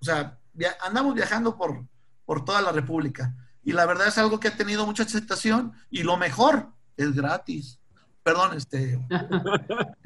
o 0.00 0.04
sea, 0.04 0.38
andamos 0.80 1.14
viajando 1.14 1.56
por, 1.56 1.84
por 2.24 2.44
toda 2.44 2.62
la 2.62 2.72
República. 2.72 3.34
Y 3.62 3.72
la 3.72 3.86
verdad 3.86 4.08
es 4.08 4.18
algo 4.18 4.40
que 4.40 4.48
ha 4.48 4.56
tenido 4.56 4.86
mucha 4.86 5.02
aceptación 5.02 5.72
y 5.90 6.02
lo 6.02 6.16
mejor 6.16 6.68
es 6.96 7.14
gratis. 7.14 7.78
Perdón, 8.22 8.56
este. 8.56 8.98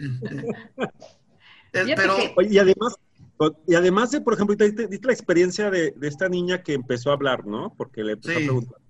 este 1.72 1.96
pero. 1.96 2.16
Y 2.48 2.58
además, 2.58 2.94
y 3.66 3.74
además 3.74 4.10
de, 4.10 4.20
por 4.20 4.34
ejemplo, 4.34 4.54
diste, 4.56 5.00
la 5.02 5.12
experiencia 5.12 5.70
de, 5.70 5.94
esta 6.02 6.28
niña 6.28 6.62
que 6.62 6.74
empezó 6.74 7.10
a 7.10 7.14
hablar, 7.14 7.46
¿no? 7.46 7.74
Porque 7.76 8.04
le 8.04 8.12
empezó 8.12 8.32
a 8.32 8.42
preguntar. 8.42 8.81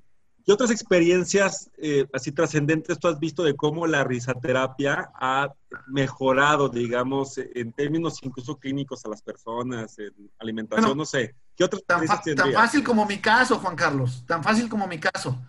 ¿Qué 0.44 0.52
otras 0.52 0.70
experiencias 0.70 1.70
eh, 1.78 2.07
así 2.12 2.33
trascendentes 2.33 2.98
tú 2.98 3.09
has 3.09 3.18
visto 3.20 3.44
de 3.44 3.55
cómo 3.55 3.87
la 3.87 4.02
risaterapia 4.02 5.11
ha 5.14 5.52
mejorado, 5.87 6.68
digamos, 6.68 7.38
en 7.38 7.72
términos 7.72 8.18
incluso 8.22 8.57
clínicos 8.57 9.05
a 9.05 9.09
las 9.09 9.22
personas, 9.22 9.98
en 9.98 10.12
alimentación, 10.38 10.98
no 10.98 11.05
sé? 11.05 11.35
¿Qué 11.57 11.64
otras 11.64 11.83
tan, 11.87 12.05
tan 12.35 12.52
fácil 12.52 12.83
como 12.83 13.07
mi 13.07 13.18
caso, 13.18 13.59
Juan 13.59 13.76
Carlos, 13.76 14.24
tan 14.26 14.42
fácil 14.42 14.68
como 14.68 14.87
mi 14.87 14.98
caso. 14.98 15.40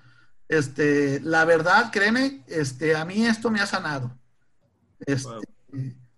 Este, 0.48 1.20
la 1.22 1.46
verdad, 1.46 1.92
créeme, 1.92 2.44
este, 2.48 2.96
a 2.96 3.04
mí 3.06 3.26
esto 3.26 3.50
me 3.50 3.62
ha 3.62 3.66
sanado. 3.66 4.16
Este, 5.00 5.30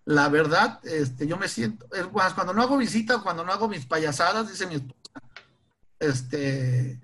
La 0.04 0.30
verdad, 0.30 0.80
este, 0.84 1.26
yo 1.26 1.38
me 1.38 1.48
siento, 1.48 1.88
cuando 2.12 2.54
no 2.54 2.62
hago 2.62 2.78
visita, 2.78 3.20
cuando 3.20 3.46
no 3.46 3.52
hago 3.52 3.70
mis 3.70 3.86
payasadas, 3.86 4.50
dice 4.50 4.68
mi 4.68 4.76
esposa, 4.76 5.22
este, 6.00 7.00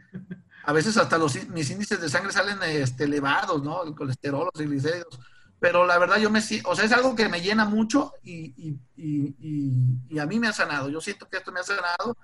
a 0.64 0.74
veces 0.74 0.98
hasta 0.98 1.18
los, 1.18 1.48
mis 1.50 1.70
índices 1.70 2.00
de 2.00 2.10
sangre 2.10 2.32
salen 2.32 2.62
este, 2.64 3.06
elevados, 3.06 3.64
¿no? 3.64 3.84
El 3.84 3.96
colesterol, 3.96 4.46
los 4.46 4.54
triglicéridos. 4.54 5.20
Pero 5.60 5.86
la 5.86 5.98
verdad, 6.00 6.18
yo 6.18 6.30
me 6.30 6.40
o 6.40 6.76
sea, 6.76 6.86
es 6.86 6.92
algo 6.92 7.16
que 7.16 7.30
me 7.30 7.42
llena 7.42 7.66
mucho 7.66 8.14
y, 8.24 8.80
y, 8.96 10.20
a 10.20 10.26
mí 10.26 10.40
me 10.40 10.48
ha 10.48 10.54
sanado. 10.54 10.90
Yo 10.90 11.00
siento 11.02 11.28
que 11.30 11.38
esto 11.38 11.52
me 11.52 11.60
ha 11.60 11.64
sanado 11.64 12.18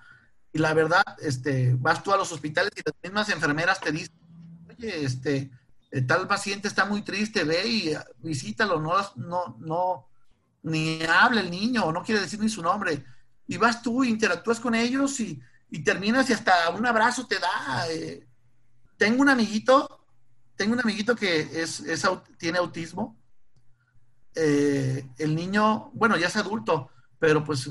y 0.52 0.58
la 0.60 0.74
verdad, 0.74 1.04
este, 1.22 1.76
vas 1.76 2.02
tú 2.02 2.12
a 2.12 2.18
los 2.18 2.32
hospitales 2.32 2.72
y 2.76 2.82
las 2.84 2.96
mismas 3.04 3.30
enfermeras 3.30 3.80
te 3.80 3.92
dicen, 3.92 4.16
este, 4.80 5.52
eh, 5.92 6.02
tal 6.02 6.28
paciente 6.28 6.68
está 6.68 6.86
muy 6.86 7.02
triste, 7.04 7.44
ve 7.44 7.68
y 7.68 7.94
ah, 7.94 8.06
visítalo, 8.20 8.80
no, 8.80 8.94
no, 9.16 9.58
no, 9.60 10.08
ni 10.64 11.04
habla 11.04 11.42
el 11.42 11.52
niño, 11.52 11.92
no 11.92 12.04
quiere 12.04 12.22
decir 12.22 12.40
ni 12.40 12.50
su 12.50 12.62
nombre. 12.62 13.04
Y 13.48 13.58
vas 13.58 13.82
tú, 13.82 14.04
interactúas 14.04 14.60
con 14.60 14.76
ellos 14.76 15.20
y, 15.20 15.40
terminas 15.84 16.30
y 16.30 16.34
hasta 16.34 16.70
un 16.70 16.86
abrazo 16.86 17.28
te 17.28 17.40
da. 17.40 17.86
Eh. 17.90 18.28
Tengo 18.98 19.22
un 19.22 19.30
amiguito, 19.30 20.06
tengo 20.56 20.74
un 20.74 20.80
amiguito 20.80 21.16
que 21.16 21.62
es, 21.62 21.84
tiene 22.38 22.58
autismo. 22.58 23.18
Eh, 24.36 25.08
el 25.18 25.36
niño, 25.36 25.92
bueno, 25.94 26.18
ya 26.18 26.28
es 26.28 26.36
adulto, 26.36 26.90
pero 27.20 27.44
pues 27.44 27.70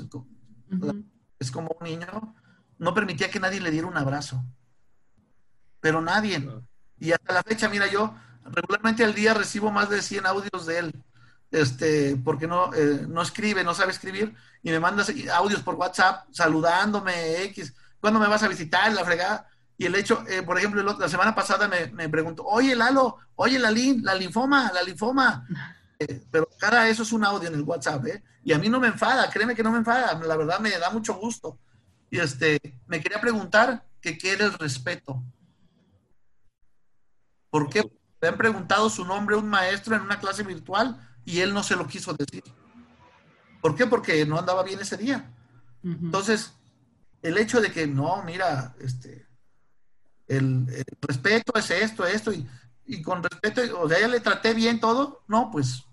es 1.39 1.51
como 1.51 1.75
un 1.79 1.87
niño, 1.87 2.35
no 2.77 2.93
permitía 2.93 3.31
que 3.31 3.39
nadie 3.39 3.61
le 3.61 3.71
diera 3.71 3.87
un 3.87 3.97
abrazo. 3.97 4.43
Pero 5.79 6.01
nadie. 6.01 6.45
Y 6.99 7.11
hasta 7.11 7.33
la 7.33 7.43
fecha, 7.43 7.69
mira, 7.69 7.87
yo 7.87 8.15
regularmente 8.43 9.03
al 9.03 9.13
día 9.13 9.33
recibo 9.33 9.71
más 9.71 9.89
de 9.89 10.01
100 10.01 10.25
audios 10.25 10.65
de 10.65 10.79
él, 10.79 11.03
este, 11.51 12.17
porque 12.17 12.47
no, 12.47 12.73
eh, 12.73 13.05
no 13.07 13.21
escribe, 13.21 13.63
no 13.63 13.73
sabe 13.73 13.91
escribir, 13.91 14.35
y 14.63 14.71
me 14.71 14.79
manda 14.79 15.05
audios 15.33 15.61
por 15.61 15.75
WhatsApp 15.75 16.27
saludándome, 16.31 17.43
X, 17.45 17.73
¿cuándo 17.99 18.19
me 18.19 18.27
vas 18.27 18.43
a 18.43 18.47
visitar? 18.47 18.91
La 18.93 19.05
fregada. 19.05 19.47
Y 19.77 19.85
el 19.85 19.95
hecho, 19.95 20.23
eh, 20.27 20.41
por 20.41 20.57
ejemplo, 20.57 20.81
la 20.81 21.09
semana 21.09 21.35
pasada 21.35 21.67
me, 21.67 21.87
me, 21.87 22.09
preguntó, 22.09 22.43
oye 22.45 22.75
Lalo, 22.75 23.17
oye 23.35 23.59
la, 23.59 23.71
la 23.71 24.15
linfoma, 24.15 24.71
la 24.73 24.81
linfoma. 24.81 25.45
pero 26.31 26.47
cada 26.59 26.87
eso 26.89 27.03
es 27.03 27.11
un 27.11 27.23
audio 27.23 27.47
en 27.49 27.55
el 27.55 27.63
WhatsApp, 27.63 28.05
¿eh? 28.07 28.23
Y 28.43 28.53
a 28.53 28.59
mí 28.59 28.69
no 28.69 28.79
me 28.79 28.87
enfada, 28.87 29.29
créeme 29.29 29.55
que 29.55 29.63
no 29.63 29.71
me 29.71 29.79
enfada, 29.79 30.19
la 30.19 30.37
verdad 30.37 30.59
me 30.59 30.69
da 30.71 30.89
mucho 30.89 31.15
gusto. 31.15 31.59
Y 32.09 32.19
este, 32.19 32.59
me 32.87 33.01
quería 33.01 33.19
preguntar 33.19 33.85
que 34.01 34.17
qué 34.17 34.33
era 34.33 34.45
el 34.45 34.53
respeto. 34.53 35.21
¿Por 37.49 37.69
qué? 37.69 37.83
Le 38.21 38.27
han 38.27 38.37
preguntado 38.37 38.89
su 38.89 39.05
nombre 39.05 39.35
a 39.35 39.39
un 39.39 39.49
maestro 39.49 39.95
en 39.95 40.01
una 40.01 40.19
clase 40.19 40.43
virtual 40.43 40.99
y 41.25 41.41
él 41.41 41.53
no 41.53 41.63
se 41.63 41.75
lo 41.75 41.87
quiso 41.87 42.13
decir. 42.13 42.43
¿Por 43.61 43.75
qué? 43.75 43.85
Porque 43.85 44.25
no 44.25 44.39
andaba 44.39 44.63
bien 44.63 44.79
ese 44.79 44.97
día. 44.97 45.29
Entonces, 45.83 46.53
el 47.21 47.37
hecho 47.37 47.61
de 47.61 47.71
que 47.71 47.87
no, 47.87 48.23
mira, 48.23 48.75
este, 48.79 49.27
el, 50.27 50.67
respeto 51.01 51.53
es 51.55 51.71
esto, 51.71 52.05
esto, 52.05 52.31
y, 52.31 52.47
y, 52.85 53.01
con 53.01 53.23
respeto, 53.23 53.61
o 53.79 53.89
sea, 53.89 53.99
ya 53.99 54.07
le 54.07 54.19
traté 54.19 54.53
bien 54.53 54.79
todo, 54.79 55.23
no, 55.27 55.49
pues 55.51 55.83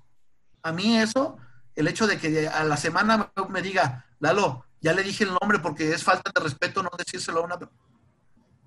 a 0.62 0.72
mí 0.72 0.98
eso, 0.98 1.38
el 1.74 1.88
hecho 1.88 2.06
de 2.06 2.18
que 2.18 2.48
a 2.48 2.64
la 2.64 2.76
semana 2.76 3.32
me 3.48 3.62
diga, 3.62 4.06
Lalo, 4.20 4.64
ya 4.80 4.92
le 4.92 5.02
dije 5.02 5.24
el 5.24 5.36
nombre 5.40 5.58
porque 5.58 5.92
es 5.92 6.02
falta 6.02 6.30
de 6.34 6.42
respeto 6.42 6.82
no 6.82 6.90
decírselo 6.96 7.40
a 7.40 7.44
una 7.44 7.58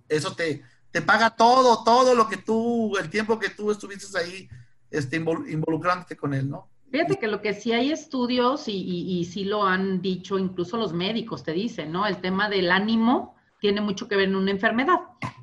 eso 0.09 0.35
te, 0.35 0.63
te 0.91 1.01
paga 1.01 1.31
todo, 1.31 1.83
todo 1.83 2.15
lo 2.15 2.27
que 2.27 2.37
tú, 2.37 2.97
el 2.97 3.09
tiempo 3.09 3.39
que 3.39 3.49
tú 3.49 3.71
estuviste 3.71 4.17
ahí 4.17 4.49
este, 4.89 5.17
involucrándote 5.17 6.15
con 6.15 6.33
él, 6.33 6.49
¿no? 6.49 6.69
Fíjate 6.91 7.17
que 7.17 7.27
lo 7.27 7.41
que 7.41 7.53
sí 7.53 7.73
hay 7.73 7.91
estudios 7.91 8.67
y, 8.67 8.71
y, 8.71 9.19
y, 9.19 9.25
sí 9.25 9.43
lo 9.43 9.65
han 9.65 10.01
dicho, 10.01 10.37
incluso 10.39 10.77
los 10.77 10.93
médicos 10.93 11.43
te 11.43 11.51
dicen, 11.51 11.91
¿no? 11.91 12.05
El 12.05 12.17
tema 12.17 12.49
del 12.49 12.71
ánimo 12.71 13.35
tiene 13.59 13.81
mucho 13.81 14.07
que 14.07 14.15
ver 14.15 14.29
en 14.29 14.35
una 14.35 14.51
enfermedad. 14.51 14.99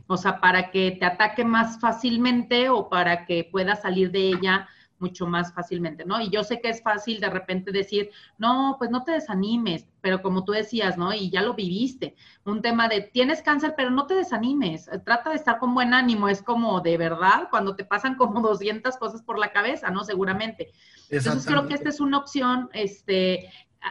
O 0.06 0.16
sea, 0.16 0.40
para 0.40 0.70
que 0.70 0.92
te 0.92 1.04
ataque 1.04 1.44
más 1.44 1.80
fácilmente 1.80 2.68
o 2.68 2.88
para 2.88 3.26
que 3.26 3.48
puedas 3.50 3.82
salir 3.82 4.10
de 4.10 4.28
ella 4.28 4.68
mucho 5.04 5.26
más 5.26 5.52
fácilmente, 5.52 6.06
¿no? 6.06 6.20
Y 6.20 6.30
yo 6.30 6.42
sé 6.42 6.60
que 6.60 6.70
es 6.70 6.82
fácil 6.82 7.20
de 7.20 7.28
repente 7.28 7.72
decir, 7.72 8.10
no, 8.38 8.76
pues 8.78 8.90
no 8.90 9.04
te 9.04 9.12
desanimes, 9.12 9.86
pero 10.00 10.22
como 10.22 10.44
tú 10.44 10.52
decías, 10.52 10.96
¿no? 10.96 11.12
Y 11.12 11.30
ya 11.30 11.42
lo 11.42 11.52
viviste, 11.52 12.16
un 12.46 12.62
tema 12.62 12.88
de, 12.88 13.02
tienes 13.02 13.42
cáncer, 13.42 13.74
pero 13.76 13.90
no 13.90 14.06
te 14.06 14.14
desanimes, 14.14 14.88
trata 15.04 15.30
de 15.30 15.36
estar 15.36 15.58
con 15.58 15.74
buen 15.74 15.92
ánimo, 15.92 16.28
es 16.28 16.42
como 16.42 16.80
de 16.80 16.96
verdad, 16.96 17.48
cuando 17.50 17.76
te 17.76 17.84
pasan 17.84 18.14
como 18.14 18.40
200 18.48 18.96
cosas 18.96 19.22
por 19.22 19.38
la 19.38 19.52
cabeza, 19.52 19.90
¿no? 19.90 20.04
Seguramente. 20.04 20.72
Entonces 21.10 21.46
creo 21.46 21.68
que 21.68 21.74
esta 21.74 21.90
es 21.90 22.00
una 22.00 22.18
opción, 22.18 22.70
este, 22.72 23.50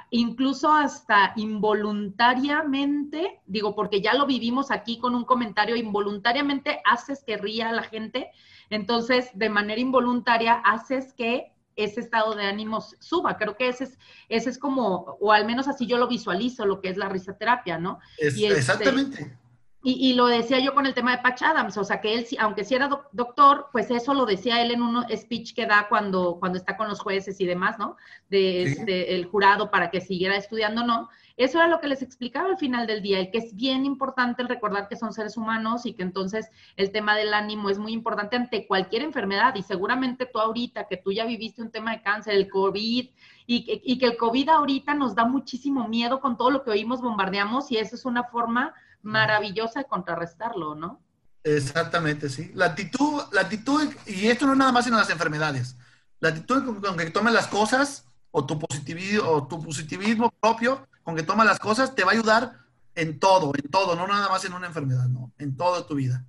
incluso 0.10 0.74
hasta 0.74 1.34
involuntariamente, 1.36 3.42
digo, 3.46 3.76
porque 3.76 4.02
ya 4.02 4.16
lo 4.16 4.26
vivimos 4.26 4.72
aquí 4.72 4.98
con 4.98 5.14
un 5.14 5.26
comentario, 5.26 5.76
involuntariamente 5.76 6.82
haces 6.86 7.24
que 7.24 7.38
ría 7.38 7.70
a 7.70 7.74
la 7.74 7.84
gente 7.84 8.32
entonces, 8.70 9.30
de 9.34 9.50
manera 9.50 9.80
involuntaria, 9.80 10.54
haces 10.66 11.14
que 11.14 11.54
ese 11.76 12.02
estado 12.02 12.36
de 12.36 12.46
ánimo 12.46 12.82
suba. 13.00 13.38
Creo 13.38 13.58
que 13.58 13.68
ese 13.68 13.86
es, 13.86 13.98
ese 14.30 14.50
es 14.50 14.60
como, 14.60 15.18
o 15.20 15.32
al 15.32 15.46
menos 15.46 15.68
así 15.68 15.88
yo 15.88 15.98
lo 15.98 16.08
visualizo, 16.08 16.66
lo 16.66 16.82
que 16.82 16.90
es 16.90 16.98
la 16.98 17.10
risoterapia, 17.10 17.78
¿no? 17.78 18.00
Este, 18.18 18.48
exactamente. 18.48 19.38
Y, 19.86 20.14
lo 20.14 20.28
decía 20.28 20.60
yo 20.60 20.74
con 20.74 20.86
el 20.86 20.94
tema 20.94 21.12
de 21.12 21.22
Patch 21.22 21.42
Adams, 21.42 21.78
o 21.78 21.84
sea, 21.84 22.00
que 22.00 22.14
él, 22.14 22.26
aunque 22.40 22.64
sí 22.64 22.74
era 22.74 22.90
doctor, 23.12 23.68
pues 23.74 23.92
eso 23.92 24.14
lo 24.14 24.26
decía 24.26 24.62
él 24.62 24.72
en 24.72 24.82
un 24.82 25.04
speech 25.14 25.54
que 25.54 25.66
da 25.66 25.88
cuando, 25.90 26.38
cuando 26.40 26.58
está 26.58 26.78
con 26.78 26.88
los 26.88 27.02
jueces 27.02 27.42
y 27.42 27.46
demás, 27.46 27.78
¿no? 27.78 27.98
De, 28.30 28.64
este, 28.64 29.14
el 29.14 29.26
jurado 29.26 29.72
para 29.72 29.92
que 29.92 30.00
siguiera 30.00 30.38
estudiando, 30.38 30.86
¿no? 30.86 31.10
Eso 31.36 31.58
era 31.58 31.68
lo 31.68 31.82
que 31.82 31.90
les 31.90 32.02
explicaba 32.02 32.48
al 32.48 32.58
final 32.58 32.88
del 32.88 33.02
día, 33.02 33.20
el 33.20 33.30
que 33.30 33.40
es 33.40 33.58
bien 33.58 33.86
importante 33.86 34.42
el 34.42 34.48
recordar 34.48 34.88
que 34.88 34.96
son 34.96 35.12
seres 35.12 35.36
humanos 35.36 35.86
y 35.86 35.92
que 35.94 36.04
entonces 36.04 36.50
el 36.78 36.94
tema 36.94 37.18
del 37.18 37.34
ánimo 37.34 37.70
es 37.70 37.78
muy 37.78 37.92
importante 37.92 38.38
ante 38.38 38.66
cualquier 38.66 39.02
enfermedad 39.02 39.54
y 39.56 39.64
seguramente 39.64 40.26
tú 40.26 40.40
ahorita, 40.40 40.88
que 40.88 40.96
tú 40.96 41.12
ya 41.12 41.26
viviste 41.26 41.62
un 41.62 41.72
tema 41.72 41.92
de 41.92 42.02
cáncer, 42.02 42.36
el 42.36 42.50
COVID, 42.50 43.10
y, 43.48 43.82
y 43.84 43.98
que 43.98 44.06
el 44.06 44.16
COVID 44.16 44.48
ahorita 44.48 44.94
nos 44.94 45.14
da 45.14 45.26
muchísimo 45.26 45.90
miedo 45.90 46.22
con 46.22 46.38
todo 46.38 46.52
lo 46.52 46.64
que 46.64 46.72
oímos, 46.72 47.02
bombardeamos 47.02 47.70
y 47.70 47.78
eso 47.78 47.98
es 47.98 48.06
una 48.06 48.24
forma 48.24 48.74
maravillosa 49.04 49.82
de 49.82 49.86
contrarrestarlo, 49.86 50.76
¿no? 50.76 51.02
Exactamente, 51.44 52.30
sí. 52.30 52.52
La 52.56 52.68
actitud, 52.68 53.22
la 53.34 53.42
actitud, 53.42 53.94
y 54.08 54.28
esto 54.28 54.46
no 54.46 54.54
es 54.54 54.58
nada 54.58 54.72
más 54.72 54.88
en 54.88 54.94
las 54.94 55.10
enfermedades, 55.10 55.76
la 56.20 56.30
actitud 56.30 56.82
con, 56.82 56.98
que 56.98 57.12
tomes 57.12 57.34
las 57.34 57.48
cosas 57.48 58.06
o 58.32 58.46
tu 58.46 58.58
positivismo, 58.58 59.30
o 59.30 59.48
tu 59.48 59.62
positivismo 59.62 60.34
propio, 60.40 60.88
con 61.04 61.16
que 61.16 61.24
tomes 61.24 61.46
las 61.46 61.60
cosas, 61.60 61.94
te 61.94 62.04
va 62.04 62.12
a 62.12 62.14
ayudar 62.14 62.54
en 62.96 63.20
todo, 63.20 63.52
en 63.56 63.70
todo, 63.70 63.96
no 63.96 64.08
nada 64.08 64.30
más 64.30 64.46
en 64.46 64.54
una 64.54 64.68
enfermedad, 64.68 65.08
no, 65.10 65.32
en 65.38 65.56
toda 65.56 65.86
tu 65.86 65.96
vida. 65.96 66.26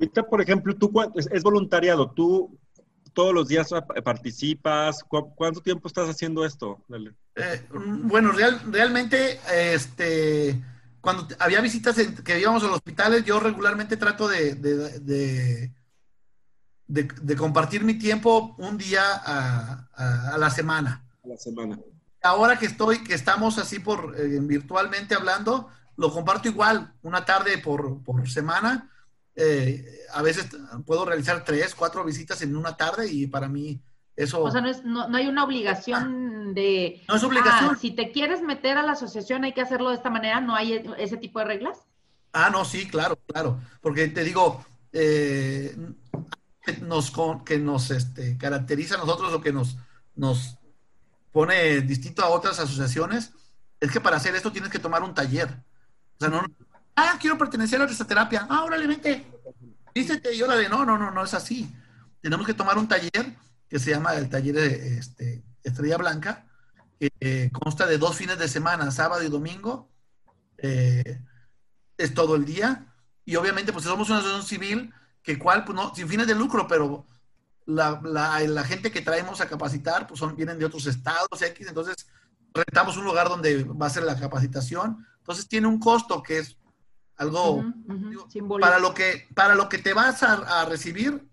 Ahorita, 0.00 0.22
por 0.24 0.40
ejemplo, 0.40 0.74
tú 0.74 0.90
es, 1.14 1.42
voluntariado, 1.42 2.10
tú 2.10 2.58
todos 3.12 3.32
los 3.32 3.48
días 3.48 3.70
participas, 4.04 5.04
¿cuánto 5.04 5.60
tiempo 5.60 5.88
estás 5.88 6.08
haciendo 6.08 6.44
esto? 6.44 6.82
Eh, 7.34 7.66
mm, 7.72 8.08
bueno, 8.08 8.32
real, 8.32 8.60
realmente, 8.70 9.38
este 9.52 10.62
cuando 11.06 11.28
había 11.38 11.60
visitas 11.60 11.94
que 12.24 12.40
íbamos 12.40 12.64
a 12.64 12.66
los 12.66 12.78
hospitales, 12.78 13.24
yo 13.24 13.38
regularmente 13.38 13.96
trato 13.96 14.26
de, 14.26 14.56
de, 16.88 17.36
compartir 17.36 17.84
mi 17.84 17.94
tiempo 17.94 18.56
un 18.58 18.76
día 18.76 19.04
a, 19.14 20.36
la 20.36 20.50
semana. 20.50 21.06
A 21.22 21.28
la 21.28 21.36
semana. 21.36 21.78
Ahora 22.24 22.58
que 22.58 22.66
estoy, 22.66 23.04
que 23.04 23.14
estamos 23.14 23.56
así 23.58 23.78
por 23.78 24.16
eh, 24.18 24.40
virtualmente 24.40 25.14
hablando, 25.14 25.70
lo 25.96 26.12
comparto 26.12 26.48
igual, 26.48 26.92
una 27.02 27.24
tarde 27.24 27.58
por, 27.58 28.02
semana. 28.28 28.90
Eh, 29.36 30.00
a 30.12 30.22
veces 30.22 30.48
puedo 30.84 31.04
realizar 31.04 31.44
tres, 31.44 31.76
cuatro 31.76 32.04
visitas 32.04 32.42
en 32.42 32.56
una 32.56 32.76
tarde 32.76 33.06
y 33.08 33.28
para 33.28 33.48
mí 33.48 33.80
eso... 34.16 34.42
O 34.42 34.50
sea, 34.50 34.60
no, 34.60 34.68
es, 34.68 34.84
no, 34.84 35.08
no 35.08 35.16
hay 35.16 35.28
una 35.28 35.44
obligación 35.44 36.54
de... 36.54 37.02
No 37.08 37.16
es 37.16 37.22
obligación. 37.22 37.70
Ah, 37.74 37.78
si 37.78 37.90
te 37.90 38.10
quieres 38.10 38.42
meter 38.42 38.78
a 38.78 38.82
la 38.82 38.92
asociación 38.92 39.44
hay 39.44 39.52
que 39.52 39.60
hacerlo 39.60 39.90
de 39.90 39.96
esta 39.96 40.10
manera, 40.10 40.40
¿no 40.40 40.54
hay 40.54 40.82
ese 40.98 41.16
tipo 41.18 41.38
de 41.38 41.44
reglas? 41.44 41.78
Ah, 42.32 42.50
no, 42.50 42.64
sí, 42.64 42.88
claro, 42.88 43.18
claro. 43.26 43.60
Porque 43.80 44.08
te 44.08 44.24
digo, 44.24 44.64
eh, 44.92 45.76
nos, 46.82 47.12
que 47.44 47.58
nos 47.58 47.90
este, 47.90 48.36
caracteriza 48.38 48.96
a 48.96 48.98
nosotros 48.98 49.32
o 49.32 49.40
que 49.40 49.52
nos, 49.52 49.76
nos 50.14 50.56
pone 51.32 51.82
distinto 51.82 52.22
a 52.22 52.28
otras 52.28 52.58
asociaciones, 52.58 53.32
es 53.80 53.90
que 53.90 54.00
para 54.00 54.16
hacer 54.16 54.34
esto 54.34 54.52
tienes 54.52 54.70
que 54.70 54.78
tomar 54.78 55.02
un 55.02 55.14
taller. 55.14 55.48
O 56.18 56.20
sea, 56.20 56.28
no, 56.28 56.42
ah, 56.96 57.16
quiero 57.20 57.36
pertenecer 57.36 57.80
a 57.80 57.84
esta 57.84 58.06
terapia. 58.06 58.46
Ah, 58.48 58.64
órale, 58.64 58.86
vente. 58.86 59.26
Vístete 59.94 60.34
y 60.34 60.42
órale. 60.42 60.68
No, 60.68 60.84
no, 60.84 60.96
no, 60.96 61.10
no 61.10 61.24
es 61.24 61.34
así. 61.34 61.70
Tenemos 62.22 62.46
que 62.46 62.54
tomar 62.54 62.78
un 62.78 62.88
taller 62.88 63.36
que 63.68 63.78
se 63.78 63.90
llama 63.90 64.14
el 64.14 64.28
taller 64.28 64.54
de 64.54 64.98
este, 64.98 65.42
Estrella 65.62 65.96
Blanca, 65.96 66.46
que 66.98 67.12
eh, 67.20 67.50
consta 67.52 67.86
de 67.86 67.98
dos 67.98 68.16
fines 68.16 68.38
de 68.38 68.48
semana, 68.48 68.90
sábado 68.90 69.22
y 69.22 69.28
domingo. 69.28 69.88
Eh, 70.58 71.20
es 71.98 72.14
todo 72.14 72.36
el 72.36 72.44
día. 72.44 72.86
Y 73.24 73.36
obviamente, 73.36 73.72
pues 73.72 73.84
somos 73.84 74.08
una 74.08 74.18
asociación 74.18 74.46
civil, 74.46 74.94
que 75.22 75.38
cual, 75.38 75.64
pues 75.64 75.74
no, 75.76 75.94
sin 75.94 76.08
fines 76.08 76.26
de 76.26 76.34
lucro, 76.34 76.66
pero 76.68 77.06
la, 77.66 78.00
la, 78.02 78.64
gente 78.64 78.92
que 78.92 79.00
traemos 79.00 79.40
a 79.40 79.48
capacitar, 79.48 80.06
pues 80.06 80.20
son, 80.20 80.36
vienen 80.36 80.58
de 80.58 80.64
otros 80.64 80.86
estados, 80.86 81.42
X, 81.42 81.66
entonces 81.66 82.06
rentamos 82.54 82.96
un 82.96 83.04
lugar 83.04 83.28
donde 83.28 83.64
va 83.64 83.86
a 83.86 83.90
ser 83.90 84.04
la 84.04 84.18
capacitación. 84.18 85.04
Entonces 85.18 85.48
tiene 85.48 85.66
un 85.66 85.80
costo 85.80 86.22
que 86.22 86.38
es 86.38 86.56
algo 87.16 87.64
para 88.60 88.78
lo 88.78 88.92
que 88.92 89.26
para 89.34 89.54
lo 89.54 89.68
que 89.70 89.78
te 89.78 89.94
vas 89.94 90.22
a, 90.22 90.60
a 90.60 90.64
recibir 90.66 91.26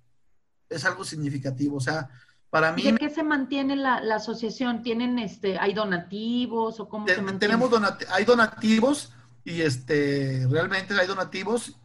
es 0.70 0.86
algo 0.86 1.04
significativo. 1.04 1.78
O 1.78 1.82
sea, 1.82 2.10
para 2.54 2.72
mí... 2.72 2.84
¿De 2.84 2.96
qué 3.00 3.10
se 3.10 3.24
mantiene 3.24 3.76
la, 3.76 3.96
asociación? 4.14 4.84
¿Tienen, 4.84 5.18
este, 5.18 5.58
hay 5.58 5.74
donativos 5.74 6.80
o 6.80 6.88
cómo 6.88 7.08
se 7.08 7.16
mantiene? 7.16 7.40
Tenemos 7.40 7.72
hay 8.12 8.26
donativos 8.26 9.12
y 9.44 9.62
este, 9.62 10.46
realmente 10.52 10.94
hay 10.94 11.08
donativos. 11.08 11.80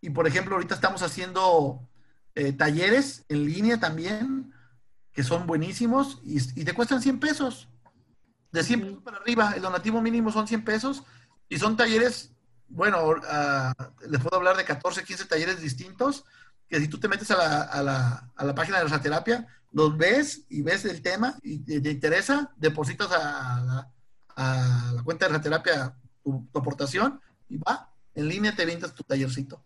Y 0.00 0.10
por 0.10 0.28
ejemplo, 0.28 0.54
ahorita 0.54 0.76
estamos 0.76 1.02
haciendo 1.02 1.88
eh, 2.36 2.52
talleres 2.52 3.24
en 3.28 3.46
línea 3.46 3.80
también, 3.80 4.54
que 5.12 5.24
son 5.24 5.44
buenísimos 5.44 6.20
y, 6.22 6.38
te 6.64 6.72
cuestan 6.72 7.02
100 7.02 7.18
pesos. 7.18 7.68
De 8.52 8.62
100 8.62 8.80
pesos 8.80 9.02
para 9.02 9.16
arriba, 9.16 9.54
el 9.56 9.62
donativo 9.62 10.00
mínimo 10.00 10.30
son 10.30 10.46
100 10.46 10.62
pesos 10.62 11.02
y 11.48 11.58
son 11.58 11.76
talleres, 11.76 12.32
bueno, 12.68 13.08
uh, 13.08 14.08
les 14.08 14.20
puedo 14.20 14.36
hablar 14.36 14.56
de 14.56 14.64
14, 14.64 15.02
15 15.02 15.24
talleres 15.24 15.60
distintos 15.60 16.24
que 16.72 16.80
si 16.80 16.88
tú 16.88 16.98
te 16.98 17.06
metes 17.06 17.30
a 17.30 17.36
la, 17.36 17.62
a 17.64 17.82
la, 17.82 18.30
a 18.34 18.44
la 18.46 18.54
página 18.54 18.82
de 18.82 18.88
la 18.88 18.98
terapia, 18.98 19.46
los 19.72 19.94
ves 19.94 20.46
y 20.48 20.62
ves 20.62 20.86
el 20.86 21.02
tema 21.02 21.34
y 21.42 21.58
te, 21.58 21.90
interesa, 21.90 22.50
depositas 22.56 23.12
a 23.12 23.60
la, 23.60 23.92
a 24.34 24.92
la 24.94 25.02
cuenta 25.02 25.26
de 25.26 25.32
la 25.32 25.40
terapia 25.42 25.94
tu, 26.24 26.48
aportación 26.54 27.20
y 27.50 27.58
va, 27.58 27.90
en 28.14 28.26
línea 28.26 28.56
te 28.56 28.64
ventas 28.64 28.94
tu 28.94 29.02
tallercito. 29.02 29.62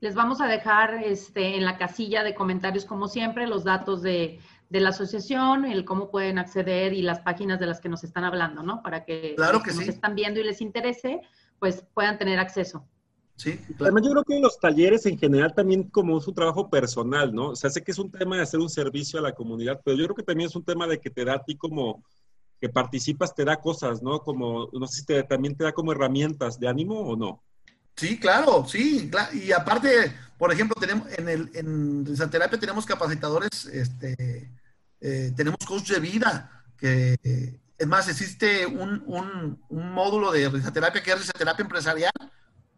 Les 0.00 0.14
vamos 0.14 0.40
a 0.40 0.46
dejar 0.46 0.94
este, 1.04 1.56
en 1.56 1.64
la 1.66 1.76
casilla 1.76 2.24
de 2.24 2.34
comentarios, 2.34 2.86
como 2.86 3.06
siempre, 3.06 3.46
los 3.46 3.62
datos 3.62 4.00
de, 4.00 4.40
de 4.70 4.80
la 4.80 4.88
asociación, 4.88 5.66
el 5.66 5.84
cómo 5.84 6.10
pueden 6.10 6.38
acceder 6.38 6.94
y 6.94 7.02
las 7.02 7.20
páginas 7.20 7.60
de 7.60 7.66
las 7.66 7.82
que 7.82 7.90
nos 7.90 8.02
están 8.02 8.24
hablando, 8.24 8.62
¿no? 8.62 8.82
Para 8.82 9.04
que 9.04 9.34
claro 9.36 9.58
los 9.58 9.62
que, 9.62 9.74
nos 9.74 9.88
están 9.88 10.14
viendo 10.14 10.40
y 10.40 10.44
les 10.44 10.62
interese, 10.62 11.20
pues 11.58 11.84
puedan 11.92 12.16
tener 12.16 12.38
acceso. 12.38 12.88
Sí, 13.36 13.60
También 13.78 14.06
yo 14.06 14.12
creo 14.12 14.24
que 14.24 14.40
los 14.40 14.58
talleres 14.58 15.04
en 15.04 15.18
general 15.18 15.54
también 15.54 15.84
como 15.84 16.16
es 16.16 16.26
un 16.26 16.34
trabajo 16.34 16.70
personal, 16.70 17.34
¿no? 17.34 17.50
O 17.50 17.56
sea, 17.56 17.68
sé 17.68 17.82
que 17.82 17.92
es 17.92 17.98
un 17.98 18.10
tema 18.10 18.36
de 18.36 18.42
hacer 18.42 18.58
un 18.60 18.70
servicio 18.70 19.18
a 19.18 19.22
la 19.22 19.34
comunidad, 19.34 19.80
pero 19.84 19.96
yo 19.96 20.04
creo 20.04 20.16
que 20.16 20.22
también 20.22 20.48
es 20.48 20.56
un 20.56 20.64
tema 20.64 20.86
de 20.86 20.98
que 20.98 21.10
te 21.10 21.24
da 21.24 21.34
a 21.34 21.44
ti 21.44 21.54
como 21.54 22.02
que 22.58 22.70
participas, 22.70 23.34
te 23.34 23.44
da 23.44 23.56
cosas, 23.56 24.02
¿no? 24.02 24.20
Como, 24.20 24.70
no 24.72 24.86
sé 24.86 25.00
si 25.00 25.04
te, 25.04 25.22
también 25.24 25.54
te 25.54 25.64
da 25.64 25.72
como 25.72 25.92
herramientas 25.92 26.58
de 26.58 26.66
ánimo 26.66 26.98
o 27.00 27.14
no. 27.14 27.42
Sí, 27.94 28.18
claro, 28.18 28.66
sí. 28.66 29.10
Y 29.34 29.52
aparte, 29.52 30.14
por 30.38 30.50
ejemplo, 30.50 30.74
tenemos 30.80 31.06
en 31.12 31.28
el 31.28 31.50
en 31.54 32.30
terapia 32.30 32.58
tenemos 32.58 32.86
capacitadores, 32.86 33.66
este, 33.66 34.50
eh, 35.00 35.32
tenemos 35.36 35.58
coach 35.66 35.90
de 35.90 36.00
vida, 36.00 36.64
que 36.78 37.16
es 37.78 37.86
más, 37.86 38.08
existe 38.08 38.66
un, 38.66 39.02
un, 39.06 39.62
un 39.68 39.92
módulo 39.92 40.32
de 40.32 40.48
risoterapia 40.48 41.02
que 41.02 41.10
es 41.10 41.18
risoterapia 41.18 41.62
empresarial, 41.62 42.12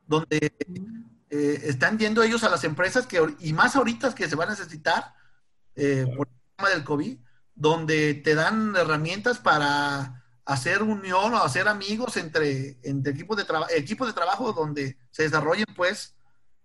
donde 0.09 0.53
eh, 1.31 1.61
están 1.65 1.99
yendo 1.99 2.23
ellos 2.23 2.43
a 2.43 2.49
las 2.49 2.65
empresas 2.65 3.07
que, 3.07 3.21
y 3.39 3.53
más 3.53 3.77
ahorita 3.77 4.15
que 4.15 4.29
se 4.29 4.35
van 4.35 4.49
a 4.49 4.53
necesitar 4.53 5.15
eh, 5.77 6.07
por 6.17 6.27
el 6.27 6.35
tema 6.57 6.71
del 6.71 6.85
COVID, 6.85 7.19
donde 7.55 8.15
te 8.15 8.35
dan 8.35 8.75
herramientas 8.75 9.39
para 9.39 10.25
hacer 10.45 10.83
unión 10.83 11.35
o 11.35 11.37
hacer 11.37 11.69
amigos 11.69 12.17
entre, 12.17 12.79
entre 12.83 13.13
equipos, 13.13 13.37
de 13.37 13.45
equipos 13.77 14.07
de 14.09 14.15
trabajo 14.15 14.53
donde 14.53 14.97
se 15.11 15.25
desarrollen, 15.25 15.67
pues, 15.77 16.17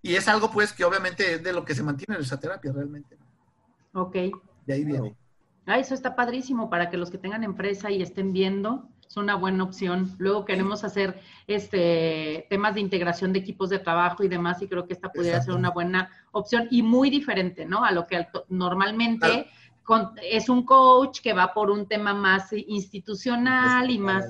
y 0.02 0.16
es 0.16 0.28
algo, 0.28 0.50
pues, 0.50 0.72
que 0.72 0.86
obviamente 0.86 1.36
es 1.36 1.44
de 1.44 1.54
lo 1.54 1.66
que 1.66 1.76
se 1.76 1.84
mantiene 1.84 2.16
en 2.16 2.22
esa 2.22 2.40
terapia 2.40 2.72
realmente. 2.72 3.18
Ok. 3.94 4.16
De 4.66 4.74
ahí 4.74 4.86
viene. 4.86 5.16
Ah, 5.66 5.80
eso 5.80 5.94
está 5.94 6.16
padrísimo 6.16 6.70
para 6.70 6.90
que 6.90 6.98
los 6.98 7.12
que 7.12 7.18
tengan 7.18 7.44
empresa 7.44 7.92
y 7.92 8.02
estén 8.02 8.34
viendo, 8.34 8.90
es 9.14 9.18
una 9.18 9.36
buena 9.36 9.64
opción. 9.64 10.16
Luego 10.18 10.44
queremos 10.44 10.84
hacer 10.84 11.20
este 11.46 12.48
temas 12.50 12.74
de 12.74 12.82
integración 12.82 13.32
de 13.32 13.40
equipos 13.40 13.70
de 13.70 13.78
trabajo 13.78 14.24
y 14.24 14.28
demás, 14.28 14.60
y 14.64 14.68
creo 14.68 14.88
que 14.88 14.94
esta 14.94 15.12
pudiera 15.12 15.40
ser 15.40 15.54
una 15.54 15.70
buena 15.70 16.10
opción 16.32 16.68
y 16.72 16.82
muy 16.82 17.12
diferente, 17.12 17.64
¿no? 17.64 17.86
A 17.86 17.92
lo 17.92 18.08
que 18.08 18.26
normalmente 18.50 19.48
es 20.24 20.50
un 20.50 20.66
coach 20.66 21.20
que 21.22 21.34
va 21.34 21.54
por 21.54 21.70
un 21.70 21.88
tema 21.88 22.16
más 22.16 22.54
institucional 22.54 23.92
y 23.92 24.00
más, 24.00 24.26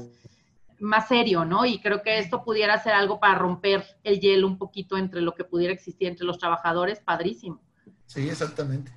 más 0.80 1.08
serio, 1.08 1.46
¿no? 1.46 1.66
Y 1.66 1.80
creo 1.80 2.02
que 2.02 2.20
esto 2.20 2.44
pudiera 2.44 2.78
ser 2.78 2.92
algo 2.92 3.22
para 3.22 3.36
romper 3.36 3.86
el 4.04 4.20
hielo 4.20 4.48
un 4.48 4.58
poquito 4.58 4.98
entre 4.98 5.22
lo 5.22 5.34
que 5.34 5.46
pudiera 5.46 5.72
existir 5.72 6.10
entre 6.10 6.26
los 6.26 6.38
trabajadores, 6.38 7.00
padrísimo. 7.00 7.62
Sí, 8.06 8.28
exactamente. 8.28 8.92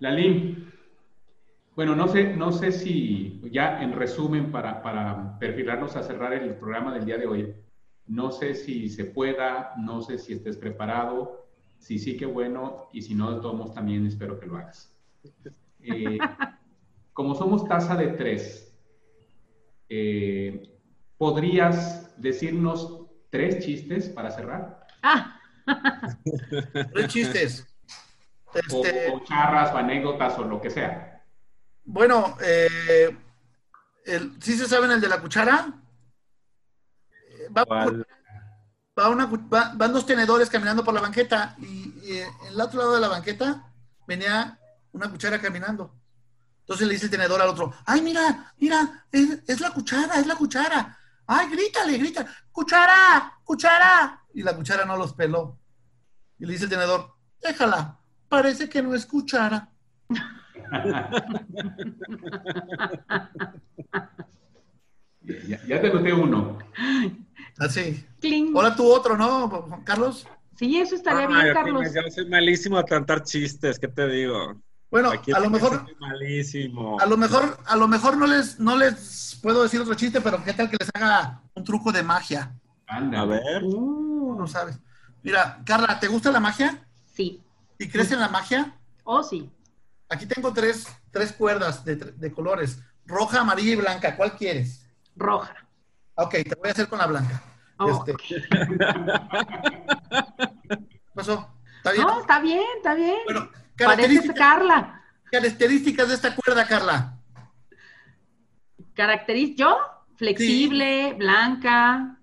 Lalín, 0.00 0.70
bueno, 1.78 1.94
no 1.94 2.08
sé, 2.08 2.34
no 2.34 2.50
sé 2.50 2.72
si 2.72 3.40
ya 3.52 3.80
en 3.80 3.92
resumen 3.92 4.50
para, 4.50 4.82
para 4.82 5.38
perfilarnos 5.38 5.94
a 5.94 6.02
cerrar 6.02 6.32
el 6.32 6.56
programa 6.56 6.92
del 6.92 7.04
día 7.04 7.18
de 7.18 7.26
hoy, 7.28 7.54
no 8.04 8.32
sé 8.32 8.56
si 8.56 8.88
se 8.88 9.04
pueda, 9.04 9.74
no 9.76 10.02
sé 10.02 10.18
si 10.18 10.32
estés 10.32 10.56
preparado, 10.56 11.46
si 11.78 12.00
sí, 12.00 12.16
qué 12.16 12.26
bueno, 12.26 12.88
y 12.92 13.02
si 13.02 13.14
no, 13.14 13.32
de 13.32 13.40
todos 13.40 13.54
modos 13.54 13.74
también 13.76 14.04
espero 14.08 14.40
que 14.40 14.46
lo 14.46 14.56
hagas. 14.56 14.92
Eh, 15.78 16.18
como 17.12 17.36
somos 17.36 17.64
tasa 17.68 17.94
de 17.94 18.08
tres, 18.08 18.76
eh, 19.88 20.80
¿podrías 21.16 22.12
decirnos 22.20 23.06
tres 23.30 23.64
chistes 23.64 24.08
para 24.08 24.32
cerrar? 24.32 24.84
Ah. 25.04 25.40
tres 26.92 27.06
chistes. 27.06 27.68
Este... 28.52 29.12
O, 29.12 29.20
charras 29.20 29.72
o 29.72 29.76
anécdotas 29.76 30.36
o 30.40 30.42
lo 30.42 30.60
que 30.60 30.70
sea. 30.70 31.17
Bueno, 31.90 32.36
eh, 32.42 33.16
el, 34.04 34.36
¿sí 34.42 34.58
se 34.58 34.68
saben 34.68 34.90
el 34.90 35.00
de 35.00 35.08
la 35.08 35.22
cuchara? 35.22 35.72
Va, 37.56 37.64
van 39.74 39.92
dos 39.94 40.04
tenedores 40.04 40.50
caminando 40.50 40.84
por 40.84 40.92
la 40.92 41.00
banqueta 41.00 41.56
y, 41.58 42.18
en 42.18 42.28
el 42.46 42.60
otro 42.60 42.80
lado 42.80 42.94
de 42.94 43.00
la 43.00 43.08
banqueta 43.08 43.72
venía 44.06 44.58
una 44.92 45.10
cuchara 45.10 45.40
caminando. 45.40 45.94
Entonces 46.60 46.86
le 46.86 46.92
dice 46.92 47.06
el 47.06 47.10
tenedor 47.10 47.40
al 47.40 47.48
otro, 47.48 47.72
ay, 47.86 48.02
mira, 48.02 48.52
mira, 48.58 49.06
es, 49.10 49.58
la 49.58 49.70
cuchara, 49.70 50.20
es 50.20 50.26
la 50.26 50.36
cuchara. 50.36 50.98
Ay, 51.26 51.48
grítale, 51.48 51.96
grita, 51.96 52.26
cuchara, 52.52 53.40
cuchara. 53.42 54.26
Y 54.34 54.42
la 54.42 54.54
cuchara 54.54 54.84
no 54.84 54.94
los 54.98 55.14
peló. 55.14 55.58
Y 56.38 56.44
le 56.44 56.52
dice 56.52 56.64
el 56.64 56.70
tenedor, 56.70 57.14
déjala, 57.40 57.98
parece 58.28 58.68
que 58.68 58.82
no 58.82 58.94
es 58.94 59.06
cuchara 59.06 59.70
ya, 65.66 65.80
te 65.80 65.92
noté 65.92 66.12
uno. 66.12 66.58
Así. 67.58 68.04
Ah, 68.06 68.50
Hola 68.54 68.76
tú 68.76 68.90
otro, 68.90 69.16
¿no, 69.16 69.82
Carlos? 69.84 70.26
Sí, 70.56 70.78
eso 70.78 70.94
estaría 70.96 71.26
bien, 71.26 71.52
Carlos. 71.52 71.92
Yo 71.94 72.02
soy 72.10 72.28
malísimo 72.28 72.78
a 72.78 72.84
cantar 72.84 73.22
chistes, 73.22 73.78
¿qué 73.78 73.88
te 73.88 74.08
digo? 74.08 74.60
Bueno, 74.90 75.12
a 75.12 75.40
lo 75.40 75.50
mejor. 75.50 75.86
Malísimo. 76.00 76.98
A 76.98 77.06
lo 77.06 77.16
mejor, 77.16 77.58
a 77.66 77.76
lo 77.76 77.86
mejor 77.88 78.16
no 78.16 78.26
les, 78.26 78.58
no 78.58 78.76
les 78.76 79.38
puedo 79.42 79.62
decir 79.62 79.80
otro 79.80 79.94
chiste, 79.94 80.20
pero 80.20 80.42
¿qué 80.42 80.52
tal 80.54 80.70
que 80.70 80.78
les 80.80 80.90
haga 80.94 81.42
un 81.54 81.64
truco 81.64 81.92
de 81.92 82.02
magia? 82.02 82.54
Anda. 82.86 83.20
A 83.20 83.26
ver. 83.26 83.62
Uh, 83.64 84.34
no 84.38 84.46
sabes. 84.46 84.80
Mira, 85.22 85.60
Carla, 85.64 86.00
¿te 86.00 86.08
gusta 86.08 86.30
la 86.32 86.40
magia? 86.40 86.86
Sí. 87.12 87.42
¿Y 87.78 87.88
crees 87.88 88.10
en 88.12 88.20
la 88.20 88.28
magia? 88.28 88.74
Oh, 89.04 89.22
sí. 89.22 89.50
Aquí 90.10 90.26
tengo 90.26 90.52
tres, 90.52 90.86
tres 91.10 91.32
cuerdas 91.32 91.84
de, 91.84 91.96
de, 91.96 92.32
colores, 92.32 92.80
roja, 93.04 93.40
amarilla 93.40 93.72
y 93.72 93.76
blanca. 93.76 94.16
¿Cuál 94.16 94.36
quieres? 94.36 94.88
Roja. 95.14 95.54
Ok, 96.14 96.30
te 96.30 96.54
voy 96.54 96.68
a 96.68 96.72
hacer 96.72 96.88
con 96.88 96.98
la 96.98 97.06
blanca. 97.06 97.42
Oh. 97.78 98.04
Este... 98.06 98.48
pasó? 101.14 101.54
¿Está 101.76 101.92
bien? 101.92 102.06
No, 102.06 102.20
está 102.20 102.40
bien, 102.40 102.64
está 102.76 102.94
bien. 102.94 103.18
Bueno, 103.26 103.50
características, 103.76 104.36
Carla. 104.36 105.02
Características 105.30 106.08
de 106.08 106.14
esta 106.14 106.34
cuerda, 106.34 106.66
Carla. 106.66 107.18
Características, 108.94 109.58
¿yo? 109.58 109.78
Flexible, 110.16 111.12
blanca, 111.14 112.18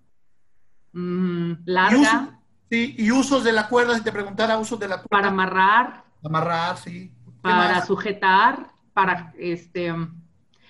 mmm, 0.92 1.54
larga. 1.66 2.40
sí, 2.70 2.96
y 2.98 3.12
usos 3.12 3.44
de 3.44 3.54
la 3.54 3.70
cuerda, 3.70 3.96
si 3.96 4.04
te 4.04 4.12
preguntara 4.12 4.58
usos 4.58 4.80
de 4.80 4.88
la 4.88 4.96
cuerda. 4.96 5.10
Para 5.10 5.28
amarrar. 5.28 6.04
Amarrar, 6.24 6.78
sí 6.78 7.14
para 7.46 7.86
sujetar, 7.86 8.72
para 8.93 9.34
este 9.38 9.93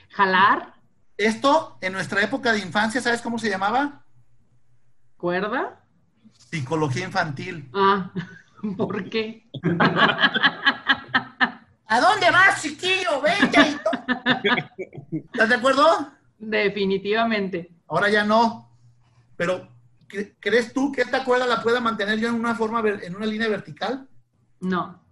jalar. 0.09 0.73
Esto 1.17 1.78
en 1.82 1.93
nuestra 1.93 2.21
época 2.21 2.51
de 2.51 2.59
infancia, 2.59 2.99
¿sabes 2.99 3.21
cómo 3.21 3.39
se 3.39 3.49
llamaba? 3.49 4.03
¿Cuerda? 5.15 5.82
Psicología 6.34 7.05
infantil. 7.05 7.69
Ah, 7.73 8.11
¿por 8.78 9.09
qué? 9.09 9.49
¿A 11.88 12.01
dónde 12.01 12.30
vas, 12.32 12.61
chiquillo? 12.61 13.21
Vente. 13.21 13.80
¿Estás 15.11 15.49
de 15.49 15.55
acuerdo? 15.55 16.11
Definitivamente. 16.38 17.71
Ahora 17.88 18.09
ya 18.09 18.26
no. 18.26 18.69
Pero, 19.38 19.69
¿crees 20.39 20.73
tú 20.73 20.91
que 20.91 21.01
esta 21.01 21.23
cuerda 21.23 21.45
la 21.45 21.61
pueda 21.61 21.80
mantener 21.80 22.19
yo 22.19 22.28
en 22.28 22.36
una 22.36 22.55
forma, 22.55 22.82
en 22.82 23.15
una 23.15 23.28
línea 23.28 23.47
vertical? 23.47 24.09
No. 24.59 25.04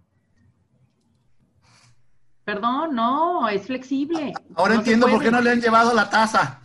Perdón, 2.44 2.94
no, 2.94 3.48
es 3.48 3.66
flexible. 3.66 4.34
Ahora 4.54 4.74
entiendo 4.74 5.08
por 5.08 5.22
qué 5.22 5.30
no 5.30 5.40
le 5.40 5.50
han 5.50 5.60
llevado 5.60 5.94
la 5.94 6.10
taza. 6.10 6.60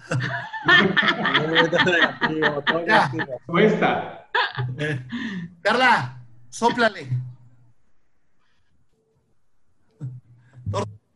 Cuesta. 3.46 4.28
Eh, 4.78 5.06
Carla, 5.62 6.22
sóplale. 6.50 7.08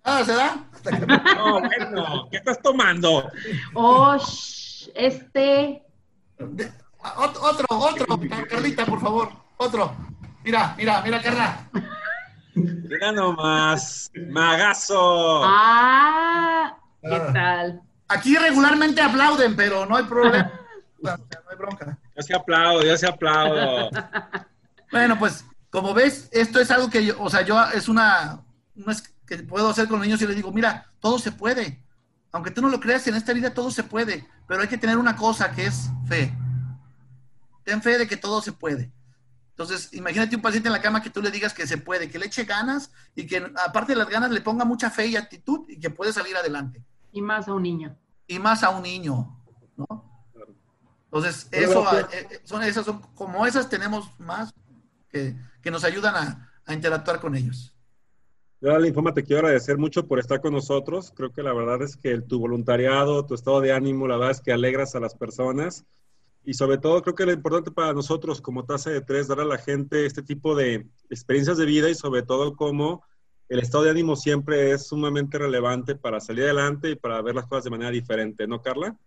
Ah, 0.05 0.23
¿se 0.25 0.33
da? 0.33 0.65
No, 1.35 1.61
bueno, 1.61 2.27
¿qué 2.29 2.37
estás 2.37 2.61
tomando? 2.61 3.29
Oh, 3.73 4.17
este. 4.95 5.81
otro, 7.17 7.65
otro, 7.69 8.19
Carlita, 8.49 8.85
por 8.85 8.99
favor, 8.99 9.29
otro. 9.57 9.95
Mira, 10.43 10.73
mira, 10.77 11.01
mira, 11.01 11.21
Carla. 11.21 11.69
Mira 12.55 13.11
nomás, 13.11 14.11
magazo. 14.29 15.41
Ah, 15.43 16.77
¿qué 17.01 17.15
ah. 17.15 17.33
tal? 17.33 17.81
Aquí 18.07 18.35
regularmente 18.37 19.01
aplauden, 19.01 19.55
pero 19.55 19.85
no 19.85 19.95
hay 19.95 20.03
problema. 20.03 20.51
no, 21.01 21.11
hay 21.11 21.57
bronca. 21.57 21.97
Yo 22.15 22.21
sí 22.21 22.33
aplaudo, 22.33 22.83
yo 22.83 22.97
sí 22.97 23.05
aplaudo. 23.05 23.89
Bueno, 24.91 25.17
pues, 25.17 25.45
como 25.71 25.93
ves, 25.93 26.29
esto 26.31 26.59
es 26.59 26.69
algo 26.69 26.89
que 26.89 27.05
yo, 27.05 27.15
o 27.19 27.29
sea, 27.29 27.41
yo 27.41 27.59
es 27.73 27.87
una, 27.87 28.43
no 28.75 28.91
es 28.91 29.01
que 29.25 29.37
puedo 29.37 29.69
hacer 29.69 29.87
con 29.87 29.97
los 29.97 30.05
niños 30.05 30.21
y 30.21 30.27
les 30.27 30.35
digo, 30.35 30.51
mira, 30.51 30.91
todo 30.99 31.17
se 31.17 31.31
puede. 31.31 31.81
Aunque 32.31 32.51
tú 32.51 32.61
no 32.61 32.69
lo 32.69 32.79
creas, 32.79 33.07
en 33.07 33.15
esta 33.15 33.33
vida 33.33 33.53
todo 33.53 33.71
se 33.71 33.83
puede, 33.83 34.27
pero 34.47 34.61
hay 34.61 34.67
que 34.67 34.77
tener 34.77 34.97
una 34.97 35.15
cosa 35.15 35.51
que 35.51 35.65
es 35.65 35.89
fe. 36.07 36.35
Ten 37.63 37.81
fe 37.81 37.97
de 37.97 38.07
que 38.07 38.17
todo 38.17 38.41
se 38.41 38.51
puede. 38.51 38.91
Entonces, 39.53 39.93
imagínate 39.93 40.35
un 40.35 40.41
paciente 40.41 40.67
en 40.67 40.73
la 40.73 40.81
cama 40.81 41.03
que 41.03 41.11
tú 41.11 41.21
le 41.21 41.29
digas 41.29 41.53
que 41.53 41.67
se 41.67 41.77
puede, 41.77 42.09
que 42.09 42.17
le 42.17 42.25
eche 42.25 42.43
ganas 42.43 42.91
y 43.15 43.27
que 43.27 43.51
aparte 43.63 43.91
de 43.91 43.99
las 43.99 44.09
ganas 44.09 44.31
le 44.31 44.41
ponga 44.41 44.65
mucha 44.65 44.89
fe 44.89 45.07
y 45.07 45.15
actitud 45.15 45.65
y 45.69 45.79
que 45.79 45.91
puede 45.91 46.11
salir 46.11 46.35
adelante. 46.35 46.83
Y 47.11 47.21
más 47.21 47.47
a 47.47 47.53
un 47.53 47.61
niño. 47.61 47.95
Y 48.25 48.39
más 48.39 48.63
a 48.63 48.71
un 48.71 48.81
niño, 48.81 49.39
¿no? 49.77 50.11
Entonces, 51.05 51.47
eso, 51.51 51.85
eh, 51.99 52.41
son 52.43 52.63
esas, 52.63 52.83
son, 52.83 52.99
como 53.13 53.45
esas 53.45 53.69
tenemos 53.69 54.09
más 54.17 54.51
que, 55.07 55.35
que 55.61 55.69
nos 55.69 55.83
ayudan 55.83 56.15
a, 56.15 56.51
a 56.65 56.73
interactuar 56.73 57.19
con 57.19 57.35
ellos. 57.35 57.75
Yo, 58.59 58.75
Linfoma, 58.79 59.13
te 59.13 59.23
quiero 59.23 59.41
agradecer 59.41 59.77
mucho 59.77 60.07
por 60.07 60.17
estar 60.17 60.41
con 60.41 60.53
nosotros. 60.53 61.11
Creo 61.15 61.31
que 61.31 61.43
la 61.43 61.53
verdad 61.53 61.83
es 61.83 61.95
que 61.97 62.19
tu 62.21 62.39
voluntariado, 62.39 63.25
tu 63.27 63.35
estado 63.35 63.61
de 63.61 63.73
ánimo, 63.73 64.07
la 64.07 64.17
verdad 64.17 64.31
es 64.31 64.41
que 64.41 64.51
alegras 64.51 64.95
a 64.95 64.99
las 64.99 65.13
personas. 65.13 65.85
Y 66.45 66.53
sobre 66.53 66.77
todo, 66.77 67.01
creo 67.01 67.15
que 67.15 67.25
lo 67.25 67.31
importante 67.31 67.71
para 67.71 67.93
nosotros 67.93 68.41
como 68.41 68.65
tasa 68.65 68.89
de 68.89 69.01
tres, 69.01 69.27
dar 69.27 69.39
a 69.39 69.45
la 69.45 69.57
gente 69.57 70.05
este 70.05 70.23
tipo 70.23 70.55
de 70.55 70.87
experiencias 71.09 71.57
de 71.57 71.65
vida 71.65 71.89
y 71.89 71.95
sobre 71.95 72.23
todo 72.23 72.55
cómo 72.55 73.03
el 73.49 73.59
estado 73.59 73.85
de 73.85 73.91
ánimo 73.91 74.15
siempre 74.15 74.71
es 74.71 74.87
sumamente 74.87 75.37
relevante 75.37 75.95
para 75.95 76.19
salir 76.19 76.43
adelante 76.43 76.91
y 76.91 76.95
para 76.95 77.21
ver 77.21 77.35
las 77.35 77.45
cosas 77.45 77.65
de 77.65 77.69
manera 77.69 77.91
diferente, 77.91 78.47
¿no, 78.47 78.61
Carla? 78.61 78.97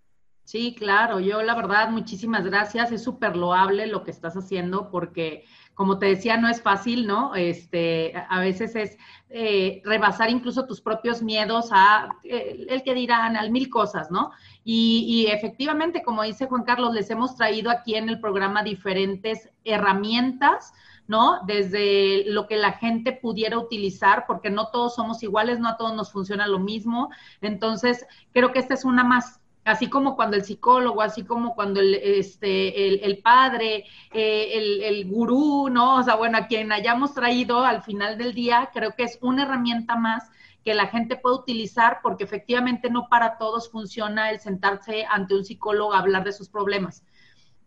Sí, 0.47 0.77
claro. 0.79 1.19
Yo, 1.19 1.43
la 1.43 1.57
verdad, 1.57 1.91
muchísimas 1.91 2.45
gracias. 2.45 2.93
Es 2.93 3.03
súper 3.03 3.37
loable 3.37 3.89
lo 3.89 4.05
que 4.05 4.13
estás 4.13 4.37
haciendo 4.37 4.91
porque 4.93 5.45
como 5.75 5.99
te 5.99 6.07
decía, 6.07 6.37
no 6.37 6.49
es 6.49 6.63
fácil, 6.63 7.07
¿no? 7.07 7.35
Este, 7.35 8.15
a 8.31 8.41
veces 8.41 8.77
es 8.77 8.97
eh, 9.29 9.83
rebasar 9.85 10.31
incluso 10.31 10.67
tus 10.67 10.81
propios 10.81 11.21
miedos 11.21 11.69
a 11.73 12.17
eh, 12.23 12.65
el 12.69 12.83
que 12.85 12.95
dirán, 12.95 13.37
al 13.37 13.51
mil 13.51 13.69
cosas, 13.69 14.11
¿no? 14.11 14.31
Y, 14.65 15.05
y, 15.07 15.27
efectivamente, 15.33 16.05
como 16.05 16.23
dice 16.23 16.47
Juan 16.47 16.63
Carlos, 16.63 16.95
les 16.95 17.11
hemos 17.11 17.35
traído 17.35 17.71
aquí 17.71 17.97
en 17.97 18.09
el 18.09 18.21
programa 18.21 18.63
diferentes 18.63 19.51
herramientas, 19.65 20.73
¿no? 21.09 21.41
Desde 21.45 22.25
lo 22.27 22.47
que 22.47 22.57
la 22.57 22.73
gente 22.73 23.13
pudiera 23.13 23.59
utilizar, 23.59 24.27
porque 24.29 24.49
no 24.49 24.69
todos 24.69 24.95
somos 24.95 25.23
iguales, 25.25 25.59
no 25.59 25.69
a 25.69 25.77
todos 25.77 25.95
nos 25.95 26.13
funciona 26.13 26.47
lo 26.47 26.61
mismo. 26.61 27.11
Entonces, 27.41 28.07
creo 28.33 28.53
que 28.53 28.61
esta 28.61 28.75
es 28.75 28.85
una 28.85 29.03
más 29.03 29.41
así 29.67 29.91
como 29.91 30.17
cuando 30.17 30.37
el 30.37 30.45
psicólogo, 30.45 31.03
así 31.03 31.25
como 31.25 31.55
cuando 31.55 31.81
el, 31.81 31.95
este, 31.95 33.05
el, 33.05 33.19
padre, 33.19 33.85
eh, 34.13 34.51
el, 34.55 34.83
el, 34.83 35.07
gurú, 35.07 35.69
¿no? 35.69 35.97
O 35.97 36.03
sea, 36.03 36.15
bueno, 36.15 36.39
a 36.39 36.47
quien 36.47 36.73
hayamos 36.73 37.15
traído 37.15 37.65
al 37.65 37.83
final 37.83 38.17
del 38.17 38.33
día, 38.33 38.71
creo 38.73 38.93
que 38.97 39.03
es 39.03 39.19
una 39.21 39.43
herramienta 39.43 39.97
más 39.97 40.31
que 40.65 40.75
la 40.75 40.87
gente 40.87 41.17
puede 41.17 41.37
utilizar 41.37 41.99
porque 42.03 42.25
efectivamente 42.25 42.91
no 42.91 43.09
para 43.09 43.39
todos 43.39 43.71
funciona 43.71 44.31
el 44.31 44.41
sentarse 44.41 45.05
ante 45.09 45.35
un 45.35 45.45
psicólogo 45.45 45.93
a 45.93 45.99
hablar 45.99 46.25
de 46.25 46.33
sus 46.33 46.49
problemas 46.49 47.05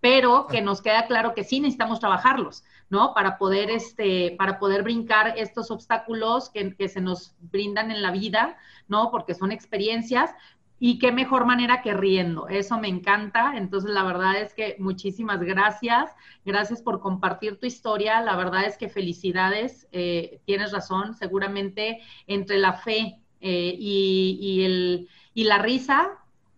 pero 0.02 0.47
que 0.47 0.62
nos 0.62 0.82
queda 0.82 1.08
claro 1.08 1.34
que 1.34 1.43
sí 1.43 1.60
necesitamos 1.60 2.00
trabajarlos, 2.00 2.64
¿no? 2.89 3.14
Para 3.14 3.38
poder, 3.38 3.70
este, 3.70 4.36
para 4.38 4.60
poder 4.60 4.84
brincar 4.84 5.34
estos 5.38 5.72
obstáculos 5.72 6.50
que, 6.50 6.76
que, 6.76 6.88
se 6.88 7.02
nos 7.02 7.36
brindan 7.39 7.91
en 7.91 8.02
la 8.02 8.12
vida, 8.12 8.58
¿no? 8.88 9.12
Porque 9.12 9.36
son 9.36 9.52
experiencias, 9.52 10.32
y 10.80 10.97
qué 10.97 11.11
mejor 11.11 11.45
manera 11.45 11.82
que 11.82 11.93
riendo. 11.93 12.47
Eso 12.47 12.80
me 12.80 12.88
encanta. 12.88 13.53
Entonces, 13.57 13.91
la 13.91 14.03
verdad 14.03 14.39
es 14.39 14.53
que 14.53 14.75
muchísimas 14.80 15.41
gracias. 15.41 16.11
Gracias 16.45 16.82
por 16.82 17.01
compartir 17.01 17.59
tu 17.59 17.65
historia. 17.65 18.21
La 18.21 18.36
verdad 18.36 18.65
es 18.65 18.77
que 18.77 18.89
felicidades. 18.89 19.88
Eh, 19.91 20.39
tienes 20.45 20.71
razón. 20.71 21.13
Seguramente 21.15 21.99
entre 22.27 22.57
la 22.57 22.73
fe 22.73 23.19
eh, 23.41 23.75
y, 23.77 24.38
y, 24.41 24.63
el, 24.63 25.09
y 25.34 25.43
la 25.43 25.57
risa, 25.57 26.11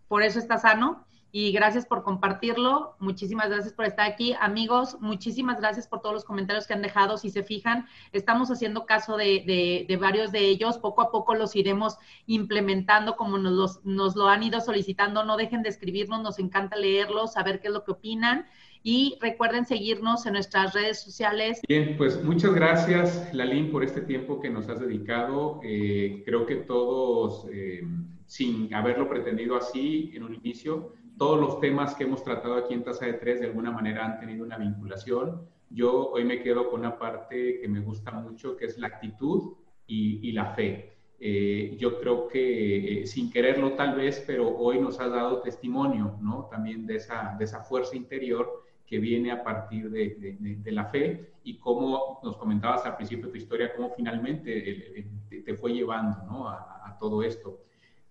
por 0.07 0.23
eso 0.23 0.39
está 0.39 0.57
sano 0.57 1.05
y 1.31 1.51
gracias 1.51 1.85
por 1.85 2.03
compartirlo. 2.03 2.95
Muchísimas 2.99 3.49
gracias 3.49 3.73
por 3.73 3.85
estar 3.85 4.05
aquí. 4.05 4.35
Amigos, 4.39 4.97
muchísimas 4.99 5.59
gracias 5.59 5.87
por 5.87 6.01
todos 6.01 6.13
los 6.13 6.25
comentarios 6.25 6.67
que 6.67 6.73
han 6.73 6.81
dejado. 6.81 7.17
Si 7.17 7.29
se 7.29 7.43
fijan, 7.43 7.85
estamos 8.11 8.51
haciendo 8.51 8.85
caso 8.85 9.15
de, 9.15 9.97
varios 9.99 10.31
de 10.31 10.39
ellos. 10.39 10.77
Poco 10.77 11.01
a 11.01 11.11
poco 11.11 11.33
los 11.35 11.55
iremos 11.55 11.97
implementando 12.25 13.15
como 13.15 13.37
nos, 13.37 13.83
nos 13.85 14.15
lo 14.15 14.27
han 14.27 14.43
ido 14.43 14.59
solicitando. 14.59 15.23
No 15.23 15.37
dejen 15.37 15.63
de 15.63 15.69
escribirnos, 15.69 16.21
nos 16.21 16.37
encanta 16.37 16.75
leerlos, 16.75 17.33
saber 17.33 17.61
qué 17.61 17.67
es 17.67 17.73
lo 17.73 17.85
que 17.85 17.91
opinan. 17.91 18.45
Y 18.83 19.17
recuerden 19.21 19.65
seguirnos 19.65 20.25
en 20.25 20.33
nuestras 20.33 20.73
redes 20.73 21.01
sociales. 21.01 21.61
Bien, 21.67 21.95
pues 21.97 22.21
muchas 22.23 22.53
gracias, 22.53 23.31
Lalín, 23.31 23.71
por 23.71 23.83
este 23.83 24.01
tiempo 24.01 24.41
que 24.41 24.49
nos 24.49 24.67
has 24.69 24.79
dedicado. 24.79 25.61
Eh, 25.63 26.23
creo 26.25 26.47
que 26.47 26.55
todos, 26.55 27.45
eh, 27.53 27.83
sin 28.25 28.73
haberlo 28.73 29.07
pretendido 29.07 29.55
así 29.55 30.11
en 30.15 30.23
un 30.23 30.33
inicio, 30.33 30.93
todos 31.21 31.39
los 31.39 31.59
temas 31.59 31.93
que 31.93 32.05
hemos 32.05 32.23
tratado 32.23 32.55
aquí 32.55 32.73
en 32.73 32.83
Tasa 32.83 33.05
de 33.05 33.13
Tres 33.13 33.39
de 33.41 33.45
alguna 33.45 33.69
manera 33.69 34.03
han 34.03 34.19
tenido 34.19 34.43
una 34.43 34.57
vinculación. 34.57 35.47
Yo 35.69 36.09
hoy 36.09 36.25
me 36.25 36.41
quedo 36.41 36.67
con 36.71 36.79
una 36.79 36.97
parte 36.97 37.59
que 37.61 37.67
me 37.67 37.79
gusta 37.79 38.09
mucho, 38.09 38.57
que 38.57 38.65
es 38.65 38.79
la 38.79 38.87
actitud 38.87 39.53
y, 39.85 40.31
la 40.31 40.55
fe. 40.55 40.93
Eh, 41.19 41.77
yo 41.77 41.99
creo 41.99 42.27
que 42.27 43.03
eh, 43.03 43.05
sin 43.05 43.29
quererlo 43.29 43.73
tal 43.73 43.97
vez, 43.97 44.23
pero 44.25 44.49
hoy 44.49 44.79
nos 44.79 44.99
ha 44.99 45.09
dado 45.09 45.43
testimonio, 45.43 46.17
¿no? 46.23 46.47
También 46.49 46.87
de 46.87 46.95
esa, 46.95 47.35
de 47.37 47.45
esa 47.45 47.61
fuerza 47.61 47.95
interior 47.95 48.65
que 48.87 48.97
viene 48.97 49.31
a 49.31 49.43
partir 49.43 49.91
de, 49.91 50.37
de, 50.39 50.71
la 50.71 50.85
fe 50.85 51.33
y 51.43 51.59
cómo 51.59 52.19
nos 52.23 52.35
comentabas 52.35 52.83
al 52.87 52.95
principio 52.95 53.27
de 53.27 53.33
tu 53.33 53.37
historia, 53.37 53.75
cómo 53.75 53.91
finalmente 53.91 55.05
te 55.45 55.53
fue 55.53 55.71
llevando, 55.71 56.17
¿no? 56.25 56.49
a, 56.49 56.81
a 56.83 56.97
todo 56.97 57.21
esto. 57.21 57.59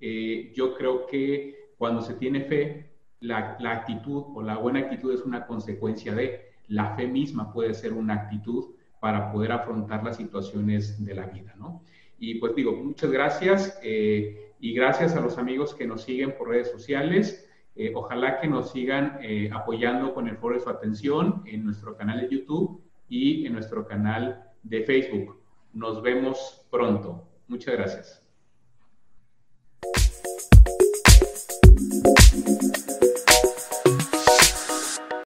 Eh, 0.01 0.53
yo 0.55 0.77
creo 0.77 1.09
que 1.09 1.73
cuando 1.77 2.03
se 2.03 2.15
tiene 2.15 2.43
fe, 2.43 2.90
la, 3.21 3.57
la 3.61 3.73
actitud 3.73 4.25
o 4.35 4.43
la 4.43 4.57
buena 4.57 4.81
actitud 4.81 5.13
es 5.13 5.23
una 5.23 5.47
consecuencia 5.47 6.15
de, 6.15 6.51
la 6.71 6.95
fe 6.95 7.07
misma 7.07 7.53
puede 7.53 7.75
ser 7.75 7.93
una 7.93 8.15
actitud 8.15 8.71
para 9.01 9.33
poder 9.33 9.53
afrontar 9.53 10.05
las 10.05 10.17
situaciones 10.17 11.05
de 11.05 11.15
la 11.15 11.27
vida, 11.27 11.55
¿no? 11.59 11.83
Y 12.19 12.37
pues 12.37 12.55
digo, 12.55 12.73
muchas 12.77 13.11
gracias 13.11 13.79
eh, 13.83 14.53
y 14.61 14.73
gracias 14.73 15.17
a 15.17 15.21
los 15.21 15.37
amigos 15.37 15.75
que 15.75 15.87
nos 15.87 16.03
siguen 16.03 16.37
por 16.39 16.49
redes 16.49 16.71
sociales. 16.71 17.49
Eh, 17.75 17.93
ojalá 17.95 18.41
que 18.41 18.47
nos 18.47 18.71
sigan 18.71 19.19
eh, 19.21 19.51
apoyando 19.53 20.15
con 20.15 20.29
el 20.29 20.37
foro 20.37 20.55
de 20.55 20.61
su 20.61 20.69
atención 20.69 21.43
en 21.47 21.65
nuestro 21.65 21.97
canal 21.97 22.21
de 22.21 22.29
YouTube 22.29 22.81
y 23.09 23.47
en 23.47 23.55
nuestro 23.55 23.87
canal 23.87 24.45
de 24.63 24.85
Facebook. 24.85 25.41
Nos 25.73 26.03
vemos 26.03 26.67
pronto. 26.71 27.27
Muchas 27.49 27.75
gracias. 27.75 28.23